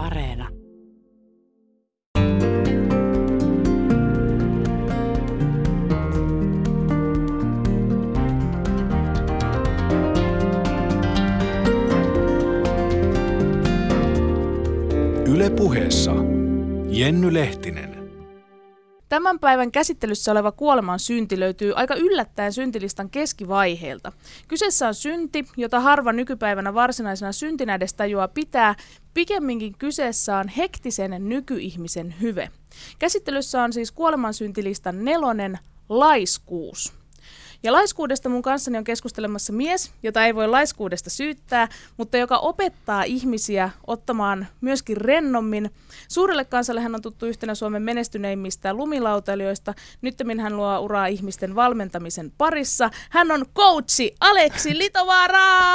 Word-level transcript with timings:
Areena. 0.00 0.48
Yle 15.26 15.50
puheessa 15.50 16.12
Jenny 16.88 17.34
Lehtinen. 17.34 17.99
Tämän 19.10 19.38
päivän 19.38 19.72
käsittelyssä 19.72 20.32
oleva 20.32 20.52
kuoleman 20.52 20.98
synti 20.98 21.40
löytyy 21.40 21.72
aika 21.76 21.94
yllättäen 21.94 22.52
syntilistan 22.52 23.10
keskivaiheelta. 23.10 24.12
Kyseessä 24.48 24.88
on 24.88 24.94
synti, 24.94 25.44
jota 25.56 25.80
harva 25.80 26.12
nykypäivänä 26.12 26.74
varsinaisena 26.74 27.32
syntinä 27.32 27.74
edes 27.74 27.94
tajuaa 27.94 28.28
pitää. 28.28 28.74
Pikemminkin 29.14 29.74
kyseessä 29.78 30.36
on 30.36 30.48
hektisen 30.48 31.28
nykyihmisen 31.28 32.14
hyve. 32.20 32.50
Käsittelyssä 32.98 33.62
on 33.62 33.72
siis 33.72 33.92
kuoleman 33.92 34.34
syntilistan 34.34 35.04
nelonen 35.04 35.58
laiskuus. 35.88 36.99
Ja 37.62 37.72
laiskuudesta 37.72 38.28
mun 38.28 38.42
kanssani 38.42 38.78
on 38.78 38.84
keskustelemassa 38.84 39.52
mies, 39.52 39.92
jota 40.02 40.26
ei 40.26 40.34
voi 40.34 40.48
laiskuudesta 40.48 41.10
syyttää, 41.10 41.68
mutta 41.96 42.16
joka 42.16 42.38
opettaa 42.38 43.02
ihmisiä 43.02 43.70
ottamaan 43.86 44.46
myöskin 44.60 44.96
rennommin. 44.96 45.70
Suurelle 46.08 46.44
kansalle 46.44 46.80
hän 46.80 46.94
on 46.94 47.02
tuttu 47.02 47.26
yhtenä 47.26 47.54
Suomen 47.54 47.82
menestyneimmistä 47.82 48.74
lumilautailijoista. 48.74 49.74
Nyt 50.02 50.14
hän 50.42 50.56
luo 50.56 50.78
uraa 50.78 51.06
ihmisten 51.06 51.54
valmentamisen 51.54 52.32
parissa. 52.38 52.90
Hän 53.10 53.30
on 53.30 53.46
coachi 53.54 54.14
Aleksi 54.20 54.78
Litovaara! 54.78 55.74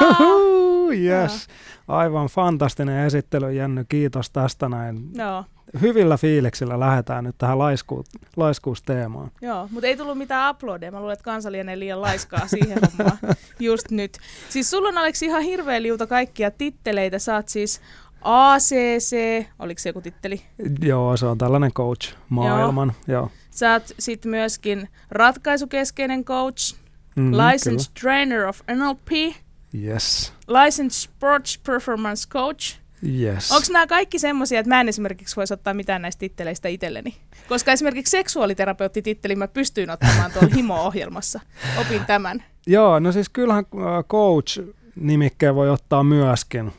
yes. 0.92 1.48
Aivan 1.88 2.28
fantastinen 2.28 3.06
esittely, 3.06 3.54
Jenny. 3.54 3.86
Kiitos 3.90 4.30
tästä 4.30 4.70
näin. 4.70 5.10
Joo 5.14 5.44
hyvillä 5.82 6.18
fiiliksillä 6.18 6.80
lähdetään 6.80 7.24
nyt 7.24 7.36
tähän 7.38 7.60
laisku, 7.60 8.04
laiskuusteemaan. 8.36 9.32
Joo, 9.42 9.68
mutta 9.72 9.88
ei 9.88 9.98
tullut 9.98 10.18
mitään 10.18 10.56
uploadia. 10.56 10.92
Mä 10.92 11.00
luulen, 11.00 11.14
että 11.14 11.24
kansa 11.24 11.52
lienee 11.52 11.80
liian 11.80 12.02
laiskaa 12.02 12.48
siihen 12.48 12.80
hommaan 12.82 13.18
just 13.60 13.92
nyt. 13.92 14.18
Siis 14.50 14.72
sulla 14.72 14.90
on 14.90 14.98
Aleksi 14.98 15.26
ihan 15.26 15.42
hirveä 15.42 15.82
liuta 15.82 16.08
kaikkia 16.08 16.52
titteleitä. 16.52 17.20
Saat 17.20 17.50
siis 17.50 17.82
ACC, 18.22 19.16
oliko 19.60 19.80
se 19.80 19.90
joku 19.90 20.02
titteli? 20.02 20.42
Joo, 20.82 21.18
se 21.18 21.26
on 21.26 21.38
tällainen 21.38 21.74
coach-maailman. 21.74 22.94
Joo. 23.08 23.20
Joo. 23.20 23.32
Sä 23.52 23.74
oot 23.74 23.84
sitten 24.00 24.30
myöskin 24.30 24.90
ratkaisukeskeinen 25.12 26.26
coach, 26.26 26.76
mm, 27.16 27.32
licensed 27.32 27.92
kyllä. 27.94 28.02
trainer 28.02 28.46
of 28.46 28.60
NLP, 28.76 29.36
yes. 29.84 30.34
licensed 30.48 31.10
sports 31.12 31.58
performance 31.58 32.30
coach– 32.30 32.76
Yes. 33.04 33.52
Onko 33.52 33.68
nämä 33.72 33.88
kaikki 33.88 34.20
semmoisia, 34.20 34.60
että 34.60 34.70
mä 34.70 34.82
en 34.82 34.90
esimerkiksi 34.90 35.36
voisi 35.36 35.54
ottaa 35.54 35.74
mitään 35.74 36.02
näistä 36.02 36.20
titteleistä 36.20 36.68
itselleni? 36.68 37.16
Koska 37.50 37.72
esimerkiksi 37.72 38.12
seksuaaliterapeuttitittelin 38.12 39.40
mä 39.40 39.48
pystyin 39.48 39.90
ottamaan 39.90 40.32
tuolla 40.32 40.56
Himo-ohjelmassa. 40.56 41.40
Opin 41.82 42.06
tämän. 42.06 42.44
Joo, 42.68 43.00
no 43.00 43.12
siis 43.12 43.30
kyllähän 43.30 43.66
äh, 43.76 44.04
coach-nimikkeen 44.04 45.56
voi 45.56 45.70
ottaa 45.70 46.04
myöskin, 46.04 46.72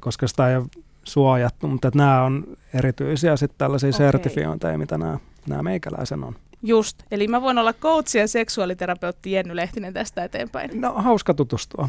koska 0.00 0.28
sitä 0.28 0.50
ei 0.50 0.56
ole 0.56 0.66
suojattu, 1.04 1.66
mutta 1.66 1.90
nämä 1.94 2.22
on 2.22 2.56
erityisiä 2.74 3.36
sitten 3.36 3.58
tällaisia 3.58 3.88
okay. 3.88 3.98
sertifiointeja, 3.98 4.78
mitä 4.78 4.98
nämä, 4.98 5.18
nämä 5.48 5.62
meikäläisen 5.62 6.24
on. 6.24 6.36
Just, 6.62 7.02
eli 7.10 7.28
mä 7.28 7.42
voin 7.42 7.58
olla 7.58 7.72
coach 7.72 8.16
ja 8.16 8.28
seksuaaliterapeutti 8.28 9.32
Jenny 9.32 9.56
Lehtinen 9.56 9.94
tästä 9.94 10.24
eteenpäin. 10.24 10.80
No 10.80 10.92
hauska 10.92 11.34
tutustua. 11.34 11.88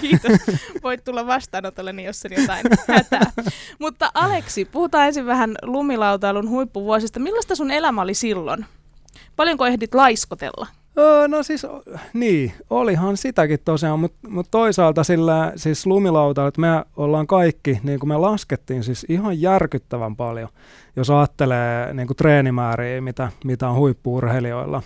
Kiitos. 0.00 0.32
Voit 0.82 1.04
tulla 1.04 1.26
vastaanotolle, 1.26 2.02
jos 2.02 2.24
on 2.24 2.40
jotain 2.40 2.64
hätää. 2.88 3.32
Mutta 3.78 4.10
Aleksi, 4.14 4.64
puhutaan 4.64 5.06
ensin 5.06 5.26
vähän 5.26 5.54
lumilautailun 5.62 6.48
huippuvuosista. 6.48 7.20
Millaista 7.20 7.54
sun 7.54 7.70
elämä 7.70 8.02
oli 8.02 8.14
silloin? 8.14 8.66
Paljonko 9.36 9.66
ehdit 9.66 9.94
laiskotella? 9.94 10.66
No 11.28 11.42
siis, 11.42 11.66
niin, 12.12 12.52
olihan 12.70 13.16
sitäkin 13.16 13.58
tosiaan, 13.64 14.00
mutta 14.00 14.28
mut 14.28 14.46
toisaalta 14.50 15.04
sillä 15.04 15.52
siis 15.56 15.84
että 16.48 16.60
me 16.60 16.84
ollaan 16.96 17.26
kaikki, 17.26 17.80
niin 17.82 18.00
kuin 18.00 18.08
me 18.08 18.16
laskettiin, 18.16 18.84
siis 18.84 19.06
ihan 19.08 19.40
järkyttävän 19.40 20.16
paljon, 20.16 20.48
jos 20.96 21.10
ajattelee 21.10 21.94
niin 21.94 22.06
kuin 22.06 22.16
treenimääriä, 22.16 23.00
mitä, 23.00 23.32
mitä 23.44 23.68
on 23.68 23.76
huippuurheilijoilla, 23.76 24.82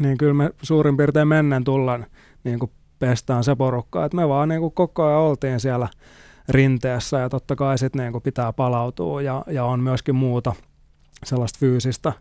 niin 0.00 0.18
kyllä 0.18 0.34
me 0.34 0.50
suurin 0.62 0.96
piirtein 0.96 1.28
mennen 1.28 1.64
tullaan 1.64 2.06
niin 2.44 2.58
kuin 2.58 2.70
pestään 3.00 3.44
se 3.44 3.56
porukka. 3.56 4.04
Et 4.04 4.14
me 4.14 4.28
vaan 4.28 4.48
niin 4.48 4.60
kuin 4.60 4.74
koko 4.74 5.04
ajan 5.04 5.18
oltiin 5.18 5.60
siellä 5.60 5.88
rinteessä 6.48 7.18
ja 7.18 7.28
totta 7.28 7.56
kai 7.56 7.78
sitten 7.78 8.02
niin 8.02 8.12
kuin 8.12 8.22
pitää 8.22 8.52
palautua 8.52 9.22
ja, 9.22 9.44
ja 9.46 9.64
on 9.64 9.80
myöskin 9.80 10.14
muuta 10.14 10.52
sellaista 11.24 11.58
fyysistä 11.58 12.12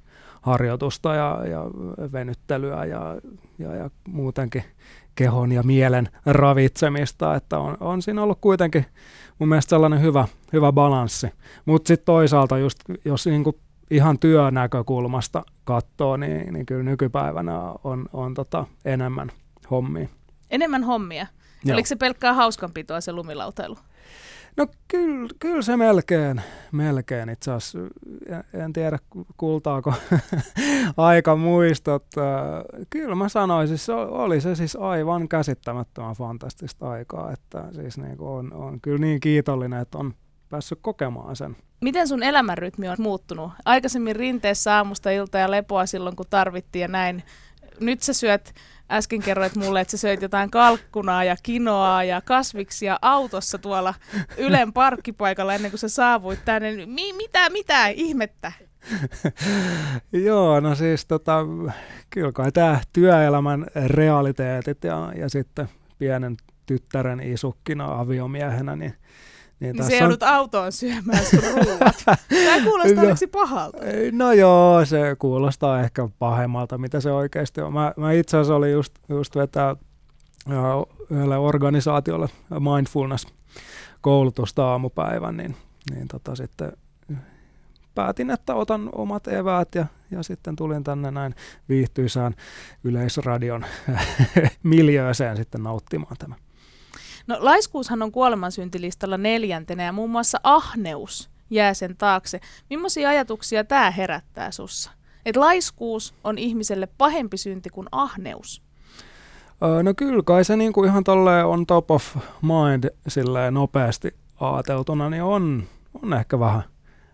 harjoitusta 0.41 1.15
ja, 1.15 1.41
ja 1.49 1.65
venyttelyä 2.11 2.85
ja, 2.85 3.17
ja, 3.59 3.75
ja 3.75 3.89
muutenkin 4.07 4.63
kehon 5.15 5.51
ja 5.51 5.63
mielen 5.63 6.09
ravitsemista, 6.25 7.35
että 7.35 7.59
on, 7.59 7.77
on 7.79 8.01
siinä 8.01 8.23
ollut 8.23 8.37
kuitenkin 8.41 8.85
mun 9.39 9.49
mielestä 9.49 9.69
sellainen 9.69 10.01
hyvä, 10.01 10.27
hyvä 10.53 10.71
balanssi. 10.71 11.27
Mutta 11.65 11.87
sitten 11.87 12.05
toisaalta 12.05 12.57
just, 12.57 12.79
jos 13.05 13.25
niinku 13.25 13.59
ihan 13.91 14.19
työnäkökulmasta 14.19 15.43
katsoo, 15.63 16.17
niin, 16.17 16.53
niin 16.53 16.65
kyllä 16.65 16.83
nykypäivänä 16.83 17.59
on, 17.83 18.05
on 18.13 18.33
tota 18.33 18.65
enemmän 18.85 19.31
hommia. 19.71 20.07
Enemmän 20.49 20.83
hommia. 20.83 21.27
Joo. 21.65 21.73
Oliko 21.73 21.87
se 21.87 21.95
pelkkää 21.95 22.33
hauskanpitoa 22.33 23.01
se 23.01 23.11
lumilautailu? 23.11 23.77
No 24.57 24.67
kyllä, 24.87 25.29
kyllä 25.39 25.61
se 25.61 25.77
melkein, 25.77 26.41
melkein 26.71 27.29
itse 27.29 27.51
asiassa. 27.51 27.79
En 28.53 28.73
tiedä 28.73 28.99
kultaako 29.37 29.93
aika 30.97 31.35
muistot. 31.35 32.05
Kyllä 32.89 33.15
mä 33.15 33.29
sanoisin, 33.29 33.77
se 33.77 33.93
oli 33.93 34.41
se 34.41 34.55
siis 34.55 34.75
aivan 34.75 35.27
käsittämättömän 35.27 36.15
fantastista 36.15 36.89
aikaa. 36.89 37.31
Että 37.31 37.65
siis 37.71 37.97
niin 37.97 38.15
on, 38.19 38.53
on 38.53 38.81
kyllä 38.81 38.97
niin 38.97 39.19
kiitollinen, 39.19 39.81
että 39.81 39.97
on 39.97 40.13
päässyt 40.49 40.79
kokemaan 40.81 41.35
sen. 41.35 41.57
Miten 41.81 42.07
sun 42.07 42.23
elämänrytmi 42.23 42.89
on 42.89 42.95
muuttunut? 42.99 43.51
Aikaisemmin 43.65 44.15
rinteessä 44.15 44.75
aamusta 44.75 45.11
ilta 45.11 45.37
ja 45.37 45.51
lepoa 45.51 45.85
silloin, 45.85 46.15
kun 46.15 46.25
tarvittiin 46.29 46.81
ja 46.81 46.87
näin. 46.87 47.23
Nyt 47.79 48.01
sä 48.01 48.13
syöt 48.13 48.53
äsken 48.91 49.21
kerroit 49.21 49.55
mulle, 49.55 49.81
että 49.81 49.91
sä 49.91 49.97
söit 49.97 50.21
jotain 50.21 50.51
kalkkunaa 50.51 51.23
ja 51.23 51.35
kinoaa 51.43 52.03
ja 52.03 52.21
kasviksia 52.21 52.99
autossa 53.01 53.57
tuolla 53.57 53.93
Ylen 54.37 54.73
parkkipaikalla 54.73 55.53
ennen 55.53 55.71
kuin 55.71 55.79
sä 55.79 55.89
saavuit 55.89 56.45
tänne. 56.45 56.85
Mi- 56.85 57.13
mitä, 57.13 57.49
mitä 57.49 57.87
ihmettä? 57.87 58.51
Joo, 60.25 60.59
no 60.59 60.75
siis 60.75 61.05
tota, 61.05 61.45
kyllä 62.09 62.31
kai 62.31 62.51
tämä 62.51 62.79
työelämän 62.93 63.65
realiteetit 63.85 64.83
ja, 64.83 65.13
ja 65.15 65.29
sitten 65.29 65.69
pienen 65.97 66.37
tyttären 66.65 67.19
isukkina 67.19 67.99
aviomiehenä, 67.99 68.75
niin 68.75 68.93
niin, 69.59 69.75
niin 69.75 69.85
se 69.85 69.97
joudut 69.97 70.23
on... 70.23 70.29
autoon 70.29 70.71
syömään 70.71 71.25
sun 71.25 71.43
ruuat. 71.43 72.03
Tämä 72.45 72.63
kuulostaa 72.63 73.03
no, 73.03 73.15
pahalta. 73.31 73.77
No 74.11 74.31
joo, 74.31 74.85
se 74.85 75.15
kuulostaa 75.19 75.81
ehkä 75.81 76.09
pahemmalta, 76.19 76.77
mitä 76.77 77.01
se 77.01 77.11
oikeasti 77.11 77.61
on. 77.61 77.73
Mä, 77.73 77.93
mä 77.97 78.11
itse 78.11 78.37
asiassa 78.37 78.55
olin 78.55 78.71
just, 78.71 78.93
just 79.09 79.35
vetää 79.35 79.75
yhdelle 81.09 81.37
organisaatiolle 81.37 82.27
mindfulness-koulutusta 82.49 84.65
aamupäivän, 84.65 85.37
niin, 85.37 85.55
niin 85.91 86.07
tota 86.07 86.35
sitten 86.35 86.71
päätin, 87.95 88.31
että 88.31 88.55
otan 88.55 88.89
omat 88.91 89.27
eväät 89.27 89.75
ja, 89.75 89.85
ja 90.11 90.23
sitten 90.23 90.55
tulin 90.55 90.83
tänne 90.83 91.11
näin 91.11 91.35
viihtyisään 91.69 92.35
yleisradion 92.83 93.65
miljööseen 94.63 95.37
sitten 95.37 95.63
nauttimaan 95.63 96.15
tämän. 96.19 96.37
No 97.29 97.37
laiskuushan 97.39 98.01
on 98.01 98.11
kuolemansyntilistalla 98.11 99.17
neljäntenä 99.17 99.83
ja 99.83 99.91
muun 99.91 100.09
muassa 100.09 100.39
ahneus 100.43 101.29
jää 101.49 101.73
sen 101.73 101.97
taakse. 101.97 102.39
Millaisia 102.69 103.09
ajatuksia 103.09 103.63
tämä 103.63 103.91
herättää 103.91 104.51
sussa? 104.51 104.91
Että 105.25 105.39
laiskuus 105.39 106.13
on 106.23 106.37
ihmiselle 106.37 106.87
pahempi 106.97 107.37
synti 107.37 107.69
kuin 107.69 107.87
ahneus? 107.91 108.61
No 109.83 109.93
kyllä 109.97 110.23
kai 110.25 110.43
se 110.43 110.55
niinku 110.57 110.83
ihan 110.83 111.03
tolleen 111.03 111.45
on 111.45 111.65
top 111.65 111.91
of 111.91 112.15
mind 112.41 112.89
silleen 113.07 113.53
nopeasti 113.53 114.15
ajateltuna, 114.39 115.09
niin 115.09 115.23
on, 115.23 115.63
on 116.03 116.13
ehkä 116.13 116.39
vähän 116.39 116.63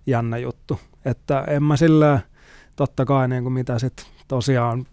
jännä 0.07 0.37
juttu. 0.37 0.79
Että 1.05 1.43
en 1.47 1.63
mä 1.63 1.77
silleen, 1.77 2.19
totta 2.75 3.05
kai 3.05 3.27
niin 3.27 3.43
kuin 3.43 3.53
mitä 3.53 3.79
sitten 3.79 4.05
tosiaan 4.27 4.87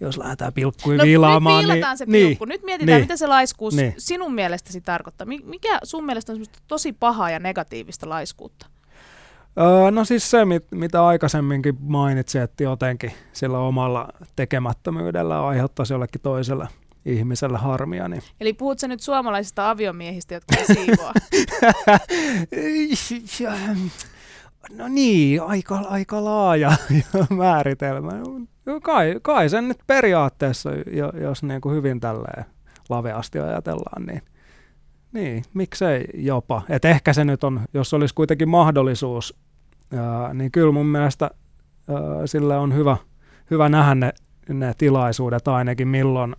jos 0.00 0.18
lähdetään 0.18 0.52
pilkkuja 0.52 0.98
no, 0.98 1.04
viilaamaan. 1.04 1.68
Nyt 1.68 1.74
niin, 1.74 1.98
se 1.98 2.06
pilkku. 2.06 2.44
Niin, 2.44 2.48
nyt 2.48 2.62
mietitään, 2.62 2.96
niin, 2.96 3.04
mitä 3.04 3.16
se 3.16 3.26
laiskuus 3.26 3.76
niin. 3.76 3.94
sinun 3.98 4.34
mielestäsi 4.34 4.80
tarkoittaa. 4.80 5.26
Mikä 5.44 5.78
sun 5.84 6.06
mielestä 6.06 6.32
on 6.32 6.44
tosi 6.66 6.92
pahaa 6.92 7.30
ja 7.30 7.38
negatiivista 7.38 8.08
laiskuutta? 8.08 8.66
Öö, 9.60 9.90
no 9.90 10.04
siis 10.04 10.30
se, 10.30 10.44
mit, 10.44 10.64
mitä 10.70 11.06
aikaisemminkin 11.06 11.76
mainitsin, 11.80 12.42
että 12.42 12.62
jotenkin 12.62 13.12
sillä 13.32 13.58
omalla 13.58 14.08
tekemättömyydellä 14.36 15.46
aiheuttaisi 15.46 15.92
jollekin 15.92 16.20
toiselle 16.20 16.68
ihmiselle 17.04 17.58
harmia. 17.58 18.08
Niin. 18.08 18.22
Eli 18.40 18.52
puhut 18.52 18.78
sä 18.78 18.88
nyt 18.88 19.00
suomalaisista 19.00 19.70
aviomiehistä, 19.70 20.34
jotka 20.34 20.56
ei 20.56 20.66
siivoa? 20.66 21.12
no 24.78 24.88
niin, 24.88 25.42
aika, 25.42 25.76
aika 25.76 26.24
laaja 26.24 26.72
määritelmä. 27.36 28.12
Kai, 28.82 29.18
kai 29.22 29.48
sen 29.48 29.68
nyt 29.68 29.78
periaatteessa, 29.86 30.70
jos 31.20 31.42
niin 31.42 31.60
kuin 31.60 31.74
hyvin 31.74 32.00
tälleen 32.00 32.44
laveasti 32.88 33.38
ajatellaan, 33.38 34.06
niin, 34.06 34.22
niin 35.12 35.44
miksei 35.54 36.04
jopa. 36.14 36.62
Et 36.68 36.84
ehkä 36.84 37.12
se 37.12 37.24
nyt 37.24 37.44
on, 37.44 37.60
jos 37.74 37.94
olisi 37.94 38.14
kuitenkin 38.14 38.48
mahdollisuus, 38.48 39.38
ää, 39.96 40.34
niin 40.34 40.52
kyllä 40.52 40.72
mun 40.72 40.86
mielestä 40.86 41.30
ää, 41.88 42.26
sille 42.26 42.56
on 42.56 42.74
hyvä, 42.74 42.96
hyvä 43.50 43.68
nähdä 43.68 43.94
ne, 43.94 44.12
ne 44.48 44.74
tilaisuudet 44.78 45.48
ainakin, 45.48 45.88
milloin 45.88 46.36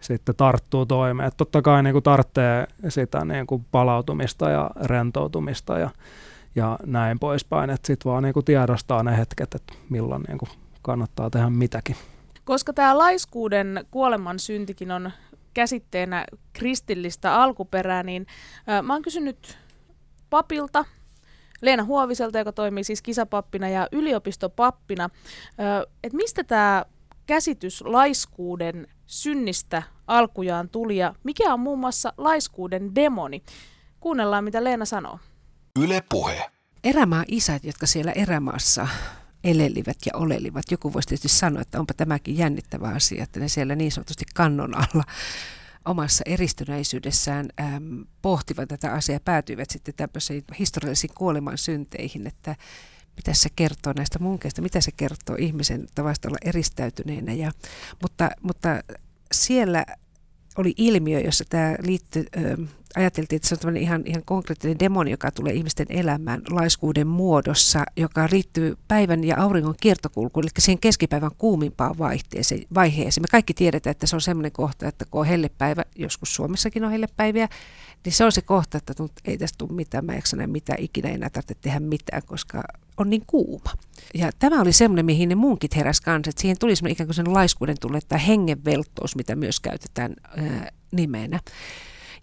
sitten 0.00 0.36
tarttuu 0.36 0.86
toimeen. 0.86 1.28
Et 1.28 1.36
totta 1.36 1.62
kai 1.62 1.82
niin 1.82 1.92
kuin 1.92 2.02
tarvitsee 2.02 2.66
sitä 2.88 3.24
niin 3.24 3.46
kuin 3.46 3.66
palautumista 3.70 4.50
ja 4.50 4.70
rentoutumista 4.84 5.78
ja, 5.78 5.90
ja 6.54 6.78
näin 6.86 7.18
poispäin. 7.18 7.70
Sitten 7.84 8.10
vaan 8.12 8.22
niin 8.22 8.34
kuin 8.34 8.44
tiedostaa 8.44 9.02
ne 9.02 9.16
hetket, 9.16 9.54
että 9.54 9.74
milloin 9.90 10.22
niin 10.28 10.38
kuin 10.38 10.48
kannattaa 10.84 11.30
tehdä 11.30 11.50
mitäkin. 11.50 11.96
Koska 12.44 12.72
tämä 12.72 12.98
laiskuuden 12.98 13.86
kuoleman 13.90 14.38
syntikin 14.38 14.90
on 14.90 15.10
käsitteenä 15.54 16.24
kristillistä 16.52 17.34
alkuperää, 17.34 18.02
niin 18.02 18.26
äh, 18.68 18.82
mä 18.82 18.92
oon 18.92 19.02
kysynyt 19.02 19.58
papilta, 20.30 20.84
Leena 21.60 21.84
Huoviselta, 21.84 22.38
joka 22.38 22.52
toimii 22.52 22.84
siis 22.84 23.02
kisapappina 23.02 23.68
ja 23.68 23.88
yliopistopappina, 23.92 25.04
äh, 25.04 25.92
että 26.04 26.16
mistä 26.16 26.44
tämä 26.44 26.84
käsitys 27.26 27.82
laiskuuden 27.82 28.86
synnistä 29.06 29.82
alkujaan 30.06 30.68
tuli 30.68 30.96
ja 30.96 31.14
mikä 31.24 31.52
on 31.54 31.60
muun 31.60 31.78
muassa 31.78 32.12
laiskuuden 32.18 32.94
demoni. 32.94 33.42
Kuunnellaan, 34.00 34.44
mitä 34.44 34.64
Leena 34.64 34.84
sanoo. 34.84 35.18
Yle 35.80 36.02
puhe. 36.08 36.50
Erämaa 36.84 37.24
isät, 37.28 37.64
jotka 37.64 37.86
siellä 37.86 38.12
erämaassa 38.12 38.88
elelivät 39.44 39.96
ja 40.06 40.12
olelivat. 40.14 40.70
Joku 40.70 40.92
voisi 40.92 41.08
tietysti 41.08 41.28
sanoa, 41.28 41.62
että 41.62 41.80
onpa 41.80 41.94
tämäkin 41.94 42.38
jännittävä 42.38 42.88
asia, 42.88 43.22
että 43.22 43.40
ne 43.40 43.48
siellä 43.48 43.74
niin 43.74 43.92
sanotusti 43.92 44.24
kannon 44.34 44.76
alla 44.76 45.04
omassa 45.84 46.22
eristyneisyydessään 46.26 47.48
äm, 47.60 48.04
pohtivat 48.22 48.68
tätä 48.68 48.92
asiaa 48.92 49.16
ja 49.16 49.20
päätyivät 49.20 49.70
sitten 49.70 49.94
tämmöisiin 49.96 50.44
historiallisiin 50.58 51.14
kuoleman 51.14 51.58
synteihin, 51.58 52.26
että 52.26 52.56
mitä 53.16 53.34
se 53.34 53.48
kertoo 53.56 53.92
näistä 53.96 54.18
munkeista, 54.18 54.62
mitä 54.62 54.80
se 54.80 54.90
kertoo 54.96 55.36
ihmisen 55.38 55.86
tavasta 55.94 56.28
olla 56.28 56.38
eristäytyneenä. 56.44 57.32
Ja, 57.32 57.52
mutta, 58.02 58.30
mutta 58.42 58.68
siellä 59.32 59.86
oli 60.56 60.74
ilmiö, 60.76 61.20
jossa 61.20 61.44
tämä 61.48 61.76
liittyy, 61.82 62.24
ajateltiin, 62.96 63.36
että 63.36 63.48
se 63.48 63.54
on 63.54 63.58
tämmöinen 63.58 63.82
ihan, 63.82 64.02
ihan 64.04 64.22
konkreettinen 64.24 64.78
demoni, 64.78 65.10
joka 65.10 65.30
tulee 65.30 65.52
ihmisten 65.52 65.86
elämään 65.88 66.42
laiskuuden 66.50 67.06
muodossa, 67.06 67.84
joka 67.96 68.28
liittyy 68.32 68.76
päivän 68.88 69.24
ja 69.24 69.36
auringon 69.38 69.74
kiertokulkuun, 69.80 70.44
eli 70.44 70.50
siihen 70.58 70.78
keskipäivän 70.78 71.30
kuumimpaan 71.38 71.98
vaihteeseen, 71.98 72.62
vaiheeseen. 72.74 73.22
Me 73.22 73.28
kaikki 73.30 73.54
tiedetään, 73.54 73.90
että 73.90 74.06
se 74.06 74.16
on 74.16 74.20
semmoinen 74.20 74.52
kohta, 74.52 74.88
että 74.88 75.04
kun 75.10 75.20
on 75.20 75.26
hellepäivä, 75.26 75.84
joskus 75.96 76.34
Suomessakin 76.34 76.84
on 76.84 76.90
hellepäiviä, 76.90 77.48
niin 78.04 78.12
se 78.12 78.24
on 78.24 78.32
se 78.32 78.42
kohta, 78.42 78.78
että 78.78 78.94
ei 79.24 79.38
tästä 79.38 79.58
tule 79.58 79.72
mitään, 79.72 80.04
mä 80.04 80.12
en 80.12 80.50
mitään, 80.50 80.78
ikinä 80.82 81.08
enää 81.08 81.30
tarvitse 81.30 81.54
tehdä 81.60 81.80
mitään, 81.80 82.22
koska 82.26 82.62
on 82.96 83.10
niin 83.10 83.24
kuuma. 83.26 83.70
Ja 84.14 84.30
tämä 84.38 84.60
oli 84.60 84.72
semmoinen, 84.72 85.06
mihin 85.06 85.28
ne 85.28 85.34
munkit 85.34 85.76
heräs 85.76 86.00
kanssa, 86.00 86.30
että 86.30 86.42
siihen 86.42 86.58
tuli 86.58 86.72
ikään 86.88 87.06
kuin 87.06 87.14
sen 87.14 87.32
laiskuuden 87.32 87.76
tulle, 87.80 87.98
tämä 88.08 88.18
hengenvelttous, 88.18 89.16
mitä 89.16 89.36
myös 89.36 89.60
käytetään 89.60 90.14
ää, 90.36 90.70
nimenä. 90.92 91.40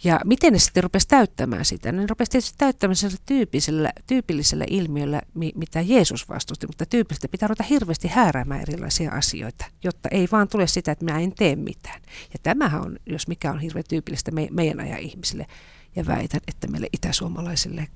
Ja 0.03 0.19
miten 0.25 0.53
ne 0.53 0.59
sitten 0.59 0.83
rupesi 0.83 1.07
täyttämään 1.07 1.65
sitä? 1.65 1.91
Ne 1.91 2.07
rupesi 2.07 2.31
tietysti 2.31 2.57
täyttämään 2.57 2.95
sellaisella 2.95 3.91
tyypillisellä, 4.07 4.65
ilmiöllä, 4.69 5.21
mitä 5.33 5.81
Jeesus 5.81 6.29
vastusti, 6.29 6.67
mutta 6.67 6.85
tyypillisesti 6.85 7.27
pitää 7.27 7.47
ruveta 7.47 7.63
hirveästi 7.63 8.07
hääräämään 8.07 8.61
erilaisia 8.61 9.11
asioita, 9.11 9.65
jotta 9.83 10.09
ei 10.11 10.27
vaan 10.31 10.47
tule 10.47 10.67
sitä, 10.67 10.91
että 10.91 11.05
minä 11.05 11.19
en 11.19 11.35
tee 11.35 11.55
mitään. 11.55 12.01
Ja 12.33 12.39
tämähän 12.43 12.81
on, 12.81 12.99
jos 13.05 13.27
mikä 13.27 13.51
on 13.51 13.59
hirveän 13.59 13.83
tyypillistä 13.89 14.31
me, 14.31 14.47
meidän 14.51 14.79
ajan 14.79 14.99
ihmisille, 14.99 15.47
ja 15.95 16.07
väitän, 16.07 16.41
että 16.47 16.67
meille 16.67 16.87
itäsuomalaisille 16.93 17.87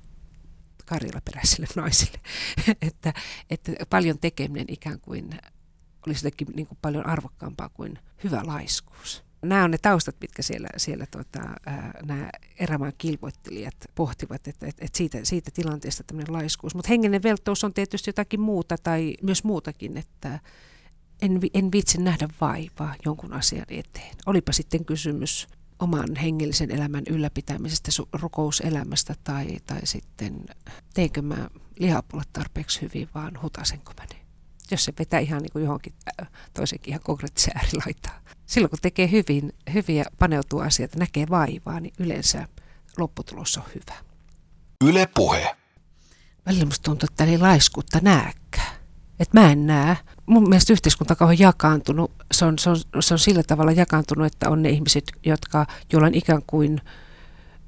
karjalaperäisille 0.86 1.66
naisille, 1.76 2.18
että, 2.88 3.12
että 3.50 3.72
paljon 3.90 4.18
tekeminen 4.18 4.66
ikään 4.68 5.00
kuin 5.00 5.30
olisi 6.06 6.26
jotenkin 6.26 6.56
niin 6.56 6.66
kuin 6.66 6.78
paljon 6.82 7.06
arvokkaampaa 7.06 7.68
kuin 7.68 7.98
hyvä 8.24 8.42
laiskuus 8.44 9.25
nämä 9.48 9.64
on 9.64 9.70
ne 9.70 9.78
taustat, 9.78 10.16
mitkä 10.20 10.42
siellä, 10.42 10.68
siellä 10.76 11.06
tota, 11.10 11.40
nämä 12.06 12.30
erämaan 12.58 12.92
kilvoittelijat 12.98 13.74
pohtivat, 13.94 14.48
että, 14.48 14.66
että, 14.66 14.84
että 14.84 14.98
siitä, 14.98 15.18
siitä 15.22 15.50
tilanteesta 15.54 16.04
tämmöinen 16.04 16.32
laiskuus. 16.32 16.74
Mutta 16.74 16.88
hengellinen 16.88 17.22
velttous 17.22 17.64
on 17.64 17.74
tietysti 17.74 18.08
jotakin 18.08 18.40
muuta 18.40 18.76
tai 18.82 19.14
myös 19.22 19.44
muutakin, 19.44 19.96
että 19.96 20.40
en, 21.22 21.40
en 21.54 21.72
vitsi 21.72 22.00
nähdä 22.00 22.28
vaivaa 22.40 22.94
jonkun 23.04 23.32
asian 23.32 23.66
eteen. 23.68 24.16
Olipa 24.26 24.52
sitten 24.52 24.84
kysymys 24.84 25.46
oman 25.78 26.16
hengellisen 26.16 26.70
elämän 26.70 27.04
ylläpitämisestä, 27.10 27.90
rukouselämästä 28.12 29.14
tai, 29.24 29.46
tai 29.66 29.80
sitten 29.84 30.44
teinkö 30.94 31.22
mä 31.22 31.48
lihapuolet 31.78 32.28
tarpeeksi 32.32 32.82
hyvin, 32.82 33.08
vaan 33.14 33.42
hutasenko 33.42 33.92
mä 33.98 34.06
ne. 34.14 34.25
Jos 34.70 34.84
se 34.84 34.92
vetää 34.98 35.20
ihan 35.20 35.42
niin 35.42 35.52
kuin 35.52 35.64
johonkin 35.64 35.92
toisenkin 36.54 36.90
ihan 36.90 37.02
konkreettisen 37.02 37.56
äärilaitaan 37.56 38.26
silloin 38.46 38.70
kun 38.70 38.78
tekee 38.82 39.10
hyvin, 39.10 39.52
hyviä 39.74 40.04
paneutuu 40.18 40.60
asiat, 40.60 40.96
näkee 40.96 41.26
vaivaa, 41.30 41.80
niin 41.80 41.94
yleensä 41.98 42.48
lopputulos 42.98 43.58
on 43.58 43.64
hyvä. 43.74 43.98
Yle 44.84 45.08
puhe. 45.14 45.56
Välillä 46.46 46.64
musta 46.64 46.82
tuntuu, 46.82 47.08
että 47.10 47.24
ei 47.24 47.38
laiskuutta 47.38 47.98
näekään. 48.02 48.76
Että 49.20 49.40
mä 49.40 49.52
en 49.52 49.66
näe. 49.66 49.96
Mun 50.26 50.48
mielestä 50.48 50.72
yhteiskunta 50.72 51.16
on 51.20 51.38
jakaantunut. 51.38 52.12
Se 52.32 52.44
on, 52.44 52.58
se, 52.58 52.70
on, 52.70 52.76
se 53.00 53.14
on 53.14 53.18
sillä 53.18 53.42
tavalla 53.42 53.72
jakaantunut, 53.72 54.26
että 54.26 54.50
on 54.50 54.62
ne 54.62 54.68
ihmiset, 54.68 55.04
jotka, 55.26 55.66
joilla 55.92 56.06
on 56.06 56.14
ikään 56.14 56.42
kuin 56.46 56.80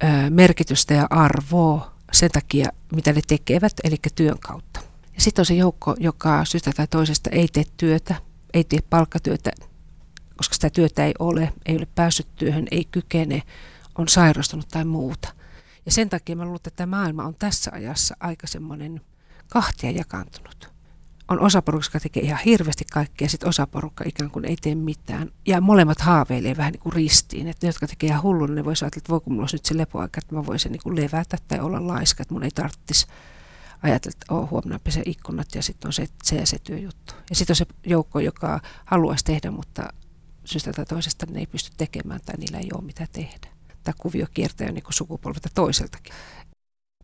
ö, 0.04 0.30
merkitystä 0.30 0.94
ja 0.94 1.06
arvoa 1.10 1.94
sen 2.12 2.30
takia, 2.30 2.68
mitä 2.92 3.12
ne 3.12 3.20
tekevät, 3.26 3.72
eli 3.84 3.96
työn 4.14 4.38
kautta. 4.38 4.80
Ja 5.18 5.22
sitten 5.22 5.42
on 5.42 5.46
se 5.46 5.54
joukko, 5.54 5.96
joka 6.00 6.44
syystä 6.44 6.72
tai 6.72 6.86
toisesta 6.86 7.30
ei 7.30 7.48
tee 7.48 7.64
työtä, 7.76 8.14
ei 8.54 8.64
tee 8.64 8.78
palkkatyötä, 8.90 9.50
koska 10.36 10.54
sitä 10.54 10.70
työtä 10.70 11.04
ei 11.04 11.14
ole, 11.18 11.52
ei 11.66 11.76
ole 11.76 11.86
päässyt 11.94 12.26
työhön, 12.36 12.66
ei 12.70 12.84
kykene, 12.84 13.42
on 13.98 14.08
sairastunut 14.08 14.68
tai 14.68 14.84
muuta. 14.84 15.28
Ja 15.86 15.92
sen 15.92 16.08
takia 16.08 16.36
mä 16.36 16.44
luulen, 16.44 16.56
että 16.56 16.70
tämä 16.70 16.96
maailma 16.96 17.24
on 17.24 17.34
tässä 17.34 17.70
ajassa 17.74 18.16
aika 18.20 18.46
semmoinen 18.46 19.00
kahtia 19.48 19.90
jakantunut. 19.90 20.70
On 21.28 21.40
osa 21.40 21.62
porukka, 21.62 21.86
joka 21.86 22.00
tekee 22.00 22.22
ihan 22.22 22.40
hirveästi 22.44 22.84
kaikkea, 22.92 23.28
sitten 23.28 23.48
osa 23.48 23.66
porukka 23.66 24.04
ikään 24.06 24.30
kuin 24.30 24.44
ei 24.44 24.56
tee 24.56 24.74
mitään. 24.74 25.30
Ja 25.46 25.60
molemmat 25.60 26.00
haaveilee 26.00 26.56
vähän 26.56 26.72
niin 26.72 26.80
kuin 26.80 26.92
ristiin. 26.92 27.48
Että 27.48 27.66
ne, 27.66 27.68
jotka 27.68 27.86
tekee 27.86 28.08
ihan 28.08 28.22
hullun, 28.22 28.54
ne 28.54 28.64
voisivat 28.64 28.86
ajatella, 28.86 29.00
että 29.00 29.10
voiko 29.10 29.30
mulla 29.30 29.42
olisi 29.42 29.56
nyt 29.56 29.64
se 29.64 29.76
lepoaika, 29.76 30.18
että 30.18 30.34
mä 30.34 30.46
voisin 30.46 30.72
niin 30.72 30.82
kuin 30.82 30.96
levätä 30.96 31.36
tai 31.48 31.60
olla 31.60 31.86
laiska, 31.86 32.22
että 32.22 32.34
mun 32.34 32.44
ei 32.44 32.50
tarvitsisi 32.50 33.06
ajatella, 33.82 34.14
että 34.20 34.34
oh, 34.34 34.50
huomenna 34.50 34.78
se 34.88 35.02
ikkunat 35.06 35.54
ja 35.54 35.62
sitten 35.62 35.88
on 35.88 35.92
se, 35.92 36.06
se 36.22 36.36
ja 36.36 36.46
se 36.46 36.58
työjuttu. 36.58 37.14
Ja 37.30 37.36
sitten 37.36 37.52
on 37.52 37.56
se 37.56 37.66
joukko, 37.86 38.20
joka 38.20 38.60
haluaisi 38.84 39.24
tehdä, 39.24 39.50
mutta 39.50 39.88
syystä 40.44 40.72
tai 40.72 40.86
toisesta 40.86 41.26
ne 41.30 41.38
ei 41.40 41.46
pysty 41.46 41.70
tekemään 41.76 42.20
tai 42.24 42.34
niillä 42.38 42.58
ei 42.58 42.68
ole 42.74 42.84
mitä 42.84 43.06
tehdä. 43.12 43.48
Tämä 43.84 43.94
kuvio 43.98 44.26
kiertää 44.34 44.66
jo 44.66 44.72
niin 44.72 44.84
sukupolvelta 44.90 45.48
toiseltakin. 45.54 46.14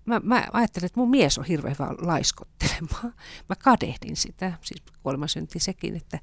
Mä, 0.04 0.20
mä 0.24 0.44
ajattelin, 0.52 0.86
että 0.86 1.00
mun 1.00 1.10
mies 1.10 1.38
on 1.38 1.44
hirveän 1.44 1.76
hyvä 1.78 1.94
laiskottelemaan. 1.98 3.14
Mä 3.48 3.56
kadehdin 3.64 4.16
sitä, 4.16 4.52
siis 4.62 4.82
kuolema 5.02 5.28
synti 5.28 5.58
sekin, 5.58 5.96
että, 5.96 6.18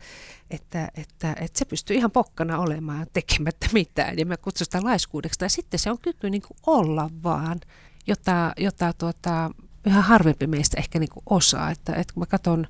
että, 0.50 0.92
että, 0.96 1.36
että 1.40 1.60
se 1.60 1.66
pystyy 1.66 1.96
ihan 1.96 2.12
pokkana 2.12 2.58
olemaan 2.58 3.08
tekemättä 3.14 3.68
mitään. 3.74 4.20
Ja 4.20 4.26
mä 4.26 4.38
kutsun 4.38 4.66
sitä 4.66 4.84
laiskuudeksi. 4.84 5.44
Ja 5.44 5.50
sitten 5.50 5.80
se 5.80 5.92
on 5.92 6.00
kyky 6.00 6.30
niin 6.30 6.42
kuin 6.42 6.58
olla 6.68 7.10
vaan, 7.24 7.60
jota, 8.08 8.54
jota 8.58 8.94
tuota, 8.94 9.52
yhä 9.86 10.02
harvempi 10.02 10.48
meistä 10.48 10.78
ehkä 10.80 11.00
niin 11.00 11.10
kuin 11.10 11.24
osaa. 11.30 11.72
Että, 11.72 11.94
että 11.94 12.14
kun 12.14 12.22
mä 12.22 12.26
katson 12.26 12.68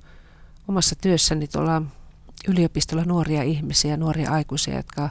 omassa 0.67 0.95
työssäni 0.95 1.47
tuolla 1.47 1.81
yliopistolla 2.47 3.05
nuoria 3.05 3.43
ihmisiä, 3.43 3.97
nuoria 3.97 4.31
aikuisia, 4.31 4.75
jotka 4.75 5.09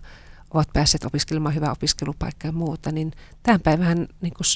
ovat 0.50 0.68
päässeet 0.72 1.04
opiskelemaan 1.04 1.54
hyvää 1.54 1.72
opiskelupaikkaa 1.72 2.48
ja 2.48 2.52
muuta, 2.52 2.92
niin 2.92 3.12
tämän 3.42 3.60
päivän 3.60 4.08
niin 4.20 4.34
kuin 4.34 4.46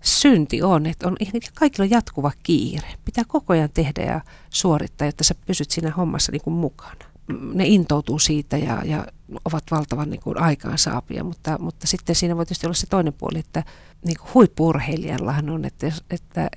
synti 0.00 0.62
on, 0.62 0.86
että 0.86 1.08
on, 1.08 1.16
kaikilla 1.54 1.84
on 1.84 1.90
jatkuva 1.90 2.32
kiire. 2.42 2.88
Pitää 3.04 3.24
koko 3.28 3.52
ajan 3.52 3.70
tehdä 3.74 4.02
ja 4.02 4.20
suorittaa, 4.50 5.06
jotta 5.08 5.24
sä 5.24 5.34
pysyt 5.46 5.70
siinä 5.70 5.90
hommassa 5.90 6.32
niin 6.32 6.42
kuin 6.42 6.54
mukana. 6.54 7.09
Ne 7.54 7.66
intoutuu 7.66 8.18
siitä 8.18 8.56
ja, 8.56 8.82
ja 8.84 9.06
ovat 9.44 9.64
valtavan 9.70 10.10
niin 10.10 10.20
kuin 10.20 10.38
aikaansaapia, 10.38 11.24
mutta, 11.24 11.58
mutta 11.58 11.86
sitten 11.86 12.14
siinä 12.14 12.36
voi 12.36 12.46
tietysti 12.46 12.66
olla 12.66 12.74
se 12.74 12.86
toinen 12.86 13.12
puoli, 13.12 13.38
että 13.38 13.64
niin 14.06 14.16
kuin 14.18 14.34
huippuurheilijallahan 14.34 15.50
on, 15.50 15.64
että, 15.64 15.92
että 16.10 16.50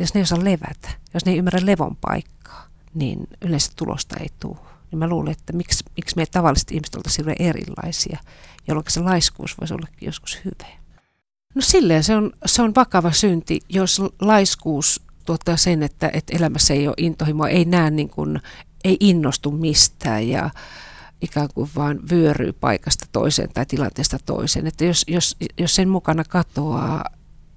jos 0.00 0.14
ne 0.14 0.18
ei 0.18 0.22
osaa 0.22 0.44
levätä, 0.44 0.88
jos 1.14 1.24
ne 1.24 1.32
ei 1.32 1.38
ymmärrä 1.38 1.60
levon 1.66 1.96
paikkaa, 1.96 2.66
niin 2.94 3.28
yleensä 3.42 3.72
tulosta 3.76 4.16
ei 4.20 4.28
tule. 4.40 4.56
niin 4.90 4.98
mä 4.98 5.08
luulen, 5.08 5.32
että 5.32 5.52
miksi, 5.52 5.84
miksi 5.96 6.16
me 6.16 6.26
tavalliset 6.26 6.70
ihmiset 6.70 6.94
oltaisiin 6.94 7.34
erilaisia, 7.38 8.18
jolloin 8.68 8.86
se 8.88 9.00
laiskuus 9.00 9.58
voisi 9.60 9.74
ollakin 9.74 10.06
joskus 10.06 10.40
hyvä. 10.44 10.80
No 11.54 11.60
silleen 11.60 12.04
se 12.04 12.16
on, 12.16 12.32
se 12.46 12.62
on 12.62 12.74
vakava 12.74 13.12
synti, 13.12 13.60
jos 13.68 14.02
laiskuus 14.20 15.02
tuottaa 15.24 15.56
sen, 15.56 15.82
että, 15.82 16.10
että 16.12 16.36
elämässä 16.36 16.74
ei 16.74 16.88
ole 16.88 16.94
intohimoa, 16.96 17.48
ei 17.48 17.64
näe 17.64 17.90
niin 17.90 18.10
kuin, 18.10 18.40
ei 18.84 18.96
innostu 19.00 19.50
mistään 19.50 20.28
ja 20.28 20.50
ikään 21.20 21.48
kuin 21.54 21.70
vaan 21.76 21.98
vyöryy 22.10 22.52
paikasta 22.52 23.06
toiseen 23.12 23.50
tai 23.54 23.66
tilanteesta 23.66 24.18
toiseen. 24.26 24.66
Että 24.66 24.84
jos, 24.84 25.04
jos, 25.08 25.36
jos 25.58 25.74
sen 25.74 25.88
mukana 25.88 26.24
katoaa 26.24 27.04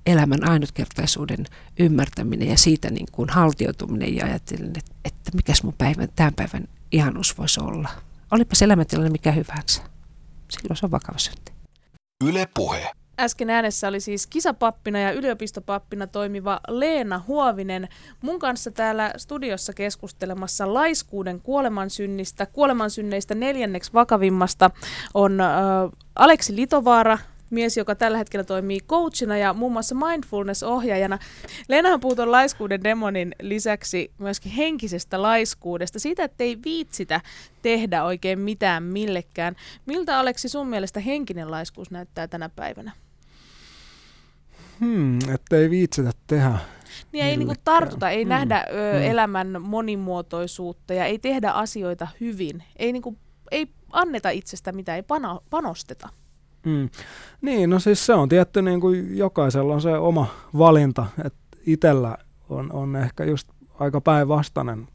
elämän 0.05 0.49
ainutkertaisuuden 0.49 1.45
ymmärtäminen 1.79 2.47
ja 2.47 2.57
siitä 2.57 2.89
niin 2.89 3.07
kuin 3.11 3.29
haltioituminen 3.29 4.15
ja 4.15 4.25
ajattelin, 4.25 4.77
että, 4.77 4.91
että 5.05 5.31
mikäs 5.35 5.63
mun 5.63 5.73
päivän, 5.77 6.09
tämän 6.15 6.33
päivän 6.33 6.67
ihanus 6.91 7.37
voisi 7.37 7.59
olla. 7.59 7.89
Olipa 8.31 8.55
se 8.55 8.65
elämäntilanne 8.65 9.09
mikä 9.09 9.31
hyvänsä. 9.31 9.81
Silloin 10.49 10.77
se 10.77 10.85
on 10.85 10.91
vakava 10.91 11.17
synti. 11.17 11.51
Yle 12.23 12.47
Puhe. 12.53 12.91
Äsken 13.19 13.49
äänessä 13.49 13.87
oli 13.87 13.99
siis 13.99 14.27
kisapappina 14.27 14.99
ja 14.99 15.11
yliopistopappina 15.11 16.07
toimiva 16.07 16.59
Leena 16.67 17.21
Huovinen. 17.27 17.87
Mun 18.21 18.39
kanssa 18.39 18.71
täällä 18.71 19.13
studiossa 19.17 19.73
keskustelemassa 19.73 20.73
laiskuuden 20.73 21.41
kuolemansynnistä. 21.41 22.45
Kuolemansynneistä 22.45 23.35
neljänneksi 23.35 23.93
vakavimmasta 23.93 24.71
on 25.13 25.41
äh, 25.41 25.47
Aleksi 26.15 26.55
Litovaara, 26.55 27.17
mies, 27.49 27.77
joka 27.77 27.95
tällä 27.95 28.17
hetkellä 28.17 28.43
toimii 28.43 28.79
coachina 28.79 29.37
ja 29.37 29.53
muun 29.53 29.71
muassa 29.71 29.95
mindfulness-ohjaajana. 29.95 31.19
Leenahan 31.67 31.99
puhuu 31.99 32.31
laiskuuden 32.31 32.83
demonin 32.83 33.35
lisäksi 33.41 34.11
myöskin 34.17 34.51
henkisestä 34.51 35.21
laiskuudesta, 35.21 35.99
siitä, 35.99 36.23
että 36.23 36.43
ei 36.43 36.57
viitsitä 36.65 37.21
tehdä 37.61 38.03
oikein 38.03 38.39
mitään 38.39 38.83
millekään. 38.83 39.55
Miltä 39.85 40.19
Aleksi 40.19 40.49
sun 40.49 40.67
mielestä 40.67 40.99
henkinen 40.99 41.51
laiskuus 41.51 41.91
näyttää 41.91 42.27
tänä 42.27 42.49
päivänä? 42.49 42.91
Hmm, 44.79 45.17
että 45.33 45.55
ei 45.55 45.69
viitsitä 45.69 46.11
tehdä. 46.27 46.57
Niin 47.11 47.25
ei 47.25 47.37
niinku 47.37 47.53
tartuta, 47.63 48.09
ei 48.09 48.23
hmm. 48.23 48.29
nähdä 48.29 48.65
ö, 48.69 48.93
hmm. 48.93 49.11
elämän 49.11 49.61
monimuotoisuutta 49.61 50.93
ja 50.93 51.05
ei 51.05 51.19
tehdä 51.19 51.51
asioita 51.51 52.07
hyvin. 52.21 52.63
Ei, 52.75 52.91
niinku, 52.91 53.17
ei 53.51 53.67
anneta 53.91 54.29
itsestä 54.29 54.71
mitään, 54.71 54.95
ei 54.95 55.03
pano, 55.03 55.43
panosteta. 55.49 56.09
Mm. 56.65 56.89
Niin, 57.41 57.69
no 57.69 57.79
siis 57.79 58.05
se 58.05 58.13
on 58.13 58.29
tietty, 58.29 58.61
niin 58.61 58.81
kuin 58.81 59.17
jokaisella 59.17 59.73
on 59.73 59.81
se 59.81 59.97
oma 59.97 60.27
valinta, 60.57 61.05
että 61.25 61.57
itsellä 61.65 62.17
on, 62.49 62.73
on 62.73 62.95
ehkä 62.95 63.23
just 63.23 63.49
aika 63.79 64.01
päinvastainen 64.01 64.87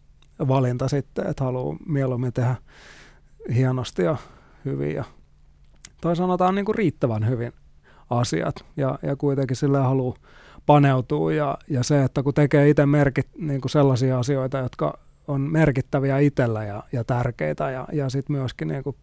valinta 0.48 0.88
sitten, 0.88 1.26
että 1.26 1.44
haluaa 1.44 1.76
mieluummin 1.86 2.32
tehdä 2.32 2.56
hienosti 3.54 4.02
ja 4.02 4.16
hyvin 4.64 4.94
ja, 4.94 5.04
tai 6.00 6.16
sanotaan 6.16 6.54
niin 6.54 6.64
kuin 6.64 6.74
riittävän 6.74 7.28
hyvin 7.28 7.52
asiat. 8.10 8.64
Ja, 8.76 8.98
ja 9.02 9.16
kuitenkin 9.16 9.56
sille 9.56 9.78
haluaa 9.78 10.16
paneutua. 10.66 11.32
Ja, 11.32 11.58
ja 11.68 11.82
se, 11.82 12.04
että 12.04 12.22
kun 12.22 12.34
tekee 12.34 12.68
itse 12.68 12.86
merkit, 12.86 13.28
niin 13.38 13.60
kuin 13.60 13.70
sellaisia 13.70 14.18
asioita, 14.18 14.58
jotka 14.58 14.98
on 15.28 15.40
merkittäviä 15.40 16.18
itsellä 16.18 16.64
ja, 16.64 16.82
ja 16.92 17.04
tärkeitä 17.04 17.70
ja, 17.70 17.88
ja 17.92 18.08
sitten 18.08 18.36
myöskin 18.36 18.68
niin 18.68 18.82
kuin 18.82 18.96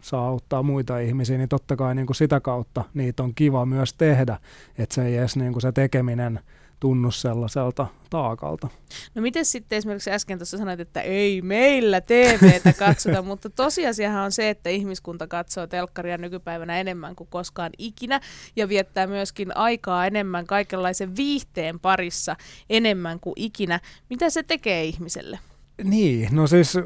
saa 0.00 0.26
auttaa 0.26 0.62
muita 0.62 0.98
ihmisiä, 0.98 1.38
niin 1.38 1.48
totta 1.48 1.76
kai 1.76 1.94
niin 1.94 2.06
kuin 2.06 2.16
sitä 2.16 2.40
kautta 2.40 2.84
niitä 2.94 3.22
on 3.22 3.34
kiva 3.34 3.66
myös 3.66 3.94
tehdä, 3.94 4.38
että 4.78 4.94
se 4.94 5.06
ei 5.06 5.16
edes 5.16 5.36
niin 5.36 5.52
kuin 5.52 5.62
se 5.62 5.72
tekeminen 5.72 6.40
tunnu 6.82 7.10
sellaiselta 7.10 7.86
taakalta. 8.10 8.68
No 9.14 9.22
miten 9.22 9.44
sitten 9.44 9.76
esimerkiksi 9.76 10.10
äsken 10.10 10.38
tuossa 10.38 10.58
sanoit, 10.58 10.80
että 10.80 11.00
ei 11.00 11.42
meillä 11.42 12.00
TVtä 12.00 12.72
katsota, 12.72 13.22
mutta 13.32 13.50
tosiasiahan 13.50 14.24
on 14.24 14.32
se, 14.32 14.50
että 14.50 14.70
ihmiskunta 14.70 15.26
katsoo 15.26 15.66
telkkaria 15.66 16.18
nykypäivänä 16.18 16.80
enemmän 16.80 17.16
kuin 17.16 17.28
koskaan 17.30 17.70
ikinä 17.78 18.20
ja 18.56 18.68
viettää 18.68 19.06
myöskin 19.06 19.56
aikaa 19.56 20.06
enemmän 20.06 20.46
kaikenlaisen 20.46 21.16
viihteen 21.16 21.80
parissa 21.80 22.36
enemmän 22.70 23.20
kuin 23.20 23.34
ikinä. 23.36 23.80
Mitä 24.10 24.30
se 24.30 24.42
tekee 24.42 24.84
ihmiselle? 24.84 25.38
Niin, 25.84 26.28
no 26.32 26.46
siis, 26.46 26.78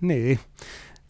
niin 0.00 0.40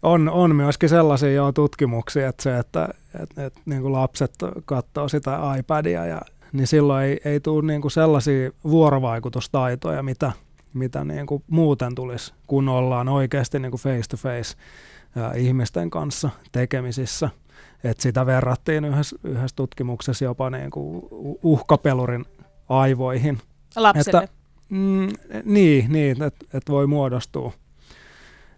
on, 0.03 0.29
on 0.29 0.57
myöskin 0.57 0.89
sellaisia 0.89 1.33
jo 1.33 1.53
tutkimuksia, 1.53 2.29
että 2.29 2.43
se, 2.43 2.59
että 2.59 2.89
että, 3.23 3.47
että 3.47 3.61
niin 3.65 3.83
kuin 3.83 3.93
lapset 3.93 4.33
katsoo 4.65 5.09
sitä 5.09 5.39
iPadia, 5.59 6.07
ja, 6.07 6.21
niin 6.53 6.67
silloin 6.67 7.05
ei, 7.05 7.21
ei 7.25 7.41
tule 7.41 7.67
niin 7.67 7.81
kuin 7.81 7.93
sellaisia 7.93 8.51
vuorovaikutustaitoja, 8.65 10.03
mitä, 10.03 10.33
mitä 10.75 11.05
niin 11.05 11.27
kuin 11.27 11.45
muuten 11.51 11.95
tulisi, 11.95 12.35
kun 12.47 12.69
ollaan 12.69 13.09
oikeasti 13.09 13.59
niin 13.59 13.71
kuin 13.71 13.81
face 13.81 14.09
to 14.09 14.17
face 14.17 14.57
ihmisten 15.37 15.91
kanssa 15.91 16.31
tekemisissä. 16.53 17.31
Et 17.85 18.01
sitä 18.01 18.27
verrattiin 18.27 18.85
yhdessä, 18.85 19.17
yhdessä 19.25 19.57
tutkimuksessa 19.57 20.25
jopa 20.25 20.51
niin 20.51 20.71
kuin 20.71 21.03
uhkapelurin 21.43 22.25
aivoihin. 22.69 23.39
Lapselle? 23.77 24.25
Että, 24.25 24.35
mm, 24.69 25.09
niin, 25.45 25.93
niin 25.93 26.23
että 26.23 26.47
et 26.55 26.63
voi 26.69 26.87
muodostua. 26.87 27.53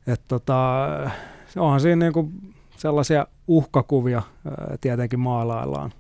Että 0.07 0.25
tota, 0.29 0.89
onhan 1.57 1.81
siinä 1.81 2.07
niinku 2.07 2.31
sellaisia 2.77 3.27
uhkakuvia 3.47 4.23
tietenkin 4.81 5.21
maalaillaan. 5.21 5.93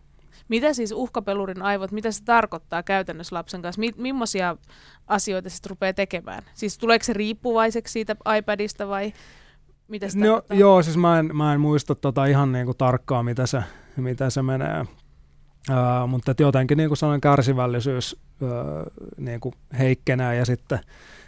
Mitä 0.49 0.75
siis 0.75 0.92
uhkapelurin 0.92 1.62
aivot, 1.62 1.92
mitä 1.92 2.11
se 2.11 2.25
tarkoittaa 2.25 2.82
käytännössä 2.82 3.37
lapsen 3.37 3.62
kanssa? 3.62 3.80
Mi- 3.80 3.94
millaisia 3.96 4.56
asioita 5.06 5.50
se 5.50 5.58
rupeaa 5.68 5.92
tekemään? 5.92 6.42
Siis 6.54 6.78
tuleeko 6.78 7.04
se 7.04 7.12
riippuvaiseksi 7.12 7.92
siitä 7.92 8.16
iPadista 8.38 8.88
vai 8.88 9.12
mitä 9.88 10.08
se 10.08 10.18
no, 10.18 10.42
Joo, 10.50 10.82
siis 10.82 10.96
mä 10.96 11.18
en, 11.18 11.37
mä 11.37 11.54
en 11.54 11.61
muista 11.61 11.94
tota 11.94 12.26
ihan 12.26 12.52
niinku 12.52 12.75
tarkkaan, 12.75 13.25
mitä 13.25 13.46
se, 13.46 13.62
mitä 13.96 14.30
se 14.30 14.42
menee. 14.42 14.84
Uh, 15.70 16.08
mutta 16.08 16.34
jotenkin 16.40 16.76
niin 16.78 16.88
kuin 16.88 16.96
sellainen 16.99 17.20
kärsivällisyys 17.20 18.16
uh, 18.40 18.49
niin 19.16 19.40
kuin 19.40 19.54
heikkenee 19.78 20.37
ja 20.37 20.44
sitten 20.44 20.78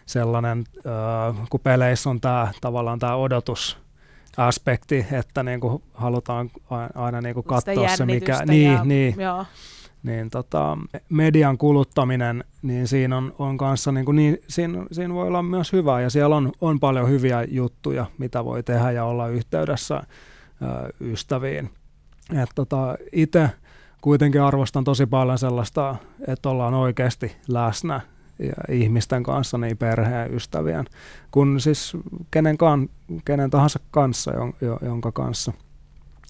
sellainen, 0.06 0.64
uh, 0.76 1.48
kun 1.50 1.60
peleissä 1.60 2.10
on 2.10 2.20
tämä 2.20 2.48
tavallaan 2.60 2.98
tämä 2.98 3.16
odotus, 3.16 3.78
aspekti, 4.36 5.06
että 5.12 5.42
niin 5.42 5.60
kuin 5.60 5.82
halutaan 5.94 6.50
aina 6.94 7.20
niin 7.20 7.34
kuin 7.34 7.44
katsoa 7.44 7.88
se, 7.88 8.06
mikä... 8.06 8.42
Niin, 8.46 8.72
ja, 8.72 8.84
niin, 8.84 9.14
joo. 9.20 9.46
niin 10.02 10.30
tota, 10.30 10.78
median 11.08 11.58
kuluttaminen, 11.58 12.44
niin 12.62 12.88
siinä 12.88 13.16
on, 13.16 13.34
on 13.38 13.58
kanssa, 13.58 13.92
niin 13.92 14.04
kuin, 14.04 14.16
niin, 14.16 14.38
siinä, 14.48 14.86
siinä 14.92 15.14
voi 15.14 15.26
olla 15.26 15.42
myös 15.42 15.72
hyvää, 15.72 16.00
ja 16.00 16.10
siellä 16.10 16.36
on, 16.36 16.52
on 16.60 16.80
paljon 16.80 17.08
hyviä 17.08 17.44
juttuja, 17.48 18.06
mitä 18.18 18.44
voi 18.44 18.62
tehdä 18.62 18.90
ja 18.90 19.04
olla 19.04 19.28
yhteydessä 19.28 19.96
ö, 19.96 20.04
ystäviin. 21.00 21.70
tota, 22.54 22.96
Itse 23.12 23.50
kuitenkin 24.00 24.42
arvostan 24.42 24.84
tosi 24.84 25.06
paljon 25.06 25.38
sellaista, 25.38 25.96
että 26.26 26.48
ollaan 26.48 26.74
oikeasti 26.74 27.36
läsnä 27.48 28.00
ja 28.38 28.74
ihmisten 28.74 29.22
kanssa, 29.22 29.58
niin 29.58 29.76
perheen, 29.76 30.34
ystävien, 30.34 30.84
kun 31.30 31.60
siis 31.60 31.96
kenen, 32.30 32.58
kan, 32.58 32.88
kenen 33.24 33.50
tahansa 33.50 33.80
kanssa, 33.90 34.32
jonka 34.82 35.12
kanssa 35.12 35.52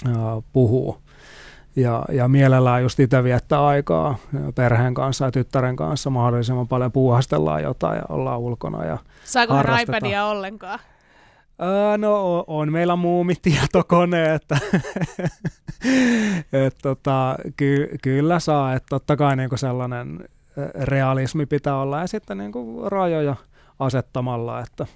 ää, 0.06 0.14
puhuu. 0.52 0.98
Ja, 1.76 2.04
ja 2.12 2.28
mielellään 2.28 2.82
just 2.82 3.00
itse 3.00 3.24
viettää 3.24 3.66
aikaa 3.66 4.18
perheen 4.54 4.94
kanssa 4.94 5.24
ja 5.24 5.30
tyttären 5.30 5.76
kanssa 5.76 6.10
mahdollisimman 6.10 6.68
paljon 6.68 6.92
puuhastellaan 6.92 7.62
jotain 7.62 7.96
ja 7.96 8.04
ollaan 8.08 8.40
ulkona 8.40 8.84
ja 8.84 8.98
Saako 9.24 9.54
hän 9.54 9.80
iPadia 9.82 10.24
ollenkaan? 10.24 10.78
Öö, 11.62 11.98
no 11.98 12.44
on 12.46 12.72
meillä 12.72 12.96
muumitietokone, 12.96 14.34
että 14.34 14.58
et, 16.66 16.76
tota, 16.82 17.36
ky, 17.56 17.88
kyllä 18.02 18.40
saa, 18.40 18.74
että 18.74 18.86
totta 18.88 19.16
kai 19.16 19.36
niinku 19.36 19.56
sellainen 19.56 20.28
realismi 20.74 21.46
pitää 21.46 21.80
olla 21.80 22.00
ja 22.00 22.06
sitten 22.06 22.38
niin 22.38 22.52
kuin 22.52 22.92
rajoja 22.92 23.36
asettamalla, 23.78 24.60
että 24.60 24.86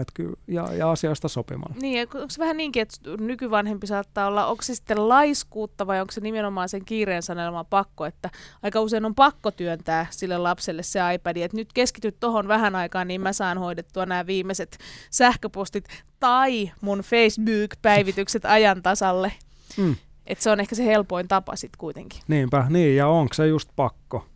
et 0.00 0.08
ky- 0.14 0.38
ja, 0.46 0.74
ja 0.74 0.90
asioista 0.90 1.28
sopimalla. 1.28 1.74
Niin, 1.80 2.08
onko 2.14 2.30
se 2.30 2.38
vähän 2.38 2.56
niinkin, 2.56 2.82
että 2.82 2.96
nykyvanhempi 3.20 3.86
saattaa 3.86 4.26
olla, 4.26 4.46
onko 4.46 4.62
se 4.62 4.74
sitten 4.74 5.08
laiskuutta 5.08 5.86
vai 5.86 6.00
onko 6.00 6.12
se 6.12 6.20
nimenomaan 6.20 6.68
sen 6.68 6.84
kiireen 6.84 7.22
sanelma 7.22 7.64
pakko, 7.64 8.06
että 8.06 8.30
aika 8.62 8.80
usein 8.80 9.04
on 9.04 9.14
pakko 9.14 9.50
työntää 9.50 10.06
sille 10.10 10.38
lapselle 10.38 10.82
se 10.82 11.00
iPad, 11.14 11.36
että 11.36 11.56
nyt 11.56 11.72
keskityt 11.72 12.20
tuohon 12.20 12.48
vähän 12.48 12.76
aikaa, 12.76 13.04
niin 13.04 13.20
mä 13.20 13.32
saan 13.32 13.58
hoidettua 13.58 14.06
nämä 14.06 14.26
viimeiset 14.26 14.78
sähköpostit 15.10 15.88
tai 16.20 16.72
mun 16.80 16.98
Facebook-päivitykset 16.98 18.44
ajan 18.44 18.82
tasalle. 18.82 19.32
Mm. 19.76 19.96
Että 20.26 20.44
se 20.44 20.50
on 20.50 20.60
ehkä 20.60 20.74
se 20.74 20.84
helpoin 20.84 21.28
tapa 21.28 21.56
sitten 21.56 21.78
kuitenkin. 21.78 22.20
Niinpä, 22.28 22.66
niin 22.68 22.96
ja 22.96 23.08
onko 23.08 23.34
se 23.34 23.46
just 23.46 23.70
pakko? 23.76 24.26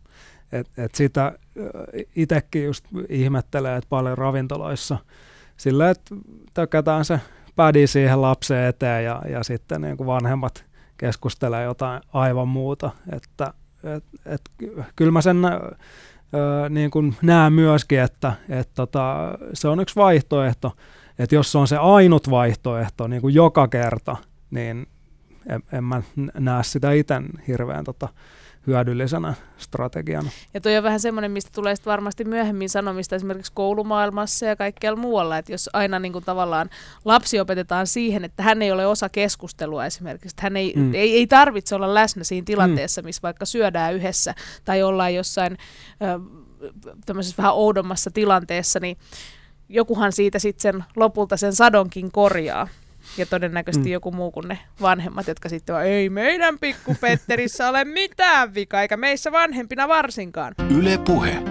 Et, 0.59 0.67
et 0.77 0.95
sitä 0.95 1.39
itsekin 2.15 2.65
just 2.65 2.85
ihmettelee, 3.09 3.77
että 3.77 3.89
paljon 3.89 4.17
ravintoloissa 4.17 4.97
sillä, 5.57 5.89
että 5.89 6.15
tökätään 6.53 7.05
se 7.05 7.19
pädi 7.55 7.87
siihen 7.87 8.21
lapseen 8.21 8.69
eteen 8.69 9.05
ja, 9.05 9.21
ja 9.29 9.43
sitten 9.43 9.81
niin 9.81 9.97
kuin 9.97 10.07
vanhemmat 10.07 10.65
keskustelee 10.97 11.63
jotain 11.63 12.01
aivan 12.13 12.47
muuta. 12.47 12.91
Että 13.13 13.53
et, 13.83 14.03
et, 14.25 14.41
kyllä 14.95 15.11
mä 15.11 15.21
sen 15.21 15.37
niin 16.69 16.91
kuin 16.91 17.15
näen 17.21 17.53
myöskin, 17.53 17.99
että 17.99 18.33
et 18.49 18.69
tota, 18.73 19.37
se 19.53 19.67
on 19.67 19.79
yksi 19.79 19.95
vaihtoehto, 19.95 20.75
että 21.19 21.35
jos 21.35 21.51
se 21.51 21.57
on 21.57 21.67
se 21.67 21.77
ainut 21.77 22.29
vaihtoehto 22.29 23.07
niin 23.07 23.21
kuin 23.21 23.33
joka 23.33 23.67
kerta, 23.67 24.17
niin 24.51 24.87
en, 25.49 25.63
en 25.71 25.83
mä 25.83 26.01
näe 26.39 26.63
sitä 26.63 26.91
itse 26.91 27.15
hirveän 27.47 27.83
tota, 27.83 28.09
hyödyllisenä 28.67 29.33
strategiana. 29.57 30.29
Ja 30.53 30.61
toi 30.61 30.77
on 30.77 30.83
vähän 30.83 30.99
semmoinen, 30.99 31.31
mistä 31.31 31.51
tulee 31.53 31.75
sitten 31.75 31.91
varmasti 31.91 32.23
myöhemmin 32.23 32.69
sanomista 32.69 33.15
esimerkiksi 33.15 33.51
koulumaailmassa 33.55 34.45
ja 34.45 34.55
kaikkialla 34.55 34.99
muualla, 34.99 35.37
että 35.37 35.51
jos 35.51 35.69
aina 35.73 35.99
niin 35.99 36.13
kuin 36.13 36.25
tavallaan 36.25 36.69
lapsi 37.05 37.39
opetetaan 37.39 37.87
siihen, 37.87 38.25
että 38.25 38.43
hän 38.43 38.61
ei 38.61 38.71
ole 38.71 38.87
osa 38.87 39.09
keskustelua 39.09 39.85
esimerkiksi, 39.85 40.33
että 40.33 40.43
hän 40.43 40.57
ei, 40.57 40.73
mm. 40.75 40.93
ei, 40.93 41.17
ei 41.17 41.27
tarvitse 41.27 41.75
olla 41.75 41.93
läsnä 41.93 42.23
siinä 42.23 42.45
tilanteessa, 42.45 43.01
missä 43.01 43.21
vaikka 43.21 43.45
syödään 43.45 43.93
yhdessä 43.93 44.35
tai 44.65 44.83
ollaan 44.83 45.13
jossain 45.13 45.57
ö, 46.01 46.19
tämmöisessä 47.05 47.37
vähän 47.37 47.53
oudommassa 47.53 48.11
tilanteessa, 48.11 48.79
niin 48.79 48.97
jokuhan 49.69 50.11
siitä 50.11 50.39
sitten 50.39 50.61
sen 50.61 50.83
lopulta 50.95 51.37
sen 51.37 51.55
sadonkin 51.55 52.11
korjaa. 52.11 52.67
Ja 53.17 53.25
todennäköisesti 53.25 53.89
mm. 53.89 53.93
joku 53.93 54.11
muu 54.11 54.31
kuin 54.31 54.47
ne 54.47 54.59
vanhemmat, 54.81 55.27
jotka 55.27 55.49
sitten 55.49 55.75
on, 55.75 55.83
ei 55.83 56.09
meidän 56.09 56.59
pikku 56.59 56.95
Petterissä 57.01 57.69
ole 57.69 57.85
mitään 57.85 58.53
vika, 58.53 58.81
eikä 58.81 58.97
meissä 58.97 59.31
vanhempina 59.31 59.87
varsinkaan. 59.87 60.53
Yle 60.77 60.97
Puhe. 60.97 61.41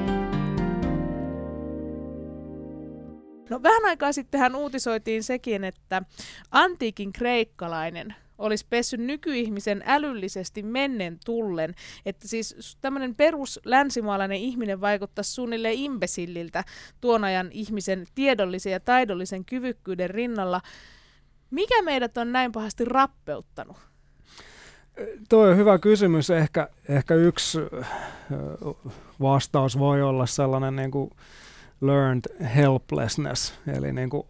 No 3.51 3.63
vähän 3.63 3.85
aikaa 3.85 4.13
sittenhän 4.13 4.57
uutisoitiin 4.57 5.23
sekin, 5.23 5.65
että 5.65 6.03
antiikin 6.51 7.13
kreikkalainen 7.13 8.15
olisi 8.39 8.67
pessyt 8.71 9.01
nykyihmisen 9.01 9.83
älyllisesti 9.87 10.63
mennen 10.63 11.19
tullen. 11.25 11.75
Että 12.07 12.29
siis 12.29 12.79
tämmöinen 12.81 13.15
perus 13.15 13.61
länsimaalainen 13.65 14.39
ihminen 14.39 14.81
vaikuttaisi 14.81 15.33
suunnilleen 15.33 15.75
imbesilliltä 15.75 16.65
tuon 17.01 17.25
ajan 17.25 17.49
ihmisen 17.53 18.07
tiedollisen 18.15 18.73
ja 18.73 18.81
taidollisen 18.81 19.45
kyvykkyyden 19.45 20.11
rinnalla. 20.11 20.61
Mikä 21.55 21.83
meidät 21.83 22.19
on 22.19 22.33
näin 22.33 22.53
pahasti 22.53 22.85
rappeuttanut? 22.85 23.77
Tuo 25.29 25.43
on 25.43 25.57
hyvä 25.57 25.79
kysymys. 25.79 26.31
Ehkä, 26.31 26.69
ehkä 26.89 27.15
yksi 27.15 27.59
vastaus 29.21 29.79
voi 29.79 30.03
olla 30.03 30.27
sellainen 30.27 30.77
niin 30.77 30.91
kuin 30.91 31.11
learned 31.81 32.47
helplessness, 32.47 33.55
eli 33.77 33.93
niin 33.93 34.11
kuin 34.11 34.27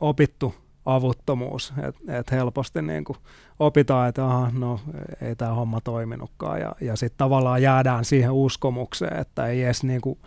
opittu 0.00 0.54
avuttomuus, 0.86 1.72
että 1.88 2.18
et 2.18 2.30
helposti 2.30 2.82
niin 2.82 3.04
kuin 3.04 3.18
opitaan, 3.58 4.08
että 4.08 4.26
aha, 4.26 4.50
no 4.58 4.80
ei 5.20 5.36
tämä 5.36 5.54
homma 5.54 5.80
toiminutkaan 5.80 6.60
ja, 6.60 6.74
ja 6.80 6.96
sitten 6.96 7.18
tavallaan 7.18 7.62
jäädään 7.62 8.04
siihen 8.04 8.32
uskomukseen, 8.32 9.20
että 9.20 9.46
ei 9.46 9.62
edes 9.64 9.84
niin 9.84 10.00
kuin, 10.00 10.18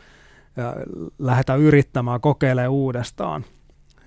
lähdetä 1.19 1.55
yrittämään 1.55 2.21
kokeilemaan 2.21 2.71
uudestaan 2.71 3.45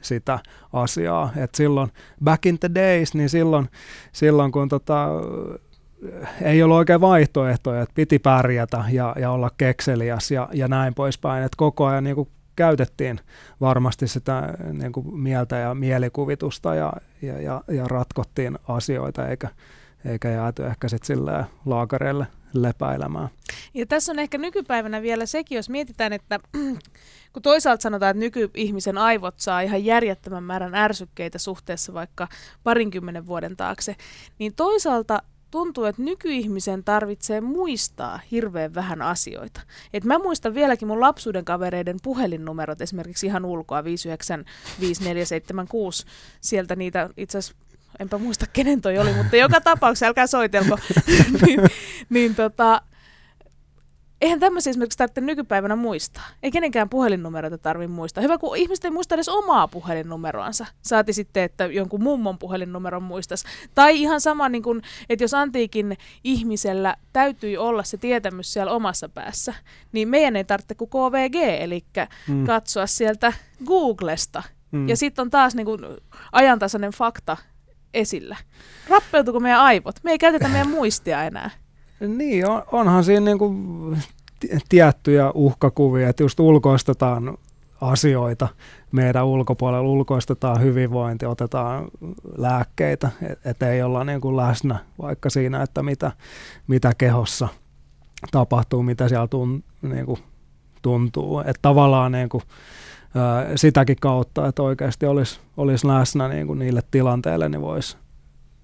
sitä 0.01 0.39
asiaa. 0.73 1.33
Et 1.37 1.55
silloin 1.55 1.91
back 2.25 2.47
in 2.47 2.59
the 2.59 2.71
days, 2.75 3.15
niin 3.15 3.29
silloin, 3.29 3.69
silloin 4.13 4.53
kun 4.53 4.69
tota, 4.69 5.09
ei 6.43 6.63
ollut 6.63 6.77
oikein 6.77 7.01
vaihtoehtoja, 7.01 7.83
että 7.83 7.95
piti 7.95 8.19
pärjätä 8.19 8.85
ja, 8.91 9.15
ja 9.19 9.31
olla 9.31 9.51
kekseliäs 9.59 10.31
ja, 10.31 10.49
ja 10.53 10.69
näin 10.69 10.95
poispäin. 10.95 11.45
Et 11.45 11.55
koko 11.57 11.87
ajan 11.87 12.05
niin 12.05 12.17
kuin 12.17 12.29
käytettiin 12.57 13.21
varmasti 13.61 14.09
sitä 14.09 14.55
niin 14.73 14.93
kuin 14.93 15.21
mieltä 15.21 15.57
ja 15.57 15.75
mielikuvitusta 15.75 16.75
ja, 16.75 16.93
ja, 17.23 17.41
ja, 17.41 17.63
ja 17.69 17.89
ratkottiin 17.89 18.59
asioita, 18.69 19.29
eikä, 19.29 19.49
eikä 20.05 20.29
jääty 20.29 20.67
ehkä 20.67 20.89
sitten 20.89 21.07
sillä 21.07 21.45
laakareille 21.67 22.27
lepäilemään. 22.53 23.29
Ja 23.75 23.87
tässä 23.87 24.13
on 24.13 24.19
ehkä 24.19 24.39
nykypäivänä 24.39 25.03
vielä 25.03 25.27
sekin, 25.27 25.57
jos 25.57 25.71
mietitään, 25.71 26.13
että 26.13 26.41
kun 27.33 27.43
toisaalta 27.43 27.83
sanotaan, 27.83 28.11
että 28.11 28.21
nykyihmisen 28.21 28.99
aivot 28.99 29.35
saa 29.37 29.61
ihan 29.61 29.85
järjettömän 29.85 30.45
määrän 30.45 30.75
ärsykkeitä 30.75 31.39
suhteessa 31.39 31.95
vaikka 31.95 32.29
parinkymmenen 32.63 33.27
vuoden 33.27 33.57
taakse, 33.57 33.97
niin 34.39 34.55
toisaalta 34.55 35.23
tuntuu, 35.51 35.85
että 35.85 36.03
nykyihmisen 36.03 36.85
tarvitsee 36.85 37.41
muistaa 37.41 38.21
hirveän 38.31 38.75
vähän 38.75 39.03
asioita. 39.03 39.61
Et 39.93 40.05
mä 40.05 40.19
muistan 40.19 40.55
vieläkin 40.55 40.89
mun 40.89 41.01
lapsuuden 41.01 41.45
kavereiden 41.45 41.97
puhelinnumerot 42.03 42.81
esimerkiksi 42.81 43.27
ihan 43.27 43.45
ulkoa 43.45 43.85
595476. 43.85 46.07
Sieltä 46.41 46.77
niitä 46.77 47.11
itse 47.17 47.39
asiassa 47.39 47.68
enpä 48.01 48.19
muista 48.19 48.47
kenen 48.53 48.81
toi 48.81 48.99
oli, 48.99 49.13
mutta 49.13 49.37
joka 49.37 49.61
tapauksessa 49.61 50.07
älkää 50.07 50.27
soitelko. 50.27 50.79
niin, 51.47 51.61
niin 52.09 52.35
tota, 52.35 52.83
Eihän 54.21 54.41
tämmöisiä 54.41 54.71
esimerkiksi 54.71 54.99
tarvitse 54.99 55.21
nykypäivänä 55.21 55.77
muistaa. 55.77 56.25
Ei 56.43 56.51
kenenkään 56.51 56.89
puhelinnumeroita 56.89 57.59
tarvitse 57.59 57.95
muistaa. 57.95 58.23
Hyvä, 58.23 58.39
kun 58.39 58.57
ihmiset 58.57 58.85
ei 58.85 58.91
muista 58.91 59.15
edes 59.15 59.29
omaa 59.29 59.69
puhelinnumeroansa. 59.69 60.67
Saati 60.83 61.13
sitten, 61.13 61.43
että 61.43 61.67
jonkun 61.67 62.03
mummon 62.03 62.39
puhelinnumeron 62.39 63.03
muistas. 63.03 63.45
Tai 63.75 64.01
ihan 64.01 64.21
sama, 64.21 64.49
niin 64.49 64.63
kun, 64.63 64.83
että 65.09 65.25
jos 65.25 65.35
antiikin 65.35 65.97
ihmisellä 66.25 66.97
täytyi 67.13 67.57
olla 67.57 67.83
se 67.83 67.97
tietämys 67.97 68.53
siellä 68.53 68.73
omassa 68.73 69.09
päässä, 69.09 69.55
niin 69.93 70.09
meidän 70.09 70.37
ei 70.37 70.45
tarvitse 70.45 70.75
kuin 70.75 70.91
KVG, 70.91 71.35
eli 71.35 71.85
mm. 72.29 72.47
katsoa 72.47 72.87
sieltä 72.87 73.33
Googlesta. 73.67 74.43
Mm. 74.71 74.89
Ja 74.89 74.97
sitten 74.97 75.23
on 75.23 75.31
taas 75.31 75.55
niin 75.55 75.67
kun, 75.67 75.97
ajantasainen 76.33 76.93
fakta 76.93 77.37
esillä. 77.95 78.37
Rappeutuko 78.89 79.41
meidän 79.41 79.61
aivot? 79.61 79.97
Me 80.03 80.11
ei 80.11 80.19
käytetä 80.19 80.49
meidän 80.49 80.71
muistia 80.71 81.25
enää. 81.25 81.51
Niin, 82.01 82.51
on, 82.51 82.63
onhan 82.73 83.05
siinä 83.05 83.25
niinku 83.25 83.55
tiettyjä 84.69 85.31
uhkakuvia, 85.35 86.09
että 86.09 86.23
just 86.23 86.41
ulkoistetaan 86.41 87.39
asioita 87.81 88.49
meidän 88.93 89.27
ulkopuolella, 89.27 89.89
ulkoistetaan 89.89 90.63
hyvinvointi, 90.63 91.27
otetaan 91.27 91.89
lääkkeitä, 92.37 93.11
että 93.23 93.51
et 93.51 93.63
ei 93.63 93.83
olla 93.83 94.05
niin 94.05 94.21
kuin 94.21 94.37
läsnä 94.37 94.79
vaikka 95.03 95.31
siinä, 95.31 95.63
että 95.63 95.83
mitä, 95.83 96.13
mitä 96.67 96.93
kehossa 96.99 97.49
tapahtuu, 98.31 98.83
mitä 98.83 99.09
siellä 99.09 99.27
tun, 99.27 99.65
niin 99.83 100.07
kuin 100.07 100.19
tuntuu. 100.83 101.41
Että 101.41 101.63
tavallaan 101.63 102.13
niin 102.13 102.29
kuin, 102.29 102.43
sitäkin 103.57 103.97
kautta, 104.01 104.49
että 104.49 104.63
oikeasti 104.63 105.07
olisi, 105.07 105.41
olisi 105.57 105.87
läsnä 105.87 106.29
niin 106.29 106.47
kuin 106.47 106.59
niille 106.59 106.83
tilanteille, 106.91 107.49
niin 107.49 107.61
voisi 107.61 107.97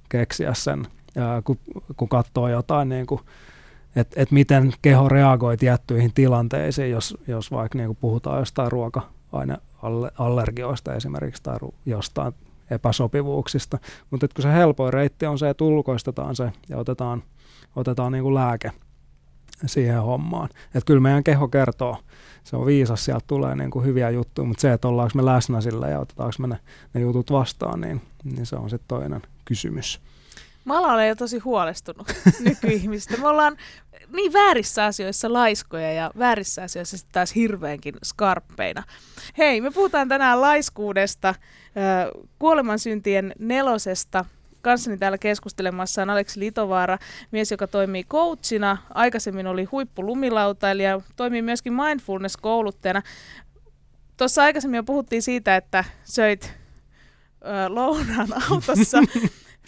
keksiä 0.08 0.54
sen 0.54 0.86
kun, 1.44 1.58
kun 1.96 2.08
katsoo 2.08 2.48
jotain, 2.48 2.88
niin 2.88 3.06
kuin, 3.06 3.20
että 3.96 4.22
et 4.22 4.30
miten 4.30 4.72
keho 4.82 5.08
reagoi 5.08 5.56
tiettyihin 5.56 6.14
tilanteisiin, 6.14 6.90
jos, 6.90 7.16
jos 7.26 7.50
vaikka 7.50 7.78
niin 7.78 7.86
kuin 7.86 7.98
puhutaan 8.00 8.38
jostain 8.38 8.72
ruoka-allergioista 8.72 10.94
esimerkiksi 10.94 11.42
tai 11.42 11.58
jostain 11.86 12.32
epäsopivuuksista. 12.70 13.78
Mutta 14.10 14.28
kun 14.28 14.42
se 14.42 14.52
helpoin 14.52 14.92
reitti 14.92 15.26
on 15.26 15.38
se, 15.38 15.50
että 15.50 15.64
ulkoistetaan 15.64 16.36
se 16.36 16.52
ja 16.68 16.78
otetaan, 16.78 17.22
otetaan 17.76 18.12
niin 18.12 18.22
kuin 18.22 18.34
lääke 18.34 18.72
siihen 19.66 20.02
hommaan. 20.02 20.48
Että 20.66 20.86
kyllä 20.86 21.00
meidän 21.00 21.24
keho 21.24 21.48
kertoo, 21.48 21.98
se 22.44 22.56
on 22.56 22.66
viisas, 22.66 23.04
sieltä 23.04 23.24
tulee 23.26 23.54
niin 23.54 23.70
kuin 23.70 23.84
hyviä 23.84 24.10
juttuja, 24.10 24.46
mutta 24.46 24.60
se, 24.60 24.72
että 24.72 24.88
ollaanko 24.88 25.12
me 25.14 25.24
läsnä 25.24 25.60
sillä 25.60 25.88
ja 25.88 26.00
otetaanko 26.00 26.34
me 26.38 26.46
ne, 26.46 26.58
ne 26.94 27.00
jutut 27.00 27.30
vastaan, 27.30 27.80
niin, 27.80 28.00
niin 28.24 28.46
se 28.46 28.56
on 28.56 28.70
sitten 28.70 28.88
toinen 28.88 29.22
kysymys. 29.44 30.00
Mä 30.64 30.78
olen 30.78 31.08
jo 31.08 31.14
tosi 31.14 31.38
huolestunut 31.38 32.12
nykyihmistä. 32.40 33.16
Me 33.16 33.28
ollaan 33.28 33.56
niin 34.12 34.32
väärissä 34.32 34.84
asioissa 34.84 35.32
laiskoja 35.32 35.92
ja 35.92 36.10
väärissä 36.18 36.62
asioissa 36.62 36.98
sitten 36.98 37.12
taas 37.12 37.34
hirveänkin 37.34 37.94
skarppeina. 38.04 38.82
Hei, 39.38 39.60
me 39.60 39.70
puhutaan 39.70 40.08
tänään 40.08 40.40
laiskuudesta, 40.40 41.34
kuolemansyntien 42.38 43.32
nelosesta. 43.38 44.24
Kanssani 44.64 44.98
täällä 44.98 45.18
keskustelemassa 45.18 46.02
on 46.02 46.10
Aleksi 46.10 46.40
Litovaara, 46.40 46.98
mies, 47.30 47.50
joka 47.50 47.66
toimii 47.66 48.04
coachina. 48.04 48.76
Aikaisemmin 48.94 49.46
oli 49.46 49.64
huippulumilautailija, 49.64 51.00
toimii 51.16 51.42
myöskin 51.42 51.72
mindfulness-kouluttajana. 51.72 53.02
Tuossa 54.16 54.42
aikaisemmin 54.42 54.76
jo 54.76 54.82
puhuttiin 54.82 55.22
siitä, 55.22 55.56
että 55.56 55.84
söit 56.04 56.54
lounaan 57.68 58.28
autossa 58.50 58.98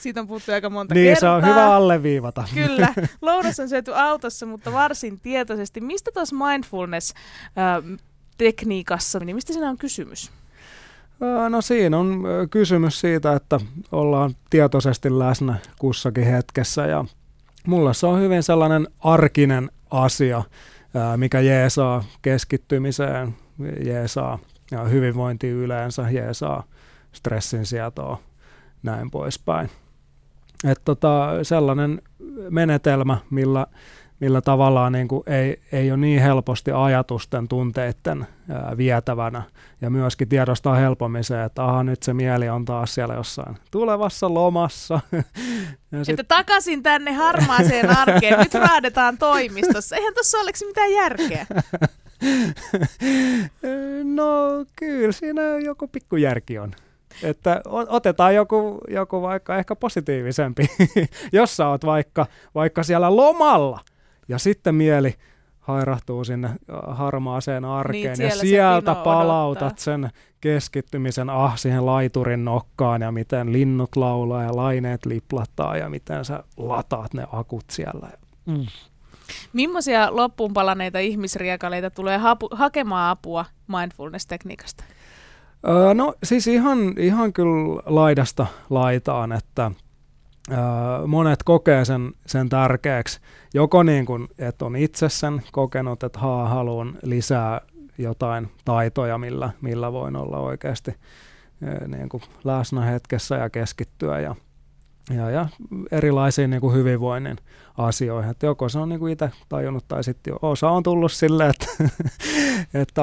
Siitä 0.01 0.21
on 0.21 0.27
puhuttu 0.27 0.53
aika 0.53 0.71
monta 0.71 0.95
niin, 0.95 1.13
kertaa. 1.13 1.37
Niin, 1.37 1.45
se 1.45 1.51
on 1.51 1.55
hyvä 1.55 1.77
alleviivata. 1.77 2.45
Kyllä. 2.55 2.95
Lounas 3.23 3.61
on 3.61 3.69
syöty 3.69 3.95
autossa, 3.95 4.47
mutta 4.47 4.73
varsin 4.73 5.21
tietoisesti. 5.21 5.81
Mistä 5.81 6.11
tuossa 6.15 6.37
mindfulness-tekniikassa, 6.37 9.25
niin 9.25 9.37
mistä 9.37 9.53
siinä 9.53 9.71
on 9.71 9.79
kysymys? 9.79 10.31
No 11.49 11.63
siinä 11.63 11.99
on 11.99 12.25
kysymys 12.51 13.01
siitä, 13.01 13.33
että 13.33 13.61
ollaan 13.93 14.35
tietoisesti 14.51 15.19
läsnä 15.19 15.57
kussakin 15.79 16.25
hetkessä 16.25 16.87
ja 16.87 17.05
mulla 17.67 17.93
se 17.93 18.07
on 18.07 18.21
hyvin 18.21 18.43
sellainen 18.43 18.89
arkinen 19.01 19.71
asia, 19.91 20.43
mikä 21.17 21.41
jeesaa 21.41 22.05
keskittymiseen, 22.23 23.35
jeesaa 23.85 24.39
hyvinvointi 24.91 25.49
yleensä, 25.49 26.11
jeesaa 26.11 26.65
stressin 27.13 27.67
sietoa, 27.67 28.19
näin 28.83 29.11
poispäin. 29.11 29.71
Et 30.65 30.81
tota, 30.85 31.29
sellainen 31.43 32.03
menetelmä, 32.51 33.19
millä, 33.31 33.67
millä 34.21 34.41
tavallaan 34.41 34.93
niin 34.93 35.09
kuin 35.09 35.23
ei, 35.27 35.61
ei 35.73 35.91
ole 35.91 35.99
niin 35.99 36.23
helposti 36.23 36.73
ajatusten, 36.73 37.49
tunteiden 37.49 38.27
ää, 38.51 38.77
vietävänä 38.77 39.43
ja 39.81 39.91
myöskin 39.91 40.29
tiedostaa 40.29 40.75
helpommin 40.75 41.25
se, 41.25 41.45
että 41.45 41.65
aha, 41.65 41.83
nyt 41.83 42.03
se 42.03 42.15
mieli 42.15 42.49
on 42.49 42.65
taas 42.65 42.95
siellä 42.95 43.15
jossain 43.15 43.57
tulevassa 43.71 44.35
lomassa. 44.35 45.01
ja 45.93 46.05
sit... 46.05 46.21
Että 46.21 46.37
takaisin 46.37 46.83
tänne 46.83 47.13
harmaaseen 47.13 47.99
arkeen, 47.99 48.39
nyt 48.39 48.55
raadetaan 48.55 49.19
toimistossa. 49.19 49.97
Eihän 49.97 50.15
tuossa 50.15 50.39
ole 50.39 50.51
mitään 50.67 50.93
järkeä. 50.93 51.47
no 54.17 54.65
kyllä 54.77 55.13
siinä 55.13 55.43
joku 55.65 55.89
pikku 55.89 56.17
järki 56.17 56.59
on. 56.59 56.75
Että 57.23 57.61
otetaan 57.67 58.35
joku, 58.35 58.81
joku 58.89 59.23
vaikka 59.23 59.57
ehkä 59.57 59.77
positiivisempi, 59.77 60.67
jos 61.33 61.57
sä 61.57 61.69
oot 61.69 61.85
vaikka, 61.85 62.27
vaikka 62.55 62.83
siellä 62.83 63.17
lomalla 63.17 63.81
ja 64.29 64.39
sitten 64.39 64.75
mieli 64.75 65.15
hairahtuu 65.61 66.25
sinne 66.25 66.49
äh, 66.49 66.57
harmaaseen 66.97 67.65
arkeen 67.65 68.19
niin, 68.19 68.29
ja 68.29 68.37
sieltä 68.37 68.95
palautat 68.95 69.63
odottaa. 69.63 69.85
sen 69.85 70.11
keskittymisen 70.41 71.31
ah 71.31 71.59
siihen 71.59 71.87
laiturin 71.87 72.45
nokkaan 72.45 73.03
ja 73.03 73.13
miten 73.13 73.53
linnut 73.53 73.97
laulaa 73.97 74.43
ja 74.43 74.57
laineet 74.57 75.07
liplattaa 75.07 75.77
ja 75.77 75.89
miten 75.89 76.25
sä 76.25 76.45
lataat 76.57 77.15
ne 77.15 77.27
akut 77.33 77.65
siellä. 77.71 78.09
Mm. 78.47 78.67
Millaisia 79.53 80.17
loppuun 80.17 80.53
palaneita 80.53 80.99
ihmisriekaleita 80.99 81.91
tulee 81.91 82.19
hapu, 82.19 82.49
hakemaan 82.53 83.11
apua 83.11 83.45
mindfulness-tekniikasta? 83.69 84.85
Öö, 85.69 85.95
no 85.95 86.15
siis 86.23 86.47
ihan, 86.47 86.79
ihan 86.99 87.33
kyllä 87.33 87.83
laidasta 87.87 88.47
laitaan, 88.71 89.33
että 89.33 89.71
monet 91.07 91.43
kokee 91.43 91.85
sen, 91.85 92.13
sen 92.27 92.49
tärkeäksi. 92.49 93.21
Joko 93.55 93.83
niin 93.83 94.07
kuin, 94.07 94.29
että 94.39 94.65
on 94.65 94.77
itse 94.77 95.09
sen 95.09 95.43
kokenut, 95.53 96.03
että 96.03 96.19
haa, 96.19 96.49
haluan 96.49 96.99
lisää 97.03 97.61
jotain 97.99 98.49
taitoja, 98.65 99.19
millä, 99.19 99.51
millä 99.61 99.93
voin 99.93 100.17
olla 100.17 100.39
oikeasti 100.39 100.95
niin 101.87 102.09
kuin 102.09 102.23
läsnä 102.45 102.81
hetkessä 102.81 103.37
ja 103.37 103.51
keskittyä 103.51 104.21
ja 104.21 104.35
ja, 105.15 105.31
ja 105.31 105.49
erilaisiin 105.91 106.51
niin 106.51 106.61
kuin 106.61 106.75
hyvinvoinnin 106.75 107.37
asioihin. 107.79 108.31
Että 108.31 108.47
joko 108.47 108.69
se 108.69 108.79
on 108.79 108.89
niin 108.89 108.99
kuin 108.99 109.13
itse 109.13 109.31
tajunnut 109.49 109.89
tai 109.89 110.05
sitten 110.05 110.35
osa 110.43 110.71
on 110.71 110.83
tullut 110.83 111.13
silleen, 111.13 111.51
että, 111.51 111.67
että 112.83 113.03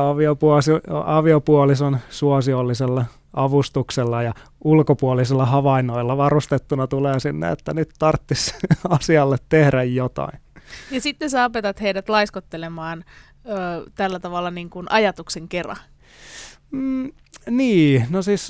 aviopuolison 1.06 2.00
suosiollisella 2.10 3.06
avustuksella 3.34 4.24
ja 4.24 4.34
ulkopuolisilla 4.64 5.46
havainnoilla 5.46 6.18
varustettuna 6.18 6.88
tulee 6.88 7.20
sinne, 7.20 7.52
että 7.52 7.74
nyt 7.74 7.90
tarttisi 8.00 8.56
asialle 8.90 9.38
tehdä 9.50 9.84
jotain. 9.84 10.40
Ja 10.92 11.02
sitten 11.02 11.30
sä 11.30 11.46
opetat 11.46 11.82
heidät 11.82 12.10
laiskottelemaan 12.10 13.04
ö, 13.46 13.92
tällä 13.96 14.20
tavalla 14.20 14.52
niin 14.52 14.70
kuin 14.70 14.88
ajatuksen 14.90 15.48
kerran. 15.48 15.78
Mm, 16.74 17.12
niin, 17.50 18.06
no 18.10 18.22
siis 18.22 18.50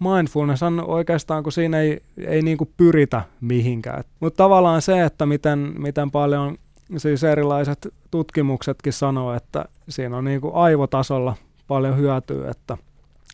mindfulness 0.00 0.62
on 0.62 0.84
oikeastaan, 0.84 1.42
kun 1.42 1.52
siinä 1.52 1.80
ei, 1.80 2.02
ei 2.26 2.42
niinku 2.42 2.70
pyritä 2.76 3.22
mihinkään. 3.40 4.04
Mutta 4.20 4.36
tavallaan 4.36 4.82
se, 4.82 5.04
että 5.04 5.26
miten, 5.26 5.74
miten 5.78 6.10
paljon 6.10 6.56
siis 6.96 7.24
erilaiset 7.24 7.94
tutkimuksetkin 8.10 8.92
sanoo, 8.92 9.34
että 9.34 9.64
siinä 9.88 10.16
on 10.16 10.24
niinku 10.24 10.50
aivotasolla 10.54 11.36
paljon 11.68 11.96
hyötyä, 11.96 12.50
että 12.50 12.78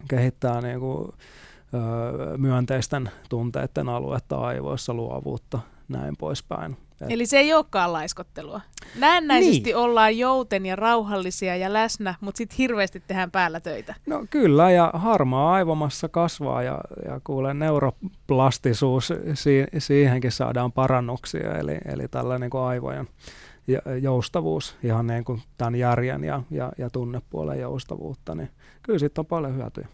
kehittää 0.09 0.61
niinku, 0.61 1.15
ö, 1.75 2.39
myönteisten 2.39 3.11
tunteiden 3.29 3.89
aluetta 3.89 4.37
aivoissa, 4.37 4.95
luovuutta, 4.95 5.59
näin 5.89 6.17
poispäin. 6.17 6.77
Eli 7.09 7.27
se 7.27 7.39
ei 7.39 7.55
olekaan 7.55 7.93
laiskottelua. 7.93 8.61
Näennäisesti 8.99 9.63
niin. 9.65 9.77
ollaan 9.77 10.19
jouten 10.19 10.67
ja 10.67 10.77
rauhallisia 10.77 11.57
ja 11.57 11.73
läsnä, 11.73 12.15
mutta 12.21 12.39
sitten 12.39 12.57
hirveästi 12.59 13.03
tehdään 13.07 13.31
päällä 13.31 13.61
töitä. 13.61 13.95
No 14.07 14.27
kyllä, 14.31 14.71
ja 14.71 14.91
harmaa 14.95 15.53
aivomassa 15.55 16.09
kasvaa 16.09 16.63
ja, 16.63 16.79
ja 17.05 17.21
kuulen 17.25 17.59
neuroplastisuus, 17.59 19.13
si- 19.35 19.67
siihenkin 19.79 20.33
saadaan 20.33 20.73
parannuksia, 20.73 21.59
eli, 21.59 21.79
eli 21.85 22.09
tällainen 22.09 22.51
niin 22.53 22.63
aivojen 22.63 23.09
joustavuus, 24.03 24.77
ihan 24.83 25.07
niin 25.07 25.25
kuin 25.25 25.43
tämän 25.59 25.75
järjen 25.75 26.25
ja, 26.25 26.43
ja, 26.51 26.73
ja 26.79 26.91
tunnepuolen 26.91 27.61
joustavuutta, 27.61 28.35
niin 28.35 28.51
kyllä 28.83 28.99
siitä 28.99 29.21
on 29.21 29.27
paljon 29.27 29.57
hyötyä. 29.57 29.89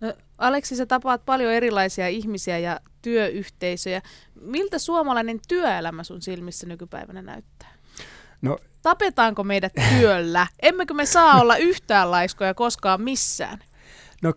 No, 0.00 0.14
Aleksi, 0.38 0.76
sä 0.76 0.86
tapaat 0.86 1.24
paljon 1.24 1.52
erilaisia 1.52 2.08
ihmisiä 2.08 2.58
ja 2.58 2.80
työyhteisöjä. 3.02 4.02
Miltä 4.40 4.78
suomalainen 4.78 5.40
työelämä 5.48 6.04
sun 6.04 6.22
silmissä 6.22 6.66
nykypäivänä 6.66 7.22
näyttää? 7.22 7.72
No, 8.42 8.58
Tapetaanko 8.82 9.44
meidät 9.44 9.72
työllä? 9.98 10.46
Emmekö 10.62 10.94
me 10.94 11.06
saa 11.06 11.40
olla 11.40 11.56
yhtään 11.56 12.10
laiskoja 12.10 12.54
koskaan 12.54 13.02
missään? 13.02 13.58
No 14.22 14.32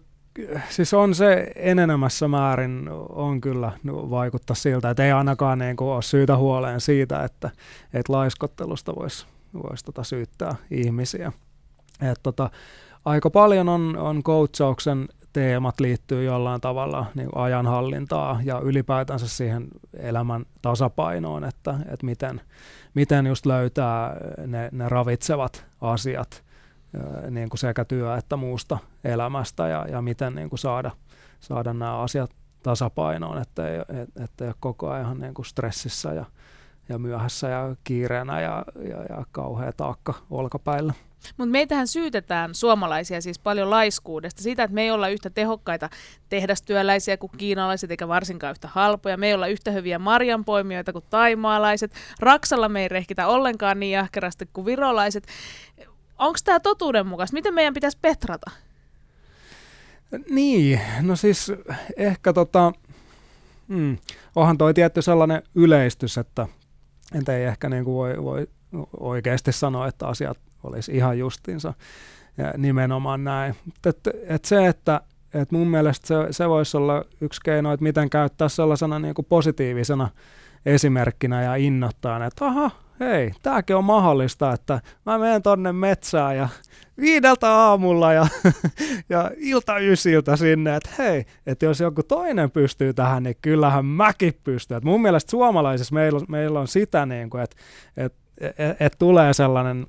siis 0.69 0.93
on 0.93 1.15
se 1.15 1.51
enenemässä 1.56 2.28
määrin 2.28 2.89
on 3.10 3.41
kyllä 3.41 3.71
vaikuttaa 3.86 4.56
siltä, 4.56 4.89
että 4.89 5.06
ei 5.06 5.12
ainakaan 5.12 5.60
niin 5.60 5.75
kuin 5.75 5.88
ole 5.88 6.01
syytä 6.01 6.38
huoleen 6.38 6.82
siitä, 6.82 7.23
että, 7.23 7.49
että 7.93 8.13
laiskottelusta 8.13 8.95
voisi 8.95 9.25
vois 9.63 9.84
tota 9.84 10.04
syyttää 10.04 10.56
ihmisiä. 10.71 11.32
Et 12.01 12.19
tota, 12.23 12.49
aika 13.06 13.30
paljon 13.30 13.69
on, 13.69 13.97
on 13.97 14.23
coachauksen 14.23 15.08
teemat 15.36 15.80
liittyy 15.80 16.24
jollain 16.24 16.62
tavalla 16.62 17.06
niin 17.15 17.30
ajanhallintaa 17.36 18.39
ja 18.43 18.60
ylipäätänsä 18.60 19.28
siihen 19.28 19.67
elämän 19.93 20.45
tasapainoon, 20.62 21.43
että, 21.43 21.76
että 21.91 22.06
miten, 22.06 22.41
miten 22.93 23.28
just 23.28 23.45
löytää 23.45 24.15
ne, 24.48 24.69
ne 24.71 24.89
ravitsevat 24.89 25.65
asiat 25.82 26.43
niin 27.30 27.50
kuin 27.50 27.60
sekä 27.60 27.86
työ- 27.86 28.17
että 28.17 28.38
muusta 28.38 28.78
elämästä 29.04 29.67
ja, 29.67 29.86
ja 29.91 30.02
miten 30.02 30.36
niin 30.36 30.50
kuin 30.50 30.60
saada, 30.60 30.91
saada 31.39 31.74
nämä 31.74 31.98
asiat 31.98 32.32
tasapainoon, 32.63 33.41
että 33.41 33.69
ei, 33.69 33.80
et, 33.80 34.10
et 34.24 34.41
ei 34.41 34.48
ole 34.48 34.56
koko 34.60 34.89
ajan 34.89 35.19
niin 35.19 35.34
kuin 35.34 35.45
stressissä 35.45 36.13
ja, 36.13 36.26
ja 36.89 36.98
myöhässä 36.98 37.50
ja 37.50 37.76
kiireenä 37.84 38.41
ja, 38.41 38.65
ja, 38.89 39.04
ja 39.10 39.26
kauhea 39.32 39.71
taakka 39.74 40.13
olkapäillä. 40.30 40.93
Mutta 41.38 41.51
meitähän 41.51 41.88
syytetään 41.88 42.55
suomalaisia 42.55 43.21
siis 43.21 43.39
paljon 43.39 43.69
laiskuudesta, 43.69 44.43
siitä, 44.43 44.63
että 44.63 44.75
me 44.75 44.81
ei 44.81 44.91
olla 44.91 45.09
yhtä 45.09 45.29
tehokkaita 45.29 45.89
tehdastyöläisiä 46.29 47.17
kuin 47.17 47.31
kiinalaiset, 47.38 47.91
eikä 47.91 48.07
varsinkaan 48.07 48.51
yhtä 48.51 48.67
halpoja. 48.67 49.17
Me 49.17 49.27
ei 49.27 49.33
olla 49.33 49.47
yhtä 49.47 49.71
hyviä 49.71 49.99
marjanpoimijoita 49.99 50.93
kuin 50.93 51.05
taimaalaiset. 51.09 51.91
Raksalla 52.19 52.69
me 52.69 52.81
ei 52.81 52.88
rehkitä 52.88 53.27
ollenkaan 53.27 53.79
niin 53.79 53.99
ahkerasti 53.99 54.49
kuin 54.53 54.65
virolaiset. 54.65 55.27
Onko 56.19 56.39
tämä 56.43 56.59
totuudenmukaista? 56.59 57.33
Miten 57.33 57.53
meidän 57.53 57.73
pitäisi 57.73 57.97
petrata? 58.01 58.51
Niin, 60.29 60.81
no 61.01 61.15
siis 61.15 61.51
ehkä 61.97 62.33
tota, 62.33 62.71
mm, 63.67 63.97
onhan 64.35 64.57
toi 64.57 64.73
tietty 64.73 65.01
sellainen 65.01 65.43
yleistys, 65.55 66.17
että 66.17 66.47
entä 67.15 67.38
ei 67.38 67.45
ehkä 67.45 67.69
niin 67.69 67.85
kuin 67.85 67.95
voi, 67.95 68.23
voi 68.23 68.47
oikeasti 68.99 69.51
sanoa, 69.51 69.88
että 69.88 70.07
asiat 70.07 70.38
olisi 70.65 70.91
ihan 70.91 71.19
justinsa 71.19 71.73
ja 72.38 72.54
nimenomaan 72.58 73.23
näin. 73.23 73.56
Et, 73.86 73.99
et 74.28 74.45
se, 74.45 74.67
että 74.67 75.01
et 75.34 75.51
mun 75.51 75.67
mielestä 75.67 76.08
se, 76.08 76.15
se 76.32 76.49
voisi 76.49 76.78
olla 76.78 77.06
yksi 77.21 77.41
keino, 77.45 77.73
että 77.73 77.84
miten 77.84 78.10
käyttää 78.10 78.49
sellaisena 78.49 78.99
niin 78.99 79.15
kuin 79.15 79.25
positiivisena 79.25 80.10
esimerkkinä 80.65 81.43
ja 81.43 81.56
innoittaa, 81.56 82.25
että 82.25 82.45
aha, 82.45 82.71
hei, 82.99 83.32
tämäkin 83.41 83.75
on 83.75 83.84
mahdollista, 83.84 84.54
että 84.54 84.82
mä 85.06 85.17
menen 85.17 85.41
tonne 85.41 85.71
metsään 85.71 86.38
ja 86.38 86.49
viideltä 87.01 87.51
aamulla 87.51 88.13
ja, 88.13 88.28
ja 89.10 89.32
ilta 89.38 89.78
ysiltä 89.78 90.36
sinne, 90.36 90.75
että 90.75 90.89
hei, 90.97 91.25
että 91.47 91.65
jos 91.65 91.80
joku 91.80 92.04
toinen 92.04 92.51
pystyy 92.51 92.93
tähän, 92.93 93.23
niin 93.23 93.38
kyllähän 93.41 93.86
mäkin 93.86 94.34
pystyn. 94.43 94.78
Et 94.78 94.84
mun 94.84 95.01
mielestä 95.01 95.32
suomalaisissa 95.32 95.95
meillä, 95.95 96.19
meillä 96.30 96.60
on 96.60 96.67
sitä, 96.67 97.06
niin 97.06 97.30
kuin, 97.30 97.43
että, 97.43 97.56
että 97.97 98.17
et, 98.38 98.78
et 98.80 98.95
tulee 98.99 99.34
sellainen 99.34 99.88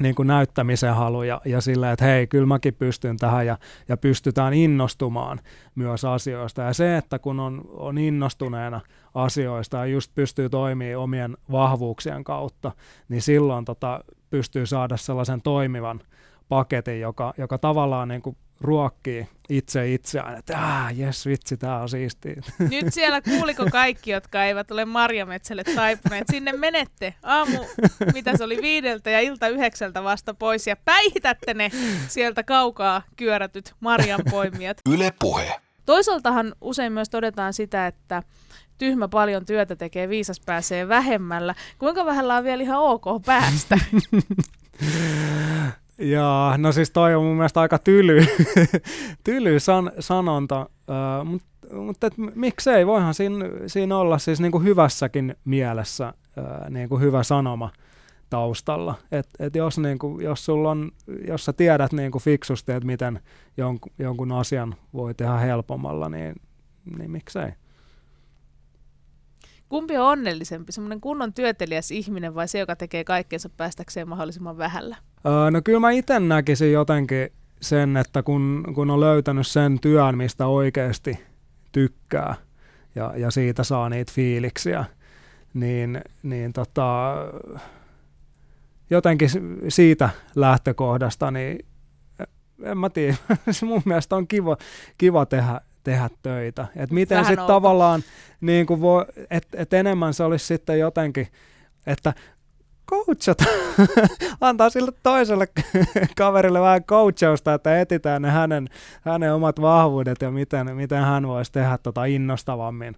niin 0.00 0.14
kuin 0.14 0.28
näyttämisen 0.28 0.94
halu 0.94 1.22
ja, 1.22 1.40
ja 1.44 1.60
sillä, 1.60 1.92
että 1.92 2.04
hei, 2.04 2.26
kyllä 2.26 2.46
mäkin 2.46 2.74
pystyn 2.74 3.16
tähän 3.16 3.46
ja, 3.46 3.58
ja 3.88 3.96
pystytään 3.96 4.54
innostumaan 4.54 5.40
myös 5.74 6.04
asioista. 6.04 6.62
Ja 6.62 6.72
se, 6.72 6.96
että 6.96 7.18
kun 7.18 7.40
on, 7.40 7.62
on 7.68 7.98
innostuneena 7.98 8.80
asioista 9.14 9.76
ja 9.76 9.86
just 9.86 10.14
pystyy 10.14 10.48
toimimaan 10.48 11.02
omien 11.02 11.36
vahvuuksien 11.52 12.24
kautta, 12.24 12.72
niin 13.08 13.22
silloin 13.22 13.64
tota, 13.64 14.04
pystyy 14.30 14.66
saada 14.66 14.96
sellaisen 14.96 15.42
toimivan 15.42 16.00
paketin, 16.48 17.00
joka, 17.00 17.34
joka 17.38 17.58
tavallaan 17.58 18.08
niin 18.08 18.22
kuin 18.22 18.36
ruokkii 18.60 19.28
itse 19.48 19.92
itseään, 19.92 20.38
että 20.38 20.58
ah, 20.58 20.98
jes 20.98 21.26
vitsi, 21.26 21.56
tää 21.56 21.80
on 21.80 21.88
siistiä. 21.88 22.42
Nyt 22.70 22.94
siellä 22.94 23.22
kuuliko 23.22 23.66
kaikki, 23.72 24.10
jotka 24.10 24.44
eivät 24.44 24.70
ole 24.70 24.84
marjametsälle 24.84 25.64
taipuneet, 25.64 26.24
sinne 26.32 26.52
menette 26.52 27.14
aamu, 27.22 27.58
mitä 28.14 28.36
se 28.36 28.44
oli 28.44 28.58
viideltä 28.62 29.10
ja 29.10 29.20
ilta 29.20 29.48
yhdeksältä 29.48 30.04
vasta 30.04 30.34
pois 30.34 30.66
ja 30.66 30.76
päihitätte 30.76 31.54
ne 31.54 31.70
sieltä 32.08 32.42
kaukaa 32.42 33.02
kyörätyt 33.16 33.74
marjanpoimijat. 33.80 34.76
Yle 34.94 35.12
puhe. 35.18 35.60
Toisaaltahan 35.86 36.54
usein 36.60 36.92
myös 36.92 37.10
todetaan 37.10 37.52
sitä, 37.52 37.86
että 37.86 38.22
tyhmä 38.78 39.08
paljon 39.08 39.46
työtä 39.46 39.76
tekee, 39.76 40.08
viisas 40.08 40.40
pääsee 40.40 40.88
vähemmällä. 40.88 41.54
Kuinka 41.78 42.04
vähällä 42.04 42.36
on 42.36 42.44
vielä 42.44 42.62
ihan 42.62 42.78
ok 42.78 43.04
päästä? 43.26 43.78
Jaa, 45.98 46.58
no 46.58 46.72
siis 46.72 46.90
toi 46.90 47.14
on 47.14 47.24
mun 47.24 47.36
mielestä 47.36 47.60
aika 47.60 47.78
tyly, 47.78 48.26
tyly 49.24 49.60
san, 49.60 49.92
sanonta, 50.00 50.60
uh, 50.88 51.26
mutta 51.26 51.46
mut 51.72 52.04
et 52.04 52.14
miksei, 52.34 52.86
voihan 52.86 53.14
siinä, 53.14 53.44
siinä 53.66 53.96
olla 53.96 54.18
siis 54.18 54.40
niinku 54.40 54.60
hyvässäkin 54.60 55.36
mielessä 55.44 56.14
uh, 56.38 56.70
niinku 56.70 56.98
hyvä 56.98 57.22
sanoma 57.22 57.70
taustalla. 58.30 58.94
Et, 59.12 59.28
et 59.38 59.54
jos, 59.54 59.78
niinku, 59.78 60.20
jos, 60.20 60.44
sulla 60.44 60.70
on, 60.70 60.92
jos 61.28 61.44
sä 61.44 61.52
tiedät 61.52 61.92
niinku 61.92 62.18
fiksusti, 62.18 62.72
että 62.72 62.86
miten 62.86 63.20
jonkun, 63.56 63.92
jonkun 63.98 64.32
asian 64.32 64.74
voi 64.92 65.14
tehdä 65.14 65.36
helpommalla, 65.36 66.08
niin, 66.08 66.34
niin 66.98 67.10
miksei. 67.10 67.52
Kumpi 69.68 69.96
on 69.96 70.06
onnellisempi, 70.06 70.72
semmoinen 70.72 71.00
kunnon 71.00 71.32
työtelijäs 71.32 71.90
ihminen 71.90 72.34
vai 72.34 72.48
se, 72.48 72.58
joka 72.58 72.76
tekee 72.76 73.04
kaikkeensa 73.04 73.48
päästäkseen 73.48 74.08
mahdollisimman 74.08 74.58
vähällä? 74.58 74.96
Öö, 75.26 75.50
no 75.50 75.60
kyllä 75.64 75.80
mä 75.80 75.90
itse 75.90 76.20
näkisin 76.20 76.72
jotenkin 76.72 77.28
sen, 77.60 77.96
että 77.96 78.22
kun, 78.22 78.64
kun 78.74 78.90
on 78.90 79.00
löytänyt 79.00 79.46
sen 79.46 79.80
työn, 79.80 80.16
mistä 80.18 80.46
oikeasti 80.46 81.18
tykkää 81.72 82.34
ja, 82.94 83.12
ja 83.16 83.30
siitä 83.30 83.64
saa 83.64 83.88
niitä 83.88 84.12
fiiliksiä, 84.14 84.84
niin, 85.54 86.00
niin 86.22 86.52
tota, 86.52 87.14
jotenkin 88.90 89.28
siitä 89.68 90.10
lähtökohdasta, 90.34 91.30
niin 91.30 91.66
en 92.62 92.78
mä 92.78 92.90
tiedä, 92.90 93.16
mun 93.66 93.82
mielestä 93.84 94.16
on 94.16 94.28
kiva, 94.28 94.56
kiva 94.98 95.26
tehdä, 95.26 95.60
tehdä 95.84 96.10
töitä. 96.22 96.66
Et 96.76 96.90
miten 96.90 97.24
sitten 97.24 97.46
tavallaan, 97.46 98.02
niin 98.40 98.66
kuin 98.66 98.80
voi, 98.80 99.04
et, 99.30 99.46
et 99.52 99.72
enemmän 99.72 100.14
se 100.14 100.22
olisi 100.22 100.46
sitten 100.46 100.78
jotenkin, 100.78 101.28
että 101.86 102.14
coachata, 102.90 103.44
antaa 104.40 104.70
sille 104.70 104.92
toiselle 105.02 105.48
kaverille 106.16 106.60
vähän 106.60 106.84
coachausta, 106.84 107.54
että 107.54 107.80
etitään 107.80 108.22
ne 108.22 108.30
hänen, 108.30 108.68
hänen 109.02 109.34
omat 109.34 109.60
vahvuudet 109.60 110.22
ja 110.22 110.30
miten, 110.30 110.76
miten 110.76 111.02
hän 111.02 111.28
voisi 111.28 111.52
tehdä 111.52 111.78
tota 111.78 112.04
innostavammin 112.04 112.96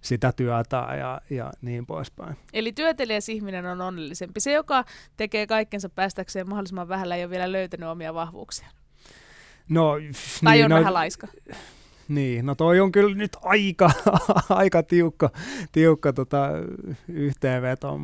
sitä 0.00 0.32
työtä 0.32 0.76
ja, 0.98 1.20
ja 1.30 1.52
niin 1.62 1.86
poispäin. 1.86 2.36
Eli 2.52 2.72
työtelijäs 2.72 3.28
ihminen 3.28 3.66
on 3.66 3.80
onnellisempi. 3.80 4.40
Se, 4.40 4.52
joka 4.52 4.84
tekee 5.16 5.46
kaikkensa 5.46 5.88
päästäkseen 5.88 6.48
mahdollisimman 6.48 6.88
vähällä, 6.88 7.16
ei 7.16 7.24
ole 7.24 7.30
vielä 7.30 7.52
löytänyt 7.52 7.88
omia 7.88 8.14
vahvuuksia. 8.14 8.68
No, 9.68 9.92
tai 10.44 10.54
niin, 10.54 10.64
on 10.64 10.70
no, 10.70 10.78
vähän 10.78 10.94
laiska. 10.94 11.26
Niin, 12.08 12.46
no 12.46 12.54
toi 12.54 12.80
on 12.80 12.92
kyllä 12.92 13.14
nyt 13.14 13.36
aika, 13.42 13.90
aika 14.48 14.82
tiukka, 14.82 15.30
tiukka 15.72 16.12
tota, 16.12 16.48
yhteenveto. 17.08 18.00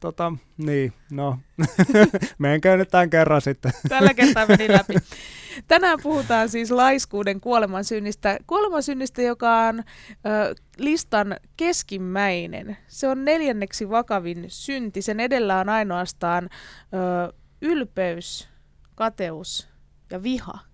Tota, 0.00 0.32
niin, 0.56 0.92
no, 1.10 1.38
menkää 2.38 2.76
nyt 2.76 2.88
tämän 2.88 3.10
kerran 3.10 3.40
sitten. 3.40 3.72
Tällä 3.88 4.14
kertaa 4.14 4.46
meni 4.46 4.68
läpi. 4.68 4.94
Tänään 5.68 5.98
puhutaan 6.02 6.48
siis 6.48 6.70
laiskuuden 6.70 7.40
kuolemansynnistä. 7.40 8.38
Kuolemansynnistä, 8.46 9.22
joka 9.22 9.58
on 9.58 9.78
ö, 9.78 10.54
listan 10.78 11.36
keskimmäinen. 11.56 12.76
Se 12.86 13.08
on 13.08 13.24
neljänneksi 13.24 13.90
vakavin 13.90 14.44
synti. 14.48 15.02
Sen 15.02 15.20
edellä 15.20 15.60
on 15.60 15.68
ainoastaan 15.68 16.48
ö, 16.94 17.32
ylpeys, 17.62 18.48
kateus 18.94 19.68
ja 20.10 20.22
viha. 20.22 20.73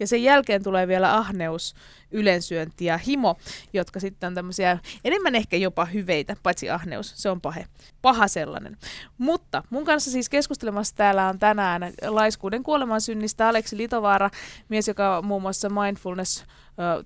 Ja 0.00 0.06
sen 0.06 0.22
jälkeen 0.22 0.62
tulee 0.62 0.88
vielä 0.88 1.16
ahneus, 1.16 1.74
ylensyönti 2.10 2.84
ja 2.84 2.98
himo, 2.98 3.36
jotka 3.72 4.00
sitten 4.00 4.26
on 4.26 4.34
tämmöisiä 4.34 4.78
enemmän 5.04 5.34
ehkä 5.34 5.56
jopa 5.56 5.84
hyveitä, 5.84 6.36
paitsi 6.42 6.70
ahneus, 6.70 7.12
se 7.16 7.30
on 7.30 7.40
pahe, 7.40 7.66
paha 8.02 8.28
sellainen. 8.28 8.76
Mutta 9.18 9.62
mun 9.70 9.84
kanssa 9.84 10.10
siis 10.10 10.28
keskustelemassa 10.28 10.96
täällä 10.96 11.28
on 11.28 11.38
tänään 11.38 11.82
laiskuuden 12.06 12.62
kuolemansynnistä 12.62 13.48
Aleksi 13.48 13.76
Litovaara, 13.76 14.30
mies, 14.68 14.88
joka 14.88 15.22
muun 15.22 15.42
muassa 15.42 15.68
mindfulness 15.68 16.44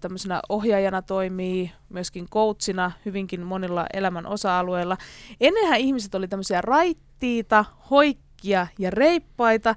tämmöisenä 0.00 0.40
ohjaajana 0.48 1.02
toimii, 1.02 1.72
myöskin 1.88 2.28
coachina 2.28 2.92
hyvinkin 3.04 3.46
monilla 3.46 3.86
elämän 3.92 4.26
osa-alueilla. 4.26 4.96
Ennenhän 5.40 5.80
ihmiset 5.80 6.14
oli 6.14 6.28
tämmöisiä 6.28 6.60
raittiita, 6.60 7.64
hoikkia 7.90 8.66
ja 8.78 8.90
reippaita, 8.90 9.74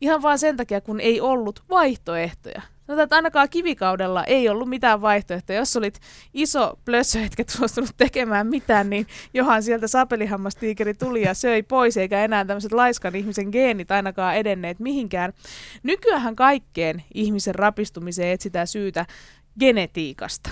Ihan 0.00 0.22
vaan 0.22 0.38
sen 0.38 0.56
takia, 0.56 0.80
kun 0.80 1.00
ei 1.00 1.20
ollut 1.20 1.62
vaihtoehtoja. 1.70 2.62
Sanotaan, 2.86 3.04
että 3.04 3.16
ainakaan 3.16 3.48
kivikaudella 3.48 4.24
ei 4.24 4.48
ollut 4.48 4.68
mitään 4.68 5.00
vaihtoehtoja. 5.00 5.58
Jos 5.58 5.76
olit 5.76 6.00
iso 6.34 6.78
plössö, 6.84 7.20
etkä 7.20 7.44
suostunut 7.48 7.90
tekemään 7.96 8.46
mitään, 8.46 8.90
niin 8.90 9.06
johan 9.34 9.62
sieltä 9.62 9.88
sapelihammastiikeri 9.88 10.94
tuli 10.94 11.22
ja 11.22 11.34
söi 11.34 11.62
pois, 11.62 11.96
eikä 11.96 12.24
enää 12.24 12.44
tämmöiset 12.44 12.72
laiskan 12.72 13.16
ihmisen 13.16 13.48
geenit 13.52 13.90
ainakaan 13.90 14.36
edenneet 14.36 14.78
mihinkään. 14.78 15.32
Nykyään 15.82 16.36
kaikkeen 16.36 17.02
ihmisen 17.14 17.54
rapistumiseen 17.54 18.32
etsitään 18.32 18.66
syytä 18.66 19.06
genetiikasta. 19.60 20.50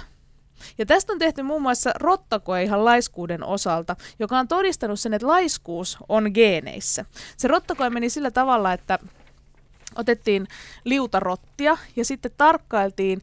Ja 0.79 0.87
tästä 0.87 1.13
on 1.13 1.19
tehty 1.19 1.43
muun 1.43 1.63
muassa 1.63 1.91
rottakoe 1.95 2.63
ihan 2.63 2.85
laiskuuden 2.85 3.45
osalta, 3.45 3.97
joka 4.19 4.39
on 4.39 4.49
todistanut 4.49 5.01
sen, 5.01 5.15
että 5.15 5.27
laiskuus 5.27 5.99
on 6.09 6.31
geeneissä. 6.35 7.05
Se 7.37 7.49
rottakoe 7.49 7.91
meni 7.91 8.11
sillä 8.11 8.31
tavalla, 8.31 8.73
että 8.73 8.99
otettiin 9.97 10.47
liutarottia 10.85 11.77
ja 11.97 12.05
sitten 12.05 12.31
tarkkailtiin 12.37 13.23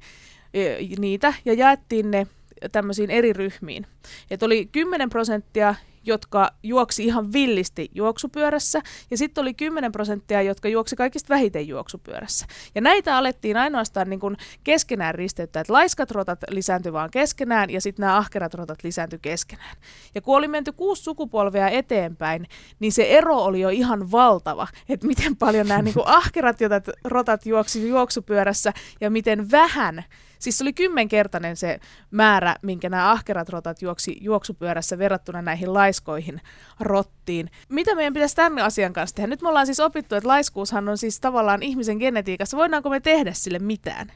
e, 0.53 0.75
niitä 0.99 1.33
ja 1.45 1.53
jaettiin 1.53 2.11
ne 2.11 2.27
tämmöisiin 2.71 3.11
eri 3.11 3.33
ryhmiin. 3.33 3.87
Et 4.31 4.43
oli 4.43 4.65
10 4.71 5.09
prosenttia, 5.09 5.75
jotka 6.03 6.51
juoksi 6.63 7.05
ihan 7.05 7.33
villisti 7.33 7.89
juoksupyörässä, 7.95 8.81
ja 9.11 9.17
sitten 9.17 9.41
oli 9.41 9.53
10 9.53 9.91
prosenttia, 9.91 10.41
jotka 10.41 10.67
juoksi 10.67 10.95
kaikista 10.95 11.29
vähiten 11.29 11.67
juoksupyörässä. 11.67 12.45
Ja 12.75 12.81
näitä 12.81 13.17
alettiin 13.17 13.57
ainoastaan 13.57 14.09
niin 14.09 14.19
kun 14.19 14.37
keskenään 14.63 15.15
risteyttää, 15.15 15.61
että 15.61 15.73
laiskat 15.73 16.11
rotat 16.11 16.39
lisääntyi 16.49 16.93
vaan 16.93 17.11
keskenään, 17.11 17.69
ja 17.69 17.81
sitten 17.81 18.03
nämä 18.03 18.17
ahkerat 18.17 18.53
rotat 18.53 18.83
lisääntyi 18.83 19.19
keskenään. 19.21 19.75
Ja 20.15 20.21
kun 20.21 20.37
oli 20.37 20.47
menty 20.47 20.71
kuusi 20.71 21.03
sukupolvea 21.03 21.69
eteenpäin, 21.69 22.47
niin 22.79 22.91
se 22.91 23.03
ero 23.03 23.37
oli 23.37 23.61
jo 23.61 23.69
ihan 23.69 24.11
valtava, 24.11 24.67
että 24.89 25.07
miten 25.07 25.35
paljon 25.35 25.67
nämä 25.67 25.81
niin 25.81 25.95
ahkerat 26.05 26.61
rotat, 26.61 26.89
rotat 27.03 27.45
juoksi 27.45 27.89
juoksupyörässä, 27.89 28.73
ja 29.01 29.09
miten 29.09 29.51
vähän 29.51 30.03
Siis 30.43 30.57
se 30.57 30.63
oli 30.63 30.73
kymmenkertainen 30.73 31.57
se 31.57 31.79
määrä, 32.11 32.55
minkä 32.61 32.89
nämä 32.89 33.11
ahkerat 33.11 33.49
rotat 33.49 33.81
juoksi 33.81 34.17
juoksupyörässä 34.21 34.97
verrattuna 34.97 35.41
näihin 35.41 35.73
laiskoihin 35.73 36.41
rottiin. 36.79 37.49
Mitä 37.69 37.95
meidän 37.95 38.13
pitäisi 38.13 38.35
tämän 38.35 38.65
asian 38.65 38.93
kanssa 38.93 39.15
tehdä? 39.15 39.27
Nyt 39.27 39.41
me 39.41 39.49
ollaan 39.49 39.65
siis 39.65 39.79
opittu, 39.79 40.15
että 40.15 40.29
laiskuushan 40.29 40.89
on 40.89 40.97
siis 40.97 41.19
tavallaan 41.19 41.63
ihmisen 41.63 41.97
genetiikassa. 41.97 42.57
Voidaanko 42.57 42.89
me 42.89 42.99
tehdä 42.99 43.33
sille 43.33 43.59
mitään? 43.59 44.11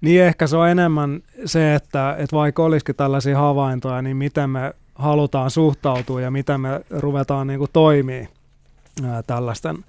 Niin 0.00 0.22
ehkä 0.22 0.46
se 0.46 0.56
on 0.56 0.68
enemmän 0.68 1.20
se, 1.44 1.74
että, 1.74 2.16
että 2.18 2.36
vaikka 2.36 2.64
olisikin 2.64 2.94
tällaisia 2.94 3.38
havaintoja, 3.38 4.02
niin 4.02 4.16
miten 4.16 4.50
me 4.50 4.74
halutaan 4.94 5.50
suhtautua 5.50 6.20
ja 6.20 6.30
miten 6.30 6.60
me 6.60 6.80
ruvetaan 6.90 7.46
niin 7.46 7.60
toimii 7.72 8.28
tällaisten 9.26 9.84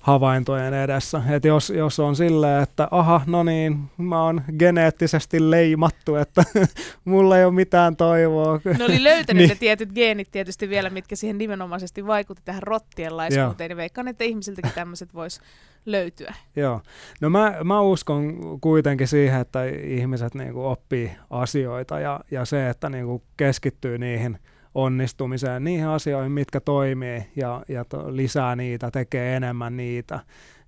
havaintojen 0.00 0.74
edessä. 0.74 1.22
Et 1.30 1.44
jos, 1.44 1.70
jos 1.70 2.00
on 2.00 2.16
silleen, 2.16 2.62
että 2.62 2.88
aha, 2.90 3.20
no 3.26 3.42
niin, 3.42 3.78
mä 3.96 4.22
oon 4.22 4.42
geneettisesti 4.58 5.50
leimattu, 5.50 6.16
että 6.16 6.44
mulla 7.04 7.38
ei 7.38 7.44
ole 7.44 7.54
mitään 7.54 7.96
toivoa. 7.96 8.60
Ne 8.78 8.84
oli 8.84 9.04
löytänyt 9.04 9.40
niin. 9.40 9.48
ne 9.48 9.54
tietyt 9.54 9.92
geenit 9.92 10.30
tietysti 10.30 10.68
vielä, 10.68 10.90
mitkä 10.90 11.16
siihen 11.16 11.38
nimenomaisesti 11.38 12.06
vaikutti 12.06 12.42
tähän 12.44 12.62
rottien 12.62 13.16
laiskuuteen. 13.16 13.68
Niin 13.68 13.76
veikkaan, 13.76 14.08
että 14.08 14.24
ihmisiltäkin 14.24 14.72
tämmöiset 14.74 15.14
vois 15.14 15.40
löytyä. 15.86 16.34
Joo. 16.56 16.80
No 17.20 17.30
mä, 17.30 17.54
mä 17.64 17.80
uskon 17.80 18.38
kuitenkin 18.60 19.08
siihen, 19.08 19.40
että 19.40 19.64
ihmiset 19.84 20.34
niinku 20.34 20.66
oppii 20.66 21.10
asioita 21.30 22.00
ja, 22.00 22.20
ja 22.30 22.44
se, 22.44 22.68
että 22.68 22.90
niinku 22.90 23.22
keskittyy 23.36 23.98
niihin– 23.98 24.38
onnistumiseen 24.78 25.64
niihin 25.64 25.86
asioihin, 25.86 26.32
mitkä 26.32 26.60
toimii 26.60 27.22
ja, 27.36 27.62
ja 27.68 27.84
to, 27.84 28.04
lisää 28.16 28.56
niitä, 28.56 28.90
tekee 28.90 29.36
enemmän 29.36 29.76
niitä, 29.76 30.20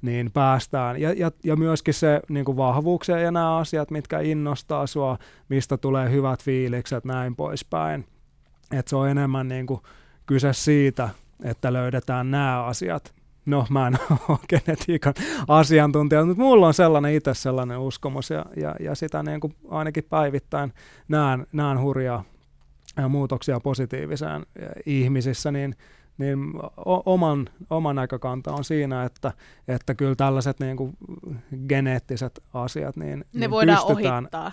niin 0.03 0.31
päästään. 0.33 1.01
Ja, 1.01 1.13
ja, 1.13 1.31
ja 1.45 1.57
myöskin 1.57 1.95
se 1.95 2.21
niin 2.29 2.45
kuin 2.45 2.57
vahvuuksia 2.57 3.19
ja 3.19 3.31
nämä 3.31 3.57
asiat, 3.57 3.91
mitkä 3.91 4.21
innostaa 4.21 4.87
sua, 4.87 5.19
mistä 5.49 5.77
tulee 5.77 6.11
hyvät 6.11 6.43
fiilikset, 6.43 7.05
näin 7.05 7.37
poispäin. 7.37 8.07
Et 8.73 8.89
se 8.89 8.97
on 8.97 9.09
enemmän 9.09 9.49
niin 9.49 9.67
kuin 9.67 9.81
kyse 10.27 10.53
siitä, 10.53 11.09
että 11.45 11.73
löydetään 11.73 12.31
nämä 12.31 12.65
asiat. 12.65 13.15
No, 13.47 13.67
mä 13.71 13.87
en 13.87 13.95
ole 14.29 14.39
genetiikan 14.49 15.15
asiantuntija, 15.49 16.25
mutta 16.25 16.43
mulla 16.43 16.67
on 16.67 16.75
sellainen 16.75 17.15
itse 17.15 17.35
sellainen 17.35 17.79
uskomus 17.79 18.31
ja, 18.31 18.45
ja, 18.57 18.75
ja 18.81 18.95
sitä 18.95 19.23
niin 19.23 19.41
kuin 19.41 19.57
ainakin 19.69 20.05
päivittäin 20.05 20.73
näen, 21.09 21.47
näen 21.53 21.81
hurjaa 21.81 22.25
muutoksia 23.09 23.61
positiiviseen 23.61 24.47
ihmisissä, 24.87 25.53
niin, 25.53 25.77
niin 26.19 26.39
oman, 27.07 27.49
oman 27.71 27.97
näkökanta 27.97 28.53
on 28.53 28.65
siinä, 28.65 29.05
että, 29.05 29.33
että 29.69 29.95
kyllä 29.95 30.15
tällaiset 30.15 30.61
niin 30.61 30.77
kuin 30.77 30.97
geneettiset 31.69 32.43
asiat, 32.55 32.97
niin, 32.97 33.19
ne 33.19 33.25
niin 33.41 33.51
voidaan 33.51 33.87
pystytään, 33.87 34.25
ohittaa. 34.25 34.53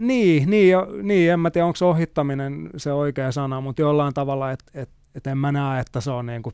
Niin, 0.00 0.50
niin, 0.50 0.70
jo, 0.70 0.88
niin, 1.02 1.32
en 1.32 1.40
mä 1.40 1.50
tiedä 1.50 1.66
onko 1.66 1.88
ohittaminen 1.88 2.70
se 2.76 2.92
oikea 2.92 3.32
sana, 3.32 3.60
mutta 3.60 3.82
jollain 3.82 4.14
tavalla, 4.14 4.50
että 4.50 4.64
et, 4.74 4.90
et 5.14 5.26
en 5.26 5.38
mä 5.38 5.52
näe, 5.52 5.80
että 5.80 6.00
se 6.00 6.10
on 6.10 6.26
niinku 6.26 6.52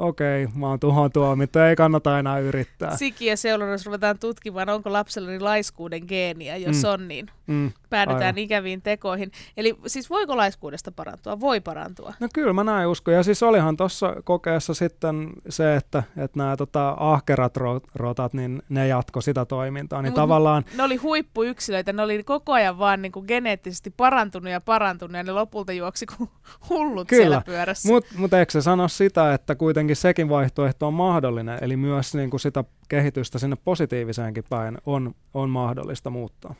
okei, 0.00 0.48
mä 0.54 0.68
oon 0.68 0.80
tuhon 0.80 1.12
tuomittu, 1.12 1.58
ei 1.58 1.76
kannata 1.76 2.18
enää 2.18 2.38
yrittää. 2.38 2.96
Siki 2.96 3.26
ja 3.26 3.36
seurannassa 3.36 3.88
ruvetaan 3.88 4.18
tutkimaan, 4.18 4.68
onko 4.68 4.92
lapsellani 4.92 5.40
laiskuuden 5.40 6.02
geeniä. 6.08 6.56
Jos 6.56 6.82
mm. 6.82 6.90
on, 6.90 7.08
niin 7.08 7.26
mm. 7.50 7.72
päädytään 7.90 8.22
Aivan. 8.22 8.38
ikäviin 8.38 8.82
tekoihin. 8.82 9.30
Eli 9.56 9.74
siis 9.86 10.10
voiko 10.10 10.36
laiskuudesta 10.36 10.92
parantua? 10.92 11.40
Voi 11.40 11.60
parantua. 11.60 12.14
No 12.20 12.28
kyllä 12.34 12.52
mä 12.52 12.64
näin 12.64 12.88
uskon. 12.88 13.14
Ja 13.14 13.22
siis 13.22 13.42
olihan 13.42 13.76
tuossa 13.76 14.16
kokeessa 14.24 14.74
sitten 14.74 15.30
se, 15.48 15.76
että, 15.76 16.02
että 16.16 16.38
nämä 16.38 16.56
tota, 16.56 16.94
ahkerat 16.98 17.56
rotat, 17.94 18.34
niin 18.34 18.62
ne 18.68 18.88
jatko 18.88 19.20
sitä 19.20 19.44
toimintaa. 19.44 20.02
Niin 20.02 20.10
no, 20.10 20.16
tavallaan... 20.16 20.64
Ne 20.76 20.82
oli 20.82 20.96
huippuyksilöitä, 20.96 21.92
ne 21.92 22.02
oli 22.02 22.22
koko 22.22 22.52
ajan 22.52 22.78
vaan 22.78 23.02
niin 23.02 23.12
kuin 23.12 23.24
geneettisesti 23.28 23.90
parantunut 23.96 24.52
ja 24.52 24.60
parantunut 24.60 25.16
ja 25.16 25.22
ne 25.22 25.32
lopulta 25.32 25.72
juoksi 25.72 26.06
kuin 26.06 26.30
hullut 26.68 27.08
kyllä. 27.08 27.22
siellä 27.22 27.42
pyörässä. 27.46 27.88
Mutta 27.92 28.14
mut 28.18 28.32
eikö 28.32 28.52
se 28.52 28.62
sano 28.62 28.88
sitä, 28.88 29.34
että 29.34 29.54
kuitenkin 29.54 29.96
sekin 29.96 30.28
vaihtoehto 30.28 30.86
on 30.86 30.94
mahdollinen, 30.94 31.58
eli 31.60 31.76
myös 31.76 32.14
niin 32.14 32.30
kuin 32.30 32.40
sitä 32.40 32.64
kehitystä 32.88 33.38
sinne 33.38 33.56
positiiviseenkin 33.64 34.44
päin 34.50 34.78
on, 34.86 35.14
on 35.34 35.50
mahdollista 35.50 36.10
muuttaa. 36.10 36.54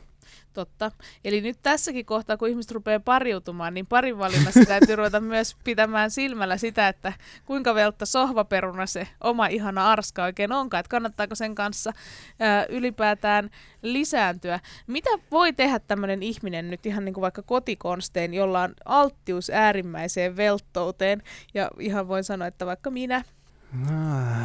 Totta. 0.53 0.91
Eli 1.25 1.41
nyt 1.41 1.57
tässäkin 1.63 2.05
kohtaa, 2.05 2.37
kun 2.37 2.47
ihmiset 2.47 2.71
rupeaa 2.71 2.99
pariutumaan, 2.99 3.73
niin 3.73 3.85
parin 3.85 4.17
valinnassa 4.17 4.65
täytyy 4.65 4.95
ruveta 4.95 5.19
myös 5.31 5.55
pitämään 5.63 6.11
silmällä 6.11 6.57
sitä, 6.57 6.87
että 6.87 7.13
kuinka 7.45 7.75
veltta 7.75 8.05
sohvaperuna 8.05 8.85
se 8.85 9.07
oma 9.23 9.47
ihana 9.47 9.91
arska 9.91 10.23
oikein 10.23 10.51
onkaan, 10.51 10.79
että 10.79 10.89
kannattaako 10.89 11.35
sen 11.35 11.55
kanssa 11.55 11.93
ää, 12.39 12.65
ylipäätään 12.69 13.49
lisääntyä. 13.81 14.59
Mitä 14.87 15.09
voi 15.31 15.53
tehdä 15.53 15.79
tämmöinen 15.79 16.23
ihminen 16.23 16.69
nyt 16.69 16.85
ihan 16.85 17.05
niin 17.05 17.13
kuin 17.13 17.21
vaikka 17.21 17.41
kotikonstein, 17.43 18.33
jolla 18.33 18.61
on 18.61 18.73
alttius 18.85 19.49
äärimmäiseen 19.49 20.37
velttouteen, 20.37 21.21
ja 21.53 21.69
ihan 21.79 22.07
voin 22.07 22.23
sanoa, 22.23 22.47
että 22.47 22.65
vaikka 22.65 22.89
minä, 22.91 23.23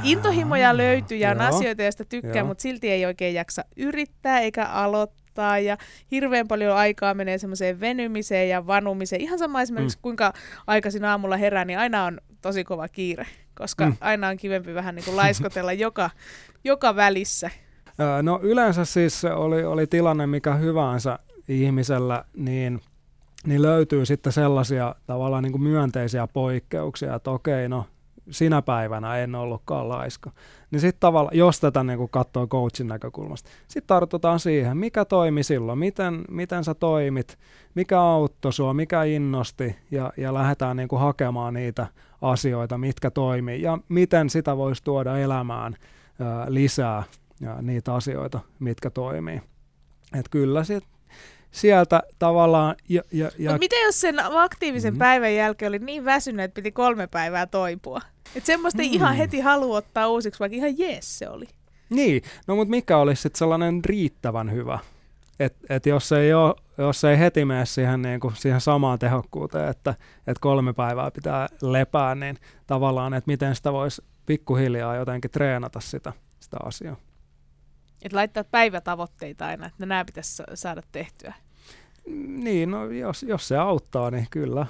Intohimoja 0.03 0.77
löytyy 0.77 1.19
ja 1.19 1.31
on 1.31 1.41
asioita, 1.41 1.83
joista 1.83 2.05
tykkää, 2.05 2.45
mutta 2.45 2.63
silti 2.63 2.91
ei 2.91 3.07
oikein 3.07 3.35
jaksa 3.35 3.65
yrittää 3.77 4.41
eikä 4.41 4.65
aloittaa. 4.65 5.26
Ja 5.65 5.77
hirveän 6.11 6.49
paljon 6.49 6.77
aikaa 6.77 7.15
menee 7.15 7.39
semmoiseen 7.39 7.81
venymiseen 7.81 8.49
ja 8.49 8.67
vanumiseen. 8.67 9.23
Ihan 9.23 9.39
sama 9.39 9.63
esimerkiksi, 9.63 9.99
mm. 9.99 10.03
kuinka 10.03 10.33
aikaisin 10.67 11.05
aamulla 11.05 11.37
herää, 11.37 11.65
niin 11.65 11.79
aina 11.79 12.05
on 12.05 12.21
tosi 12.43 12.65
kova 12.65 12.89
kiire, 12.89 13.27
koska 13.55 13.87
mm. 13.87 13.97
aina 14.01 14.29
on 14.29 14.37
kivempi 14.37 14.75
vähän 14.75 14.95
niin 14.95 15.05
kuin 15.05 15.17
laiskotella 15.17 15.73
joka, 15.87 16.11
joka 16.65 16.97
välissä. 16.97 17.51
No 18.23 18.41
yleensä 18.43 18.85
siis 18.85 19.25
oli, 19.25 19.65
oli 19.65 19.87
tilanne 19.87 20.27
mikä 20.27 20.55
hyvänsä 20.55 21.19
ihmisellä, 21.49 22.25
niin, 22.37 22.81
niin 23.47 23.63
löytyy 23.63 24.07
sitten 24.07 24.33
sellaisia 24.33 24.95
tavallaan 25.07 25.43
niin 25.43 25.53
kuin 25.53 25.63
myönteisiä 25.63 26.27
poikkeuksia, 26.27 27.15
että 27.15 27.31
okei, 27.31 27.69
no 27.69 27.87
sinä 28.31 28.63
päivänä 28.63 29.17
en 29.17 29.35
ollutkaan 29.35 29.89
laiska. 29.89 30.31
Niin 30.71 30.81
sitten 30.81 31.01
tavallaan, 31.01 31.37
jos 31.37 31.61
tätä 31.61 31.85
niin 31.85 32.09
katsoo 32.09 32.47
coachin 32.47 32.87
näkökulmasta, 32.87 33.51
sitten 33.69 33.87
tartutaan 33.87 34.41
siihen, 34.41 34.77
mikä 34.77 35.05
toimi 35.05 35.43
silloin, 35.43 35.79
miten, 35.79 36.25
miten 36.31 36.65
sä 36.65 36.75
toimit, 36.75 37.39
mikä 37.75 38.01
auttoi 38.01 38.53
sua, 38.53 38.75
mikä 38.75 39.03
innosti, 39.05 39.77
ja, 39.91 40.13
ja 40.17 40.35
lähdetään 40.35 40.77
niin 40.77 40.89
kuin 40.89 41.01
hakemaan 41.01 41.55
niitä 41.55 41.87
asioita, 42.23 42.79
mitkä 42.79 43.11
toimii, 43.11 43.63
ja 43.63 43.79
miten 43.89 44.31
sitä 44.31 44.57
voisi 44.57 44.85
tuoda 44.85 45.19
elämään 45.19 45.77
ää, 46.21 46.47
lisää 46.49 47.03
ja 47.41 47.63
niitä 47.63 47.95
asioita, 47.95 48.41
mitkä 48.59 48.91
toimii. 48.91 49.43
Et 50.19 50.29
kyllä 50.29 50.65
sit 50.65 50.85
sieltä 51.57 52.03
tavallaan... 52.19 52.77
Ja, 52.89 53.03
ja, 53.13 53.31
ja... 53.39 53.51
Mut 53.51 53.61
miten 53.61 53.83
jos 53.85 54.01
sen 54.01 54.17
aktiivisen 54.21 54.93
mm-hmm. 54.93 54.99
päivän 54.99 55.35
jälkeen 55.35 55.69
oli 55.69 55.79
niin 55.79 56.05
väsynyt, 56.05 56.45
että 56.45 56.55
piti 56.55 56.73
kolme 56.73 57.07
päivää 57.07 57.47
toipua? 57.47 58.01
Että 58.35 58.47
semmoista 58.47 58.83
ei 58.83 58.89
mm. 58.89 58.95
ihan 58.95 59.17
heti 59.17 59.41
halua 59.41 59.77
ottaa 59.77 60.09
uusiksi, 60.09 60.41
vaikka 60.41 60.57
ihan 60.57 60.79
jees 60.79 61.19
se 61.19 61.29
oli. 61.29 61.49
Niin, 61.91 62.23
no 62.47 62.57
mutta 62.57 62.71
mikä 62.71 62.97
olisi 62.97 63.23
sitten 63.23 63.39
sellainen 63.39 63.85
riittävän 63.85 64.53
hyvä? 64.53 64.79
Että 65.41 65.67
et 65.69 65.87
jos, 65.87 66.13
ei 66.13 66.35
ole, 66.35 66.55
jos 66.79 67.05
ei 67.05 67.19
heti 67.19 67.45
mene 67.45 67.67
siihen, 67.67 68.03
niin 68.03 68.21
kuin, 68.21 68.37
siihen 68.37 68.61
samaan 68.61 68.99
tehokkuuteen, 68.99 69.69
että 69.69 69.95
et 70.27 70.39
kolme 70.39 70.73
päivää 70.73 71.11
pitää 71.11 71.49
lepää, 71.63 72.15
niin 72.15 72.39
tavallaan, 72.67 73.15
että 73.15 73.31
miten 73.31 73.57
sitä 73.57 73.73
voisi 73.73 74.03
pikkuhiljaa 74.27 74.97
jotenkin 74.97 75.31
treenata 75.31 75.81
sitä, 75.81 76.13
sitä 76.41 76.57
asiaa. 76.65 76.97
Että 78.03 78.17
laittaa 78.17 78.45
päivätavoitteita 78.45 79.47
aina, 79.47 79.67
että 79.67 79.87
nämä 79.87 80.05
pitäisi 80.05 80.43
saada 80.55 80.83
tehtyä. 80.93 81.35
Niin, 82.27 82.71
no 82.71 82.85
jos, 82.85 83.23
jos 83.23 83.49
se 83.49 83.57
auttaa, 83.57 84.11
niin 84.11 84.27
kyllä. 84.31 84.67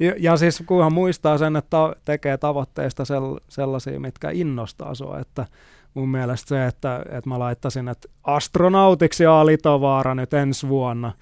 ja, 0.18 0.36
siis 0.36 0.62
kunhan 0.66 0.94
muistaa 0.94 1.38
sen, 1.38 1.56
että 1.56 1.76
tekee 2.04 2.38
tavoitteista 2.38 3.04
sel, 3.04 3.36
sellaisia, 3.48 4.00
mitkä 4.00 4.30
innostaa 4.30 4.94
sua, 4.94 5.18
että 5.18 5.46
mun 5.94 6.08
mielestä 6.08 6.48
se, 6.48 6.66
että, 6.66 7.04
että 7.08 7.28
mä 7.30 7.38
laittaisin, 7.38 7.88
että 7.88 8.08
astronautiksi 8.24 9.24
ja 9.24 9.46
Litovaara 9.46 10.14
nyt 10.14 10.34
ensi 10.34 10.68
vuonna, 10.68 11.12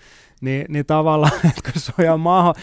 niin, 0.40 0.66
niin 0.68 0.86
tavallaan, 0.86 1.32
että 1.50 1.72
kun 1.72 1.82
se 1.82 1.92
on 1.98 2.04
ihan 2.04 2.20
maho, 2.20 2.54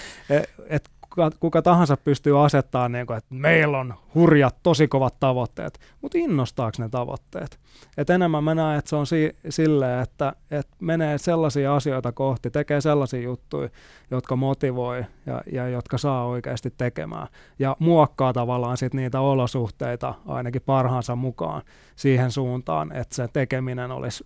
että 0.70 0.90
kuka, 1.18 1.38
kuka 1.40 1.62
tahansa 1.62 1.98
pystyy 1.98 2.46
asettamaan, 2.46 2.92
niin 2.92 3.08
kuin, 3.08 3.18
että 3.18 3.36
meillä 3.36 3.80
on 3.80 3.94
hurjat, 4.16 4.56
tosi 4.64 4.88
kovat 4.88 5.20
tavoitteet, 5.20 5.80
mutta 6.02 6.18
innostaako 6.18 6.78
ne 6.80 6.90
tavoitteet? 6.90 7.60
Et 7.98 8.10
enemmän 8.10 8.44
mä 8.44 8.56
näen, 8.56 8.80
että 8.80 8.90
se 8.90 8.96
on 8.96 9.08
si- 9.08 9.36
silleen, 9.50 10.04
että, 10.04 10.34
että 10.52 10.76
menee 10.80 11.18
sellaisia 11.18 11.76
asioita 11.76 12.12
kohti, 12.12 12.50
tekee 12.52 12.82
sellaisia 12.82 13.22
juttuja, 13.22 13.70
jotka 14.12 14.36
motivoi 14.36 15.06
ja, 15.26 15.42
ja 15.52 15.70
jotka 15.70 15.98
saa 15.98 16.26
oikeasti 16.26 16.74
tekemään. 16.78 17.28
Ja 17.60 17.76
muokkaa 17.80 18.34
tavallaan 18.34 18.78
sit 18.78 18.94
niitä 18.94 19.20
olosuhteita 19.22 20.14
ainakin 20.28 20.62
parhaansa 20.66 21.16
mukaan 21.16 21.62
siihen 21.96 22.32
suuntaan, 22.32 22.92
että 22.92 23.16
se 23.16 23.28
tekeminen 23.34 23.92
olisi 23.92 24.26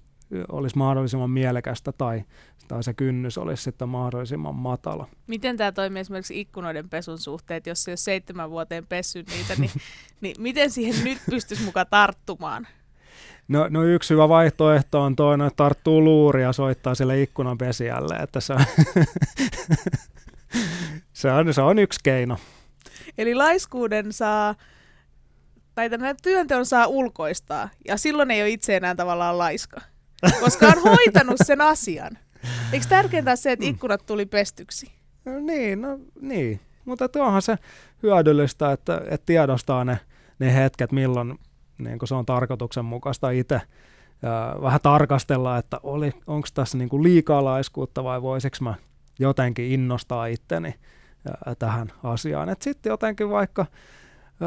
olisi 0.51 0.77
mahdollisimman 0.77 1.29
mielekästä 1.29 1.91
tai, 1.91 2.23
tai 2.67 2.83
se 2.83 2.93
kynnys 2.93 3.37
olisi 3.37 3.63
sitten 3.63 3.89
mahdollisimman 3.89 4.55
matala. 4.55 5.07
Miten 5.27 5.57
tämä 5.57 5.71
toimii 5.71 5.99
esimerkiksi 5.99 6.39
ikkunoiden 6.39 6.89
pesun 6.89 7.17
suhteet, 7.17 7.67
jos 7.67 7.83
se 7.83 7.91
ei 7.91 7.93
ole 7.93 7.97
seitsemän 7.97 8.49
vuoteen 8.49 8.87
pessy 8.87 9.23
niitä, 9.23 9.55
niin, 9.57 9.71
niin 10.21 10.35
miten 10.39 10.71
siihen 10.71 11.03
nyt 11.03 11.17
pystyisi 11.29 11.63
mukaan 11.63 11.85
tarttumaan? 11.89 12.67
No, 13.47 13.67
no 13.69 13.83
yksi 13.83 14.13
hyvä 14.13 14.29
vaihtoehto 14.29 15.01
on 15.01 15.15
toinen, 15.15 15.47
että 15.47 15.57
tarttuu 15.57 16.03
luuri 16.03 16.41
ja 16.41 16.53
soittaa 16.53 16.95
sille 16.95 17.21
ikkunan 17.21 17.57
pesijälle, 17.57 18.15
että 18.15 18.39
se, 18.39 18.53
se, 21.13 21.31
on, 21.31 21.53
se 21.53 21.61
on 21.61 21.79
yksi 21.79 21.99
keino. 22.03 22.37
Eli 23.17 23.35
laiskuuden 23.35 24.13
saa, 24.13 24.55
tai 25.75 25.89
tämän 25.89 26.15
työnteon 26.23 26.65
saa 26.65 26.87
ulkoistaa, 26.87 27.69
ja 27.87 27.97
silloin 27.97 28.31
ei 28.31 28.41
ole 28.41 28.49
itse 28.49 28.77
enää 28.77 28.95
tavallaan 28.95 29.37
laiska 29.37 29.81
koska 30.39 30.67
on 30.67 30.83
hoitanut 30.83 31.37
sen 31.45 31.61
asian. 31.61 32.17
Eikö 32.73 32.85
tärkeintä 32.89 33.35
se, 33.35 33.51
että 33.51 33.65
mm. 33.65 33.69
ikkunat 33.69 34.05
tuli 34.05 34.25
pestyksi? 34.25 34.91
No 35.25 35.39
niin, 35.39 35.81
no 35.81 35.99
niin. 36.21 36.59
Mutta 36.85 37.09
onhan 37.19 37.41
se 37.41 37.55
hyödyllistä, 38.03 38.71
että, 38.71 39.01
että 39.09 39.25
tiedostaa 39.25 39.85
ne, 39.85 39.99
ne 40.39 40.55
hetket, 40.55 40.91
milloin 40.91 41.39
niin 41.77 41.99
se 42.03 42.15
on 42.15 42.25
tarkoituksenmukaista 42.25 43.29
itse 43.29 43.61
ja 44.21 44.55
vähän 44.61 44.79
tarkastella, 44.83 45.57
että 45.57 45.79
oli, 45.83 46.11
onko 46.27 46.47
tässä 46.53 46.77
niin 46.77 46.89
kuin 46.89 47.03
liikaa 47.03 47.45
laiskuutta 47.45 48.03
vai 48.03 48.21
voisiko 48.21 48.57
mä 48.61 48.73
jotenkin 49.19 49.71
innostaa 49.71 50.25
itteni 50.25 50.75
tähän 51.59 51.91
asiaan. 52.03 52.55
Sitten 52.59 52.89
jotenkin 52.89 53.29
vaikka 53.29 53.65
ö, 54.41 54.45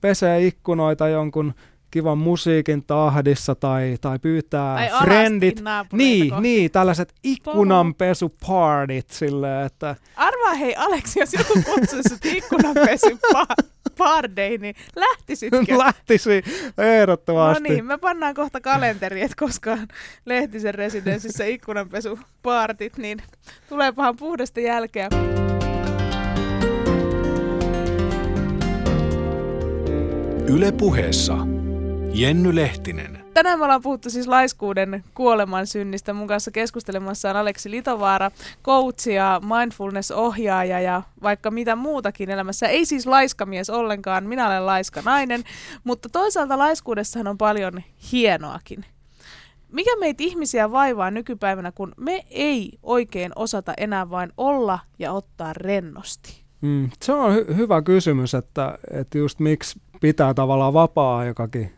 pesee 0.00 0.46
ikkunoita 0.46 1.08
jonkun 1.08 1.54
kivan 1.90 2.18
musiikin 2.18 2.84
tahdissa 2.84 3.54
tai, 3.54 3.96
tai 4.00 4.18
pyytää 4.18 4.74
Ai 4.74 4.88
friendit. 5.02 5.62
Niin, 5.92 6.30
kohti. 6.30 6.42
niin, 6.42 6.70
tällaiset 6.70 7.14
ikkunanpesupartit 7.24 9.10
silleen, 9.10 9.66
että... 9.66 9.96
Arvaa 10.16 10.54
hei 10.54 10.74
Aleksi, 10.76 11.20
jos 11.20 11.32
joku 11.32 11.62
kutsuisi 11.64 12.08
sut 12.08 12.24
ikkunanpesupardeihin, 12.24 14.60
niin 14.60 14.74
lähtisitkö? 14.96 15.78
Lähtisi, 15.78 16.42
ehdottomasti. 16.78 17.62
No 17.62 17.68
niin, 17.74 17.84
me 17.84 17.98
pannaan 17.98 18.34
kohta 18.34 18.60
kalenteri, 18.60 19.22
että 19.22 19.36
koska 19.38 19.78
Lehtisen 20.24 20.74
residenssissä 20.74 21.44
ikkunanpesupartit, 21.44 22.98
niin 22.98 23.22
tuleepahan 23.68 24.16
puhdasta 24.16 24.60
jälkeä. 24.60 25.08
Yle 30.48 30.72
puheessa 30.72 31.55
Jenny 32.12 32.54
Lehtinen. 32.54 33.24
Tänään 33.34 33.58
me 33.58 33.64
ollaan 33.64 33.82
puhuttu 33.82 34.10
siis 34.10 34.28
laiskuuden 34.28 35.04
kuoleman 35.14 35.66
synnistä. 35.66 36.12
Mun 36.12 36.26
kanssa 36.26 36.50
keskustelemassa 36.50 37.30
on 37.30 37.36
Aleksi 37.36 37.70
Litovaara, 37.70 38.30
coach 38.64 39.08
ja 39.08 39.40
mindfulness-ohjaaja 39.44 40.80
ja 40.80 41.02
vaikka 41.22 41.50
mitä 41.50 41.76
muutakin 41.76 42.30
elämässä. 42.30 42.66
Ei 42.66 42.84
siis 42.84 43.06
laiskamies 43.06 43.70
ollenkaan, 43.70 44.26
minä 44.26 44.46
olen 44.46 44.66
laiska 44.66 45.02
nainen, 45.04 45.44
mutta 45.84 46.08
toisaalta 46.08 46.58
laiskuudessahan 46.58 47.26
on 47.26 47.38
paljon 47.38 47.82
hienoakin. 48.12 48.84
Mikä 49.72 49.96
meitä 50.00 50.22
ihmisiä 50.22 50.70
vaivaa 50.70 51.10
nykypäivänä, 51.10 51.72
kun 51.72 51.92
me 51.96 52.24
ei 52.30 52.78
oikein 52.82 53.32
osata 53.36 53.74
enää 53.76 54.10
vain 54.10 54.32
olla 54.36 54.78
ja 54.98 55.12
ottaa 55.12 55.52
rennosti? 55.52 56.46
Mm, 56.60 56.90
se 57.02 57.12
on 57.12 57.36
hy- 57.36 57.56
hyvä 57.56 57.82
kysymys, 57.82 58.34
että, 58.34 58.78
että 58.90 59.18
just 59.18 59.40
miksi 59.40 59.80
pitää 60.06 60.34
tavallaan 60.34 60.72
vapaa-aikakin. 60.72 61.72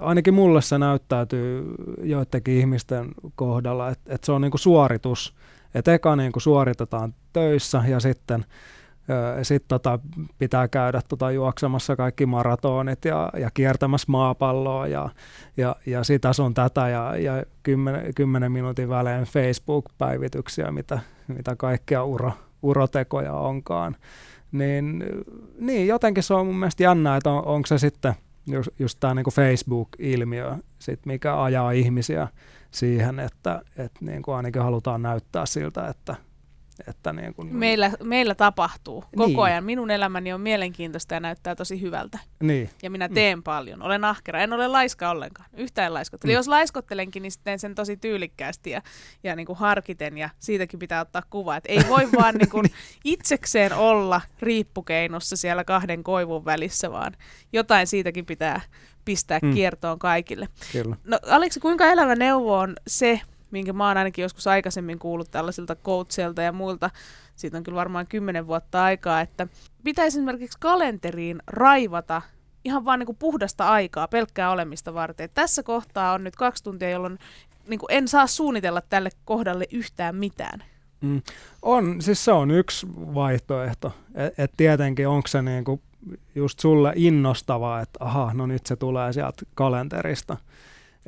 Ainakin 0.00 0.34
mulle 0.34 0.62
se 0.62 0.78
näyttäytyy 0.78 1.74
joidenkin 2.02 2.54
ihmisten 2.54 3.08
kohdalla, 3.34 3.88
että, 3.88 4.14
että 4.14 4.26
se 4.26 4.32
on 4.32 4.40
niinku 4.40 4.58
suoritus. 4.58 5.34
Että 5.74 5.94
eka 5.94 6.16
niinku 6.16 6.40
suoritetaan 6.40 7.14
töissä 7.32 7.82
ja 7.88 8.00
sitten 8.00 8.44
sitten 9.42 9.68
tota, 9.68 9.98
pitää 10.38 10.68
käydä 10.68 11.00
tota, 11.08 11.30
juoksemassa 11.30 11.96
kaikki 11.96 12.26
maratonit 12.26 13.04
ja, 13.04 13.30
ja 13.38 13.50
kiertämässä 13.54 14.06
maapalloa 14.08 14.86
ja, 14.86 15.08
ja, 15.56 15.76
ja 15.86 16.04
sitä 16.04 16.32
sun 16.32 16.54
tätä 16.54 16.88
ja, 16.88 17.16
ja 17.16 17.44
kymmenen, 17.62 18.14
kymmenen 18.14 18.52
minuutin 18.52 18.88
välein 18.88 19.24
Facebook-päivityksiä, 19.24 20.70
mitä, 20.70 20.98
mitä 21.28 21.56
kaikkea 21.56 22.04
uro, 22.04 22.32
urotekoja 22.62 23.32
onkaan. 23.32 23.96
Niin, 24.58 25.04
niin 25.58 25.86
jotenkin 25.86 26.22
se 26.22 26.34
on 26.34 26.46
mun 26.46 26.56
mielestä 26.56 26.82
jännä, 26.82 27.16
että 27.16 27.30
on, 27.30 27.44
onko 27.46 27.66
se 27.66 27.78
sitten 27.78 28.14
just, 28.46 28.68
just 28.78 29.00
tämä 29.00 29.14
niinku 29.14 29.30
Facebook-ilmiö, 29.30 30.56
sit 30.78 31.06
mikä 31.06 31.42
ajaa 31.42 31.70
ihmisiä 31.70 32.28
siihen, 32.70 33.20
että 33.20 33.62
et 33.76 33.92
niinku 34.00 34.32
ainakin 34.32 34.62
halutaan 34.62 35.02
näyttää 35.02 35.46
siltä, 35.46 35.88
että 35.88 36.16
että 36.86 37.12
niin 37.12 37.34
kuin... 37.34 37.56
meillä, 37.56 37.90
meillä 38.02 38.34
tapahtuu 38.34 39.04
koko 39.16 39.26
niin. 39.26 39.40
ajan. 39.40 39.64
Minun 39.64 39.90
elämäni 39.90 40.32
on 40.32 40.40
mielenkiintoista 40.40 41.14
ja 41.14 41.20
näyttää 41.20 41.54
tosi 41.54 41.80
hyvältä. 41.80 42.18
Niin. 42.42 42.70
Ja 42.82 42.90
minä 42.90 43.08
teen 43.08 43.38
mm. 43.38 43.42
paljon. 43.42 43.82
Olen 43.82 44.04
ahkera. 44.04 44.40
En 44.40 44.52
ole 44.52 44.68
laiska 44.68 45.10
ollenkaan. 45.10 45.48
Yhtään 45.56 45.94
laiskottele. 45.94 46.32
Mm. 46.32 46.36
Jos 46.36 46.48
laiskottelenkin, 46.48 47.22
niin 47.22 47.32
teen 47.44 47.58
sen 47.58 47.74
tosi 47.74 47.96
tyylikkäästi 47.96 48.70
ja, 48.70 48.82
ja 49.24 49.36
niin 49.36 49.46
kuin 49.46 49.58
harkiten. 49.58 50.18
Ja 50.18 50.30
siitäkin 50.38 50.78
pitää 50.78 51.00
ottaa 51.00 51.22
kuva. 51.30 51.56
Et 51.56 51.64
ei 51.68 51.80
voi 51.88 52.08
vaan 52.16 52.34
niin 52.38 52.50
kuin 52.50 52.66
itsekseen 53.04 53.72
olla 53.72 54.20
riippukeinossa 54.40 55.36
siellä 55.36 55.64
kahden 55.64 56.04
koivun 56.04 56.44
välissä, 56.44 56.90
vaan 56.90 57.12
jotain 57.52 57.86
siitäkin 57.86 58.26
pitää 58.26 58.60
pistää 59.06 59.38
mm. 59.42 59.54
kiertoon 59.54 59.98
kaikille. 59.98 60.48
Kyllä. 60.72 60.96
No 61.04 61.18
Aleksi, 61.26 61.60
kuinka 61.60 61.86
elävä 61.86 62.14
neuvo 62.14 62.58
on 62.58 62.76
se, 62.86 63.20
minkä 63.50 63.72
mä 63.72 63.88
oon 63.88 63.96
ainakin 63.96 64.22
joskus 64.22 64.46
aikaisemmin 64.46 64.98
kuullut 64.98 65.30
tällaisilta 65.30 65.76
coachilta 65.76 66.42
ja 66.42 66.52
muilta, 66.52 66.90
siitä 67.36 67.56
on 67.56 67.62
kyllä 67.62 67.76
varmaan 67.76 68.06
kymmenen 68.06 68.46
vuotta 68.46 68.84
aikaa, 68.84 69.20
että 69.20 69.46
pitäisi 69.84 70.18
esimerkiksi 70.18 70.58
kalenteriin 70.60 71.42
raivata 71.46 72.22
ihan 72.64 72.84
vaan 72.84 72.98
niin 72.98 73.06
kuin 73.06 73.16
puhdasta 73.16 73.68
aikaa 73.68 74.08
pelkkää 74.08 74.50
olemista 74.50 74.94
varten. 74.94 75.24
Et 75.24 75.34
tässä 75.34 75.62
kohtaa 75.62 76.12
on 76.12 76.24
nyt 76.24 76.36
kaksi 76.36 76.64
tuntia, 76.64 76.90
jolloin 76.90 77.18
niin 77.68 77.80
kuin 77.80 77.92
en 77.92 78.08
saa 78.08 78.26
suunnitella 78.26 78.80
tälle 78.80 79.10
kohdalle 79.24 79.64
yhtään 79.72 80.16
mitään. 80.16 80.64
Mm. 81.00 81.22
On, 81.62 82.02
siis 82.02 82.24
se 82.24 82.32
on 82.32 82.50
yksi 82.50 82.86
vaihtoehto. 82.96 83.92
Et, 84.14 84.38
et 84.38 84.52
tietenkin 84.56 85.08
onko 85.08 85.28
se 85.28 85.42
niinku 85.42 85.82
just 86.34 86.60
sulle 86.60 86.92
innostavaa, 86.96 87.80
että 87.80 88.04
aha, 88.04 88.30
no 88.34 88.46
nyt 88.46 88.66
se 88.66 88.76
tulee 88.76 89.12
sieltä 89.12 89.42
kalenterista. 89.54 90.36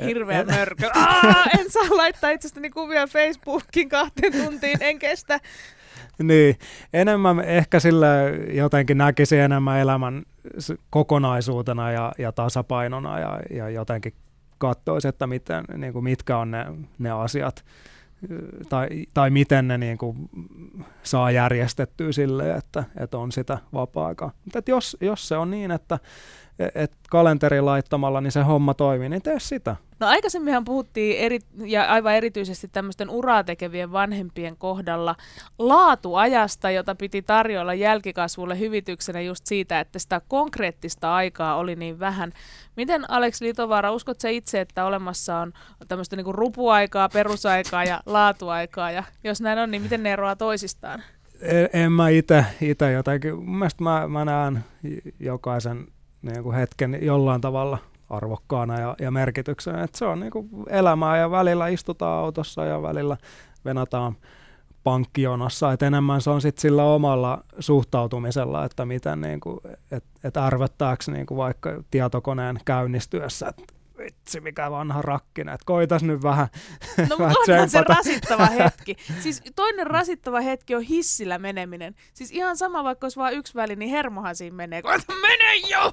Hirveä 0.04 0.44
mörkö. 0.44 0.90
Aa, 0.94 1.44
en 1.58 1.70
saa 1.70 1.96
laittaa 1.96 2.30
itsestäni 2.30 2.70
kuvia 2.70 3.06
Facebookin 3.06 3.88
kahteen 3.88 4.32
tuntiin, 4.32 4.78
en 4.80 4.98
kestä. 4.98 5.40
Niin, 6.22 6.58
enemmän 6.92 7.40
ehkä 7.40 7.80
sillä 7.80 8.06
jotenkin 8.52 8.98
näkisi 8.98 9.38
enemmän 9.38 9.78
elämän 9.78 10.22
kokonaisuutena 10.90 11.92
ja, 11.92 12.12
ja 12.18 12.32
tasapainona 12.32 13.18
ja, 13.18 13.40
ja 13.50 13.68
jotenkin 13.68 14.12
katsoisi, 14.58 15.08
että 15.08 15.26
miten, 15.26 15.64
niin 15.76 15.92
kuin 15.92 16.04
mitkä 16.04 16.38
on 16.38 16.50
ne, 16.50 16.66
ne 16.98 17.10
asiat 17.10 17.64
tai, 18.68 18.88
tai 19.14 19.30
miten 19.30 19.68
ne 19.68 19.78
niin 19.78 19.98
kuin 19.98 20.30
saa 21.02 21.30
järjestettyä 21.30 22.12
sille, 22.12 22.54
että, 22.54 22.84
että 22.96 23.18
on 23.18 23.32
sitä 23.32 23.58
vapaa-aikaa. 23.72 24.32
Mutta 24.44 24.70
jos, 24.70 24.96
jos 25.00 25.28
se 25.28 25.36
on 25.36 25.50
niin, 25.50 25.70
että 25.70 25.98
et 26.74 26.92
kalenteri 27.10 27.60
laittamalla 27.60 28.20
niin 28.20 28.32
se 28.32 28.42
homma 28.42 28.74
toimii, 28.74 29.08
niin 29.08 29.22
tee 29.22 29.40
sitä. 29.40 29.76
No 30.00 30.06
aikaisemminhan 30.06 30.64
puhuttiin 30.64 31.18
eri, 31.18 31.38
ja 31.64 31.84
aivan 31.84 32.14
erityisesti 32.14 32.68
tämmöisten 32.68 33.10
uraa 33.10 33.44
tekevien 33.44 33.92
vanhempien 33.92 34.56
kohdalla 34.56 35.16
laatuajasta, 35.58 36.70
jota 36.70 36.94
piti 36.94 37.22
tarjolla 37.22 37.74
jälkikasvulle 37.74 38.58
hyvityksenä 38.58 39.20
just 39.20 39.46
siitä, 39.46 39.80
että 39.80 39.98
sitä 39.98 40.20
konkreettista 40.28 41.14
aikaa 41.14 41.56
oli 41.56 41.76
niin 41.76 41.98
vähän. 41.98 42.32
Miten 42.76 43.10
Alex 43.10 43.40
Litovaara, 43.40 43.92
uskot 43.92 44.20
sä 44.20 44.28
itse, 44.28 44.60
että 44.60 44.84
olemassa 44.84 45.36
on 45.36 45.52
tämmöistä 45.88 46.16
niinku 46.16 46.32
rupuaikaa, 46.32 47.08
perusaikaa 47.08 47.84
ja 47.84 48.00
laatuaikaa, 48.06 48.90
ja 48.90 49.04
jos 49.24 49.40
näin 49.40 49.58
on, 49.58 49.70
niin 49.70 49.82
miten 49.82 50.02
ne 50.02 50.12
eroaa 50.12 50.36
toisistaan? 50.36 51.02
En, 51.40 51.68
en 51.72 51.92
mä 51.92 52.08
itse 52.08 52.44
jotenkin, 52.92 53.34
mun 53.34 53.58
mielestä 53.58 53.84
mä, 53.84 54.08
mä 54.08 54.24
näen 54.24 54.64
jokaisen 55.20 55.86
niin 56.22 56.42
kuin 56.42 56.56
hetken 56.56 56.98
jollain 57.02 57.40
tavalla 57.40 57.78
arvokkaana 58.10 58.80
ja, 58.80 58.94
ja 59.00 59.10
merkityksenä. 59.10 59.82
Et 59.82 59.94
se 59.94 60.04
on 60.04 60.20
niin 60.20 60.30
kuin 60.30 60.48
elämää 60.68 61.18
ja 61.18 61.30
välillä 61.30 61.68
istutaan 61.68 62.24
autossa 62.24 62.64
ja 62.64 62.82
välillä 62.82 63.16
venataan 63.64 64.16
pankkijonossa, 64.84 65.72
että 65.72 65.86
enemmän 65.86 66.20
se 66.20 66.30
on 66.30 66.40
sitten 66.40 66.62
sillä 66.62 66.84
omalla 66.84 67.44
suhtautumisella, 67.58 68.64
että 68.64 68.86
miten 68.86 69.20
niin 69.20 69.40
kuin, 69.40 69.60
et, 69.90 70.04
et 70.24 70.36
arvottaako 70.36 71.02
niin 71.12 71.26
kuin 71.26 71.38
vaikka 71.38 71.82
tietokoneen 71.90 72.60
käynnistyessä, 72.64 73.48
että 73.48 73.62
vitsi 73.98 74.40
mikä 74.40 74.70
vanha 74.70 75.02
rakkina, 75.02 75.52
että 75.52 75.64
koitas 75.66 76.02
nyt 76.02 76.22
vähän 76.22 76.48
No 76.98 77.16
mutta 77.18 77.52
onhan 77.52 77.70
se 77.70 77.80
rasittava 77.80 78.46
hetki. 78.58 78.96
Siis 79.20 79.42
toinen 79.56 79.86
rasittava 79.86 80.40
hetki 80.40 80.74
on 80.74 80.82
hissillä 80.82 81.38
meneminen. 81.38 81.94
Siis 82.14 82.30
ihan 82.30 82.56
sama, 82.56 82.84
vaikka 82.84 83.04
olisi 83.04 83.16
vain 83.16 83.36
yksi 83.36 83.54
väli, 83.54 83.76
niin 83.76 83.90
hermohan 83.90 84.36
siinä 84.36 84.56
menee. 84.56 84.82
Koita 84.82 85.12
mene 85.14 85.56
jo! 85.70 85.92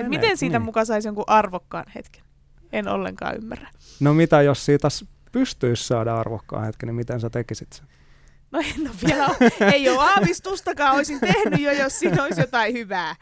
Et 0.00 0.08
miten 0.08 0.36
siitä 0.36 0.58
niin. 0.58 0.64
mukaan 0.64 0.86
saisi 0.86 1.08
jonkun 1.08 1.24
arvokkaan 1.26 1.84
hetken? 1.94 2.24
En 2.72 2.88
ollenkaan 2.88 3.36
ymmärrä. 3.36 3.68
No 4.00 4.14
mitä 4.14 4.42
jos 4.42 4.64
siitä 4.64 4.88
pystyisi 5.32 5.84
saada 5.84 6.16
arvokkaan 6.16 6.64
hetken, 6.64 6.86
niin 6.86 6.94
miten 6.94 7.20
sä 7.20 7.30
tekisit 7.30 7.72
sen? 7.72 7.86
No 8.52 8.58
en 8.58 8.80
ole 8.80 8.90
vielä, 9.06 9.28
ei 9.72 9.88
ole 9.88 9.98
aavistustakaan, 9.98 10.94
olisin 10.94 11.20
tehnyt 11.20 11.60
jo, 11.60 11.72
jos 11.72 11.98
siinä 11.98 12.24
olisi 12.24 12.40
jotain 12.40 12.74
hyvää. 12.74 13.16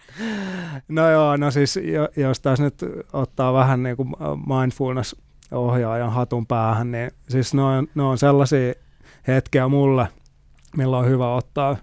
No 0.88 1.10
joo, 1.10 1.36
no 1.36 1.50
siis 1.50 1.78
jos 2.16 2.40
taas 2.40 2.60
nyt 2.60 2.84
ottaa 3.12 3.52
vähän 3.52 3.82
niin 3.82 3.96
kuin 3.96 4.08
mindfulness-ohjaajan 4.46 6.12
hatun 6.12 6.46
päähän, 6.46 6.90
niin 6.90 7.10
siis 7.28 7.54
ne 7.54 7.62
on, 7.62 7.88
ne 7.94 8.02
on 8.02 8.18
sellaisia 8.18 8.74
hetkiä 9.26 9.68
mulle, 9.68 10.08
milloin 10.76 11.04
on 11.04 11.10
hyvä 11.10 11.34
ottaa 11.34 11.76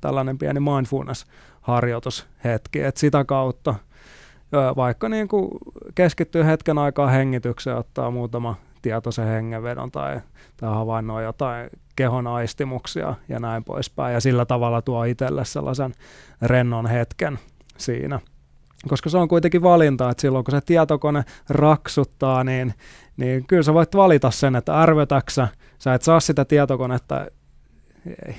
tällainen 0.00 0.38
pieni 0.38 0.60
mindfulness-harjoitushetki, 0.60 2.80
että 2.80 3.00
sitä 3.00 3.24
kautta 3.24 3.74
vaikka 4.76 5.08
niin 5.08 5.28
kuin 5.28 5.50
keskittyy 5.94 6.44
hetken 6.44 6.78
aikaa 6.78 7.08
hengitykseen, 7.08 7.76
ottaa 7.76 8.10
muutama 8.10 8.56
tietoisen 8.82 9.26
hengenvedon 9.26 9.90
tai, 9.90 10.20
tai 10.56 10.74
havainnoi 10.74 11.24
jotain 11.24 11.70
kehon 11.96 12.26
aistimuksia 12.26 13.14
ja 13.28 13.38
näin 13.40 13.64
poispäin. 13.64 14.14
Ja 14.14 14.20
sillä 14.20 14.44
tavalla 14.44 14.82
tuo 14.82 15.04
itselle 15.04 15.44
sellaisen 15.44 15.92
rennon 16.42 16.86
hetken 16.86 17.38
siinä. 17.76 18.20
Koska 18.88 19.10
se 19.10 19.18
on 19.18 19.28
kuitenkin 19.28 19.62
valinta, 19.62 20.10
että 20.10 20.20
silloin 20.20 20.44
kun 20.44 20.52
se 20.52 20.60
tietokone 20.60 21.24
raksuttaa, 21.48 22.44
niin, 22.44 22.74
niin 23.16 23.46
kyllä 23.46 23.62
sä 23.62 23.74
voit 23.74 23.96
valita 23.96 24.30
sen, 24.30 24.56
että 24.56 24.74
arvetäksä, 24.74 25.48
sä 25.78 25.94
et 25.94 26.02
saa 26.02 26.20
sitä 26.20 26.44
tietokonetta 26.44 27.26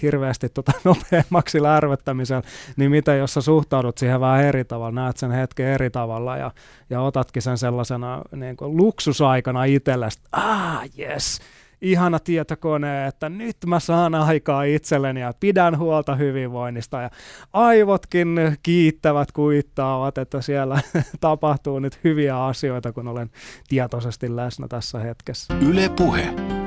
hirveästi 0.01 0.49
tota 0.49 0.71
nopeammaksi 0.83 1.63
lärvettämisellä, 1.63 2.41
niin 2.77 2.91
mitä 2.91 3.15
jos 3.15 3.33
sä 3.33 3.41
suhtaudut 3.41 3.97
siihen 3.97 4.19
vähän 4.19 4.43
eri 4.43 4.65
tavalla, 4.65 5.01
näet 5.01 5.17
sen 5.17 5.31
hetken 5.31 5.67
eri 5.67 5.89
tavalla 5.89 6.37
ja, 6.37 6.51
ja 6.89 7.01
otatkin 7.01 7.41
sen 7.41 7.57
sellaisena 7.57 8.21
niin 8.35 8.57
kuin 8.57 8.77
luksusaikana 8.77 9.63
itsellesi, 9.63 10.19
ah 10.31 10.81
yes, 10.99 11.41
ihana 11.81 12.19
tietokone, 12.19 13.07
että 13.07 13.29
nyt 13.29 13.57
mä 13.65 13.79
saan 13.79 14.15
aikaa 14.15 14.63
itselleni 14.63 15.21
ja 15.21 15.33
pidän 15.39 15.77
huolta 15.77 16.15
hyvinvoinnista 16.15 17.01
ja 17.01 17.09
aivotkin 17.53 18.39
kiittävät, 18.63 19.31
kuittaavat, 19.31 20.17
että 20.17 20.41
siellä 20.41 20.81
tapahtuu 21.19 21.79
nyt 21.79 21.99
hyviä 22.03 22.45
asioita, 22.45 22.91
kun 22.91 23.07
olen 23.07 23.29
tietoisesti 23.67 24.35
läsnä 24.35 24.67
tässä 24.67 24.99
hetkessä. 24.99 25.53
Yle 25.61 25.89
Puhe. 25.89 26.64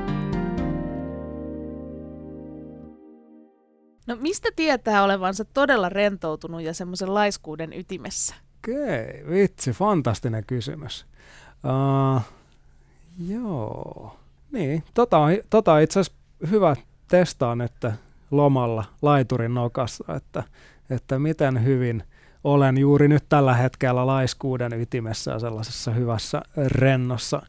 No 4.09 4.17
mistä 4.21 4.49
tietää 4.57 5.05
olevansa 5.05 5.45
todella 5.45 5.89
rentoutunut 5.89 6.63
ja 6.63 6.75
semmoisen 6.75 7.15
laiskuuden 7.15 7.73
ytimessä? 7.73 8.35
Okei, 8.59 9.23
okay, 9.23 9.35
vitsi, 9.35 9.73
fantastinen 9.73 10.45
kysymys. 10.47 11.07
Uh, 11.65 12.23
joo. 13.29 14.17
Niin, 14.53 14.85
tota 14.95 15.19
tota 15.51 15.79
itse 15.79 16.01
asiassa 16.01 16.19
hyvä 16.51 16.77
testaa 17.09 17.55
nyt 17.55 17.73
lomalla 18.31 18.85
laiturin 19.03 19.55
nokassa, 19.55 20.05
että, 20.17 20.43
että 20.91 21.19
miten 21.19 21.65
hyvin 21.65 22.03
olen 22.45 22.79
juuri 22.79 23.09
nyt 23.09 23.25
tällä 23.29 23.55
hetkellä 23.55 24.07
laiskuuden 24.07 24.73
ytimessä 24.73 25.31
ja 25.31 25.39
sellaisessa 25.39 25.91
hyvässä 25.91 26.43
rennossa 26.67 27.43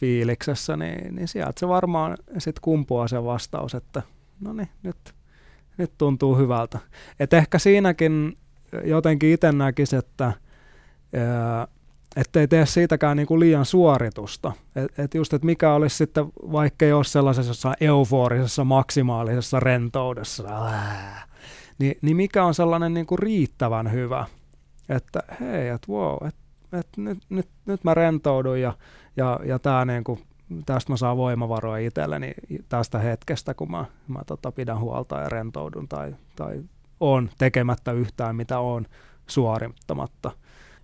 fiiliksessä, 0.00 0.76
niin, 0.76 1.16
niin 1.16 1.28
sieltä 1.28 1.60
se 1.60 1.68
varmaan 1.68 2.16
sitten 2.38 2.62
kumpuaa 2.62 3.08
se 3.08 3.24
vastaus, 3.24 3.74
että 3.74 4.02
no 4.40 4.52
niin, 4.52 4.68
nyt, 4.82 4.96
nyt 5.78 5.92
tuntuu 5.98 6.36
hyvältä. 6.36 6.78
Et 7.20 7.32
ehkä 7.32 7.58
siinäkin 7.58 8.38
jotenkin 8.84 9.32
itse 9.32 9.52
näkisi, 9.52 9.96
että 9.96 10.32
ettei 12.16 12.48
tee 12.48 12.66
siitäkään 12.66 13.16
niin 13.16 13.26
kuin 13.26 13.40
liian 13.40 13.64
suoritusta. 13.64 14.52
Et, 14.76 14.98
et 14.98 15.14
just, 15.14 15.34
että 15.34 15.46
mikä 15.46 15.72
olisi 15.72 15.96
sitten, 15.96 16.26
vaikka 16.52 16.84
ei 16.84 16.92
ole 16.92 17.04
sellaisessa 17.04 17.74
euforisessa, 17.80 18.64
maksimaalisessa 18.64 19.60
rentoudessa, 19.60 20.44
ää, 20.48 21.26
niin, 21.78 21.98
niin 22.02 22.16
mikä 22.16 22.44
on 22.44 22.54
sellainen 22.54 22.94
niin 22.94 23.06
kuin 23.06 23.18
riittävän 23.18 23.92
hyvä, 23.92 24.26
että 24.88 25.22
hei, 25.40 25.68
että 25.68 25.92
wow, 25.92 26.26
että 26.26 26.40
et 26.72 26.88
nyt, 26.96 27.18
nyt, 27.28 27.48
nyt 27.66 27.84
mä 27.84 27.94
rentoudun 27.94 28.60
ja, 28.60 28.72
ja, 29.16 29.40
ja 29.44 29.58
tää 29.58 29.84
niin 29.84 30.04
kuin, 30.04 30.20
tästä 30.66 30.92
mä 30.92 30.96
saan 30.96 31.16
voimavaroja 31.16 31.86
itselleni 31.86 32.34
tästä 32.68 32.98
hetkestä, 32.98 33.54
kun 33.54 33.70
mä, 33.70 33.84
mä 34.08 34.20
tota, 34.26 34.52
pidän 34.52 34.80
huolta 34.80 35.20
ja 35.20 35.28
rentoudun 35.28 35.88
tai, 35.88 36.14
tai 36.36 36.62
on 37.00 37.30
tekemättä 37.38 37.92
yhtään, 37.92 38.36
mitä 38.36 38.58
on 38.58 38.86
suorittamatta. 39.26 40.30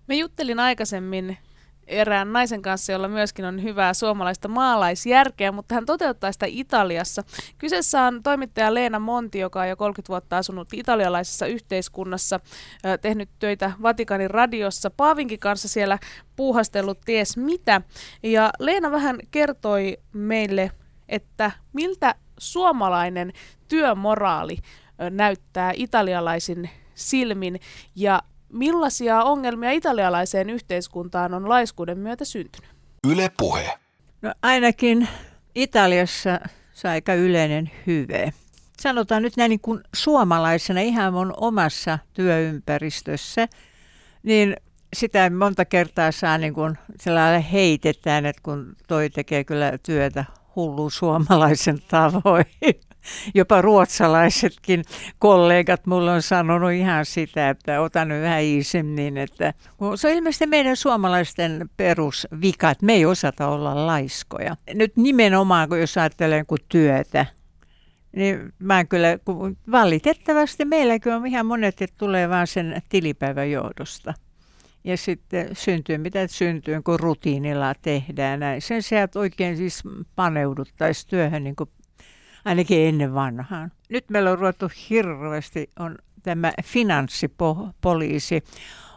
Mä 0.09 0.15
juttelin 0.15 0.61
aikaisemmin 0.61 1.39
erään 1.87 2.33
naisen 2.33 2.63
kanssa, 2.63 2.93
jolla 2.93 3.09
myöskin 3.09 3.45
on 3.45 3.63
hyvää 3.63 3.95
suomalaista 3.95 4.49
maalaisjärkeä, 4.49 5.53
mutta 5.53 5.75
hän 5.75 5.87
toteuttaa 5.87 6.33
sitä 6.33 6.47
Italiassa. 6.49 7.23
Kyseessä 7.59 8.03
on 8.03 8.23
toimittaja 8.23 8.75
Leena 8.75 8.99
Monti, 8.99 9.39
joka 9.39 9.61
on 9.61 9.69
jo 9.69 9.77
30 9.77 10.09
vuotta 10.09 10.39
asunut 10.39 10.69
italialaisessa 10.73 11.47
yhteiskunnassa, 11.47 12.41
tehnyt 13.01 13.29
töitä 13.39 13.73
Vatikanin 13.83 14.31
radiossa, 14.31 14.91
Paavinkin 14.91 15.39
kanssa 15.39 15.69
siellä 15.69 15.99
puuhastellut 16.37 17.01
ties 17.01 17.37
mitä. 17.37 17.81
Ja 18.23 18.51
Leena 18.59 18.91
vähän 18.91 19.19
kertoi 19.31 19.97
meille, 20.13 20.71
että 21.09 21.51
miltä 21.73 22.15
suomalainen 22.39 23.33
työmoraali 23.69 24.59
näyttää 25.11 25.73
italialaisin 25.75 26.71
silmin 26.95 27.61
ja 27.97 28.23
Millaisia 28.55 29.23
ongelmia 29.23 29.71
italialaiseen 29.71 30.51
yhteiskuntaan 30.51 31.35
on 31.35 31.49
laiskuuden 31.49 31.99
myötä 31.99 32.25
syntynyt? 32.25 32.71
Yle 33.11 33.31
puhe. 33.39 33.79
No 34.23 34.33
ainakin 34.43 35.09
Italiassa 35.55 36.41
se 36.73 36.89
aika 36.89 37.15
yleinen 37.15 37.71
hyve. 37.87 38.33
Sanotaan 38.81 39.23
nyt 39.23 39.37
näin 39.37 39.49
niin 39.49 39.61
kuin 39.61 39.81
suomalaisena 39.95 40.81
ihan 40.81 41.13
mun 41.13 41.35
omassa 41.37 41.99
työympäristössä, 42.13 43.49
niin 44.23 44.57
sitä 44.97 45.31
monta 45.31 45.65
kertaa 45.65 46.13
saa 46.13 46.39
niin 46.39 46.55
kuin 46.55 46.79
sellainen 47.01 47.43
heitetään, 47.43 48.27
että 48.27 48.43
kun 48.43 48.77
toi 48.89 49.11
tekee 49.11 49.45
kyllä 49.45 49.79
työtä 49.83 50.25
hullu 50.57 50.91
suomalaisen 50.91 51.79
tavoin. 51.89 52.47
Jopa 53.35 53.63
ruotsalaisetkin 53.63 54.85
kollegat 55.19 55.87
mulle 55.87 56.11
on 56.11 56.23
sanonut 56.23 56.73
ihan 56.73 57.07
sitä, 57.07 57.51
että 57.51 57.81
otan 57.81 58.09
nyt 58.09 58.23
vähän 58.23 58.43
iisemmin, 58.43 59.19
että 59.19 59.55
se 59.97 60.09
on 60.09 60.15
ilmeisesti 60.15 60.47
meidän 60.47 60.77
suomalaisten 60.77 61.71
perusvika, 61.77 62.71
että 62.71 62.87
me 62.87 62.93
ei 62.93 63.07
osata 63.07 63.49
olla 63.49 63.87
laiskoja. 63.87 64.57
Nyt 64.75 64.97
nimenomaan, 64.97 65.69
kun 65.69 65.81
jos 65.81 65.99
ajattelee 65.99 66.45
kun 66.45 66.59
työtä, 66.69 67.27
niin 68.17 68.53
mä 68.59 68.85
kyllä, 68.85 69.19
kun 69.25 69.57
valitettavasti 69.71 70.65
meilläkin 70.65 71.13
on 71.13 71.27
ihan 71.27 71.47
monet, 71.47 71.83
että 71.83 71.97
tulee 71.99 72.29
vaan 72.29 72.47
sen 72.47 72.83
tilipäivän 72.89 73.51
johdosta. 73.51 74.15
Ja 74.85 74.97
sitten 74.97 75.49
syntyy 75.53 75.99
mitä 75.99 76.27
syntyy, 76.27 76.83
kun 76.83 77.01
rutiinilla 77.01 77.75
tehdään 77.83 78.41
näin. 78.41 78.63
Sen 78.63 78.83
sijaan, 78.83 79.05
että 79.05 79.19
oikein 79.19 79.57
siis 79.57 79.83
paneuduttaisiin 80.17 81.11
työhön 81.11 81.45
niin 81.45 81.57
kuin 81.57 81.71
ainakin 82.45 82.89
ennen 82.89 83.15
vanhaan. 83.15 83.73
Nyt 83.89 84.11
meillä 84.11 84.31
on 84.31 84.39
ruvettu 84.39 84.71
hirveästi, 84.91 85.71
on 85.79 85.99
tämä 86.23 86.53
finanssipoliisi, 86.63 88.45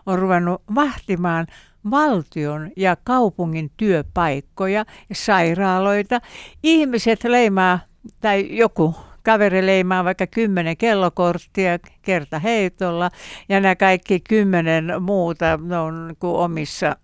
on 0.06 0.20
ruvennut 0.20 0.62
vahtimaan 0.76 1.48
valtion 1.92 2.72
ja 2.78 2.98
kaupungin 3.04 3.72
työpaikkoja 3.78 4.86
ja 5.10 5.16
sairaaloita. 5.16 6.22
Ihmiset 6.64 7.24
leimaa, 7.24 7.80
tai 8.22 8.58
joku 8.58 8.96
kaveri 9.24 9.66
leimaa 9.66 10.04
vaikka 10.04 10.28
kymmenen 10.28 10.78
kellokorttia 10.78 11.80
kerta 12.02 12.40
heitolla, 12.40 13.12
ja 13.50 13.60
nämä 13.60 13.76
kaikki 13.76 14.20
kymmenen 14.20 14.94
muuta 15.00 15.60
ne 15.62 15.78
on 15.78 16.16
omissa 16.22 16.96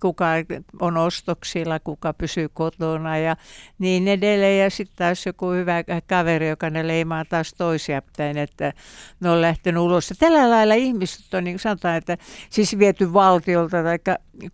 kuka 0.00 0.26
on 0.80 0.96
ostoksilla, 0.96 1.80
kuka 1.80 2.12
pysyy 2.12 2.48
kotona 2.48 3.18
ja 3.18 3.36
niin 3.78 4.08
edelleen. 4.08 4.62
Ja 4.64 4.70
sitten 4.70 4.96
taas 4.96 5.26
joku 5.26 5.50
hyvä 5.50 5.84
kaveri, 6.06 6.48
joka 6.48 6.70
ne 6.70 6.86
leimaa 6.86 7.24
taas 7.24 7.54
toisia 7.54 8.02
päin, 8.16 8.38
että 8.38 8.72
ne 9.20 9.30
on 9.30 9.42
lähtenyt 9.42 9.82
ulos. 9.82 10.10
Ja 10.10 10.16
tällä 10.18 10.50
lailla 10.50 10.74
ihmiset 10.74 11.34
on, 11.34 11.44
niin 11.44 11.58
sanotaan, 11.58 11.96
että 11.96 12.18
siis 12.50 12.78
viety 12.78 13.12
valtiolta 13.12 13.82
tai 13.82 13.98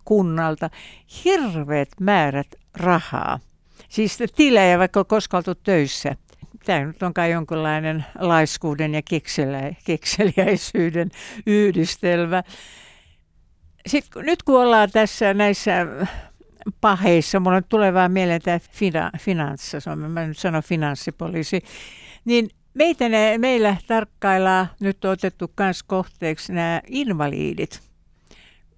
kunnalta 0.05 0.69
hirveät 1.25 1.89
määrät 1.99 2.55
rahaa. 2.73 3.39
Siis 3.89 4.19
tilejä, 4.35 4.79
vaikka 4.79 5.03
koskaan 5.03 5.43
oltu 5.47 5.61
töissä 5.63 6.15
tämä 6.65 6.85
nyt 6.85 7.03
on 7.03 7.13
kai 7.13 7.31
jonkinlainen 7.31 8.05
laiskuuden 8.19 8.93
ja 8.93 9.01
kekseliäisyyden 9.85 11.11
yhdistelmä 11.45 12.43
sitten, 13.87 14.25
nyt 14.25 14.43
kun 14.43 14.61
ollaan 14.61 14.89
tässä 14.91 15.33
näissä 15.33 15.87
paheissa, 16.81 17.39
mulla 17.39 17.61
tulee 17.61 17.93
vaan 17.93 18.11
mieleen 18.11 18.41
tämä 18.41 18.59
fina, 18.71 19.11
finanssa, 19.19 19.95
mä 19.95 20.27
nyt 20.27 20.37
sanon 20.37 20.63
finanssipoliisi, 20.63 21.61
niin 22.25 22.49
meitä 22.73 23.09
ne, 23.09 23.37
meillä 23.37 23.75
tarkkaillaan, 23.87 24.67
nyt 24.79 25.05
on 25.05 25.11
otettu 25.11 25.51
myös 25.59 25.83
kohteeksi 25.83 26.53
nämä 26.53 26.81
invalidit– 26.87 27.81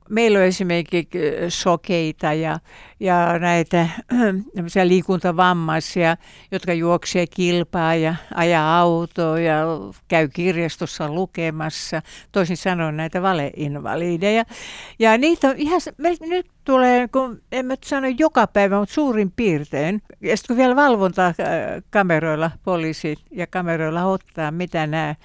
meillä 0.10 0.39
on 0.39 0.45
esimerkiksi 0.45 1.20
sokeita 1.49 2.34
ja, 2.34 2.60
ja 2.99 3.39
näitä 3.39 3.89
liikuntavammaisia, 4.84 6.18
jotka 6.51 6.74
juoksee 6.74 7.28
kilpaa 7.28 7.95
ja 7.95 8.16
ajaa 8.36 8.80
autoa 8.80 9.39
ja 9.39 9.64
käy 10.08 10.28
kirjastossa 10.28 11.10
lukemassa. 11.10 12.01
Toisin 12.32 12.58
sanoen 12.58 12.97
näitä 12.97 13.22
valeinvalideja. 13.22 14.43
Ja 14.99 15.18
niitä 15.18 15.47
on 15.47 15.58
ihan, 15.58 15.82
nyt 16.22 16.45
tulee, 16.64 17.08
kun 17.08 17.41
en 17.51 17.66
mä 17.66 17.76
sano 17.86 18.08
joka 18.20 18.47
päivä, 18.47 18.80
mutta 18.80 18.95
suurin 18.95 19.32
piirtein. 19.36 20.01
Ja 20.22 20.38
sitten 20.38 20.56
kun 20.56 20.62
vielä 20.62 20.76
valvontaa 20.76 21.34
kameroilla, 21.89 22.51
poliisi 22.64 23.16
ja 23.32 23.47
kameroilla 23.47 24.06
ottaa, 24.06 24.51
mitä 24.51 24.88
nämä 24.88 25.16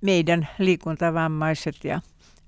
meidän 0.00 0.48
liikuntavammaiset 0.58 1.84
ja 1.84 2.00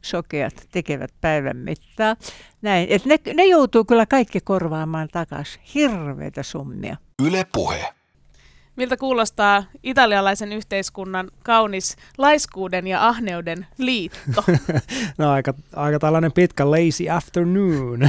sokeat 0.04 0.68
tekevät 0.72 1.10
päivän 1.20 1.56
mittaa. 1.56 2.16
Näin, 2.62 2.86
että 2.90 3.08
ne, 3.08 3.18
ne 3.34 3.44
joutuu 3.44 3.84
kyllä 3.84 4.06
kaikki 4.06 4.40
korvaamaan 4.40 5.08
takaisin. 5.12 5.62
Hirveitä 5.74 6.42
summia. 6.42 6.96
Yle 7.22 7.46
puhe. 7.52 7.94
Miltä 8.76 8.96
kuulostaa 8.96 9.64
italialaisen 9.82 10.52
yhteiskunnan 10.52 11.30
kaunis 11.42 11.96
laiskuuden 12.18 12.86
ja 12.86 13.08
ahneuden 13.08 13.66
liitto? 13.78 14.44
no 15.18 15.30
aika, 15.30 15.54
aika 15.76 15.98
tällainen 15.98 16.32
pitkä 16.32 16.70
lazy 16.70 17.10
afternoon. 17.10 18.00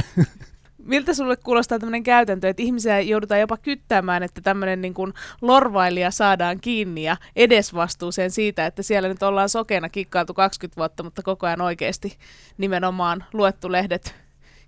miltä 0.86 1.14
sulle 1.14 1.36
kuulostaa 1.36 1.78
tämmöinen 1.78 2.02
käytäntö, 2.02 2.48
että 2.48 2.62
ihmisiä 2.62 3.00
joudutaan 3.00 3.40
jopa 3.40 3.56
kyttämään, 3.56 4.22
että 4.22 4.40
tämmöinen 4.40 4.80
niin 4.80 4.94
kuin 4.94 5.12
lorvailija 5.42 6.10
saadaan 6.10 6.60
kiinni 6.60 7.02
ja 7.02 7.16
edesvastuuseen 7.36 8.30
siitä, 8.30 8.66
että 8.66 8.82
siellä 8.82 9.08
nyt 9.08 9.22
ollaan 9.22 9.48
sokeena 9.48 9.88
kikkailtu 9.88 10.34
20 10.34 10.76
vuotta, 10.76 11.02
mutta 11.02 11.22
koko 11.22 11.46
ajan 11.46 11.60
oikeasti 11.60 12.18
nimenomaan 12.58 13.24
luettu 13.32 13.72
lehdet 13.72 14.14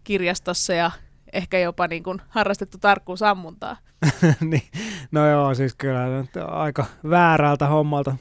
kirjastossa 0.05 0.75
ja 0.75 0.91
ehkä 1.33 1.59
jopa 1.59 1.87
niin 1.87 2.03
kuin 2.03 2.23
harrastettu 2.29 2.79
tarkkuusammuntaa. 2.79 3.77
niin, 4.41 4.63
no 5.11 5.31
joo, 5.31 5.55
siis 5.55 5.75
kyllä 5.75 6.25
aika 6.47 6.87
väärältä 7.11 7.67
hommalta 7.67 8.17